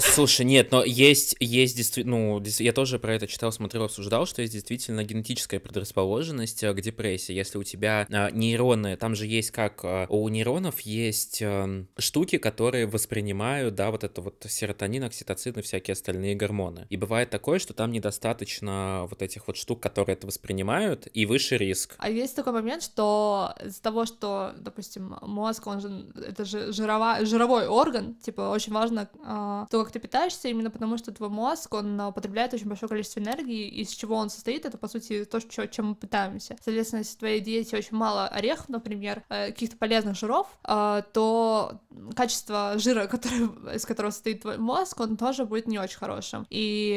Слушай, 0.00 0.46
нет, 0.46 0.72
но 0.72 0.84
есть, 0.84 1.36
есть 1.40 1.76
действительно, 1.76 2.16
ну, 2.16 2.42
я 2.58 2.72
тоже 2.72 2.98
про 2.98 3.14
это 3.14 3.26
читал, 3.26 3.52
смотрел, 3.52 3.84
обсуждал, 3.84 4.26
что 4.26 4.42
есть 4.42 4.52
действительно 4.52 5.04
генетическая 5.04 5.60
предрасположенность 5.60 6.62
э, 6.62 6.72
к 6.72 6.80
депрессии. 6.80 7.32
Если 7.32 7.58
у 7.58 7.62
тебя 7.62 8.06
а, 8.10 8.30
нейроны, 8.30 8.96
там 8.96 9.14
же 9.14 9.26
есть 9.26 9.50
как 9.50 9.80
а, 9.84 10.06
у 10.08 10.28
нейронов 10.28 10.80
есть 10.80 11.42
а, 11.42 11.84
штуки, 11.98 12.38
которые 12.38 12.86
воспринимают, 12.86 13.74
да, 13.74 13.90
вот 13.90 14.04
это 14.04 14.20
вот 14.20 14.44
серотонин, 14.48 15.04
окситоцин 15.04 15.54
и 15.58 15.62
всякие 15.62 15.92
остальные 15.92 16.34
гормоны. 16.34 16.86
И 16.90 16.96
бывает 16.96 17.30
такое, 17.30 17.58
что 17.58 17.74
там 17.74 17.92
недостаточно 17.92 19.06
вот 19.08 19.22
этих 19.22 19.46
вот 19.46 19.56
штук, 19.56 19.80
которые 19.80 20.14
это 20.14 20.26
воспринимают, 20.26 21.08
и 21.12 21.26
выше 21.26 21.56
риск. 21.56 21.94
А 21.98 22.10
есть 22.10 22.36
такой 22.36 22.52
момент, 22.52 22.82
что 22.82 23.54
из-за 23.64 23.82
того, 23.82 24.06
что, 24.06 24.54
допустим, 24.58 25.16
мозг, 25.22 25.66
он 25.66 25.80
же, 25.80 26.06
это 26.16 26.44
же 26.44 26.72
жировая, 26.72 27.24
жировой 27.24 27.66
орган, 27.66 28.14
типа, 28.16 28.42
очень 28.50 28.72
важно 28.72 29.08
то, 29.22 29.66
как 29.70 29.92
ты 29.92 29.98
питаешься, 29.98 30.48
именно 30.48 30.70
потому 30.70 30.96
что 30.98 31.12
твой 31.12 31.28
мозг, 31.28 31.74
он 31.74 32.00
а, 32.00 32.10
потребляет 32.10 32.54
очень 32.54 32.68
большое 32.68 32.88
количество 32.88 33.20
энергии, 33.20 33.68
из 33.68 33.90
чего 33.90 34.16
он 34.16 34.30
состоит, 34.30 34.64
это, 34.64 34.78
по 34.78 34.88
сути, 34.88 35.24
то, 35.24 35.40
чем 35.40 35.90
мы 35.90 35.94
питаемся. 35.94 36.56
Соответственно, 36.62 37.00
если 37.00 37.16
в 37.16 37.18
твоей 37.18 37.40
диете 37.40 37.76
очень 37.76 37.96
мало 37.96 38.26
орехов, 38.28 38.68
например, 38.68 39.22
э, 39.28 39.48
каких-то 39.48 39.76
полезных 39.76 40.16
жиров, 40.16 40.46
а, 40.64 41.02
то 41.02 41.80
качество 42.16 42.74
жира, 42.76 43.06
который, 43.08 43.74
из 43.74 43.84
которого 43.84 44.10
состоит 44.10 44.42
твой 44.42 44.58
мозг, 44.58 44.98
он 45.00 45.16
тоже 45.16 45.44
будет 45.44 45.66
не 45.66 45.78
очень 45.78 45.98
хорошим. 45.98 46.46
И 46.50 46.96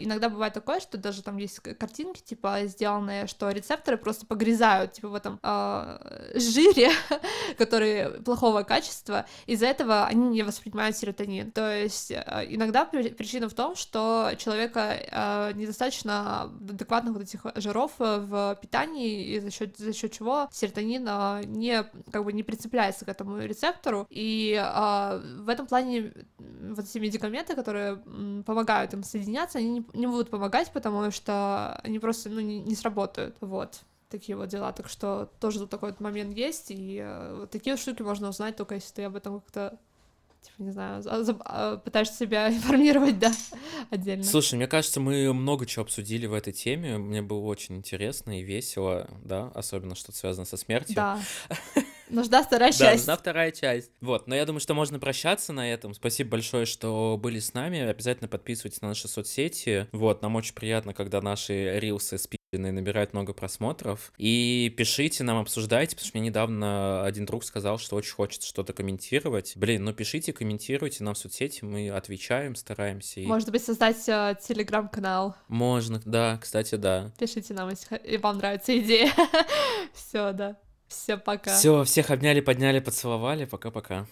иногда 0.00 0.28
бывает 0.28 0.54
такое, 0.54 0.80
что 0.80 0.96
даже 0.96 1.22
там 1.22 1.36
есть 1.36 1.60
картинки, 1.60 2.22
типа, 2.22 2.60
сделанные, 2.64 3.26
что 3.26 3.50
рецепторы 3.50 3.96
просто 3.96 4.26
погрязают, 4.26 4.92
типа, 4.92 5.08
в 5.08 5.14
этом 5.14 5.40
жире, 6.34 6.90
который 7.58 8.22
плохого 8.22 8.62
качества, 8.62 9.26
из-за 9.46 9.66
этого 9.66 10.06
они 10.06 10.28
не 10.28 10.42
воспринимают 10.42 10.96
серотонин. 10.96 11.52
То 11.58 11.76
есть 11.76 12.12
э, 12.12 12.46
иногда 12.50 12.84
причина 12.84 13.48
в 13.48 13.52
том, 13.52 13.74
что 13.74 14.30
человека 14.38 14.94
э, 14.94 15.52
недостаточно 15.54 16.42
адекватных 16.42 17.14
вот 17.14 17.22
этих 17.24 17.44
жиров 17.56 17.90
э, 17.98 18.20
в 18.20 18.56
питании, 18.62 19.24
и 19.24 19.40
за 19.40 19.50
счет 19.50 19.76
за 19.76 19.92
счет 19.92 20.12
чего 20.12 20.48
серотонин 20.52 21.50
не 21.50 21.82
как 22.12 22.24
бы 22.24 22.32
не 22.32 22.44
прицепляется 22.44 23.04
к 23.04 23.08
этому 23.08 23.38
рецептору. 23.38 24.06
И 24.08 24.54
в 24.54 25.48
этом 25.48 25.66
плане 25.66 26.12
вот 26.38 26.84
эти 26.84 26.98
медикаменты, 26.98 27.56
которые 27.56 27.96
помогают 28.46 28.94
им 28.94 29.02
соединяться, 29.02 29.58
они 29.58 29.84
не, 29.94 30.06
будут 30.06 30.30
помогать, 30.30 30.70
потому 30.70 31.10
что 31.10 31.80
они 31.82 31.98
просто 31.98 32.28
ну, 32.28 32.38
не, 32.38 32.60
не 32.60 32.76
сработают. 32.76 33.34
Вот 33.40 33.80
такие 34.08 34.36
вот 34.36 34.48
дела. 34.48 34.72
Так 34.72 34.88
что 34.88 35.30
тоже 35.40 35.60
тут 35.60 35.70
такой 35.70 35.90
вот 35.90 36.00
момент 36.00 36.36
есть, 36.36 36.66
и 36.70 37.02
э, 37.04 37.46
такие 37.50 37.76
штуки 37.76 38.02
можно 38.02 38.28
узнать 38.28 38.56
только 38.56 38.76
если 38.76 38.94
ты 38.94 39.02
об 39.02 39.16
этом 39.16 39.40
как-то 39.40 39.78
типа, 40.56 40.62
не 40.62 40.70
знаю, 40.72 41.02
а, 41.44 41.76
пытаешься 41.76 42.14
себя 42.16 42.48
информировать, 42.54 43.18
да, 43.18 43.32
отдельно. 43.90 44.24
Слушай, 44.24 44.54
мне 44.56 44.66
кажется, 44.66 45.00
мы 45.00 45.32
много 45.32 45.66
чего 45.66 45.82
обсудили 45.84 46.26
в 46.26 46.32
этой 46.34 46.52
теме, 46.52 46.98
мне 46.98 47.22
было 47.22 47.40
очень 47.40 47.76
интересно 47.76 48.38
и 48.40 48.42
весело, 48.42 49.08
да, 49.24 49.50
особенно 49.54 49.94
что-то 49.94 50.18
связано 50.18 50.44
со 50.46 50.56
смертью. 50.56 50.94
Да. 50.96 51.18
Нужна 52.10 52.42
вторая 52.42 52.72
Да, 52.72 52.78
часть. 52.78 53.00
нужна 53.02 53.16
вторая 53.18 53.50
часть. 53.52 53.90
Вот, 54.00 54.26
но 54.28 54.34
я 54.34 54.46
думаю, 54.46 54.60
что 54.60 54.72
можно 54.72 54.98
прощаться 54.98 55.52
на 55.52 55.70
этом. 55.70 55.92
Спасибо 55.92 56.30
большое, 56.30 56.64
что 56.64 57.18
были 57.20 57.38
с 57.38 57.52
нами. 57.52 57.80
Обязательно 57.80 58.28
подписывайтесь 58.28 58.80
на 58.80 58.88
наши 58.88 59.08
соцсети. 59.08 59.88
Вот, 59.92 60.22
нам 60.22 60.34
очень 60.36 60.54
приятно, 60.54 60.94
когда 60.94 61.20
наши 61.20 61.78
рилсы 61.78 62.16
спидные 62.16 62.37
набирают 62.56 63.12
много 63.12 63.34
просмотров. 63.34 64.12
И 64.16 64.72
пишите 64.76 65.22
нам, 65.24 65.38
обсуждайте, 65.38 65.94
потому 65.94 66.08
что 66.08 66.18
мне 66.18 66.28
недавно 66.28 67.04
один 67.04 67.26
друг 67.26 67.44
сказал, 67.44 67.78
что 67.78 67.96
очень 67.96 68.14
хочет 68.14 68.42
что-то 68.42 68.72
комментировать. 68.72 69.52
Блин, 69.56 69.84
ну 69.84 69.92
пишите, 69.92 70.32
комментируйте 70.32 71.04
нам 71.04 71.14
в 71.14 71.18
соцсети, 71.18 71.64
мы 71.64 71.90
отвечаем, 71.90 72.54
стараемся. 72.54 73.20
И... 73.20 73.26
Может 73.26 73.50
быть, 73.50 73.62
создать 73.62 74.08
э, 74.08 74.36
телеграм-канал. 74.40 75.36
Можно, 75.48 76.00
да, 76.04 76.38
кстати, 76.40 76.76
да. 76.76 77.12
Пишите 77.18 77.52
нам, 77.52 77.68
если 77.68 77.96
и 77.96 78.16
вам 78.16 78.38
нравится 78.38 78.76
идея. 78.78 79.12
Все, 79.92 80.32
да. 80.32 80.56
Все, 80.86 81.18
пока. 81.18 81.54
Все, 81.54 81.84
всех 81.84 82.10
обняли, 82.10 82.40
подняли, 82.40 82.80
поцеловали. 82.80 83.44
Пока-пока. 83.44 84.06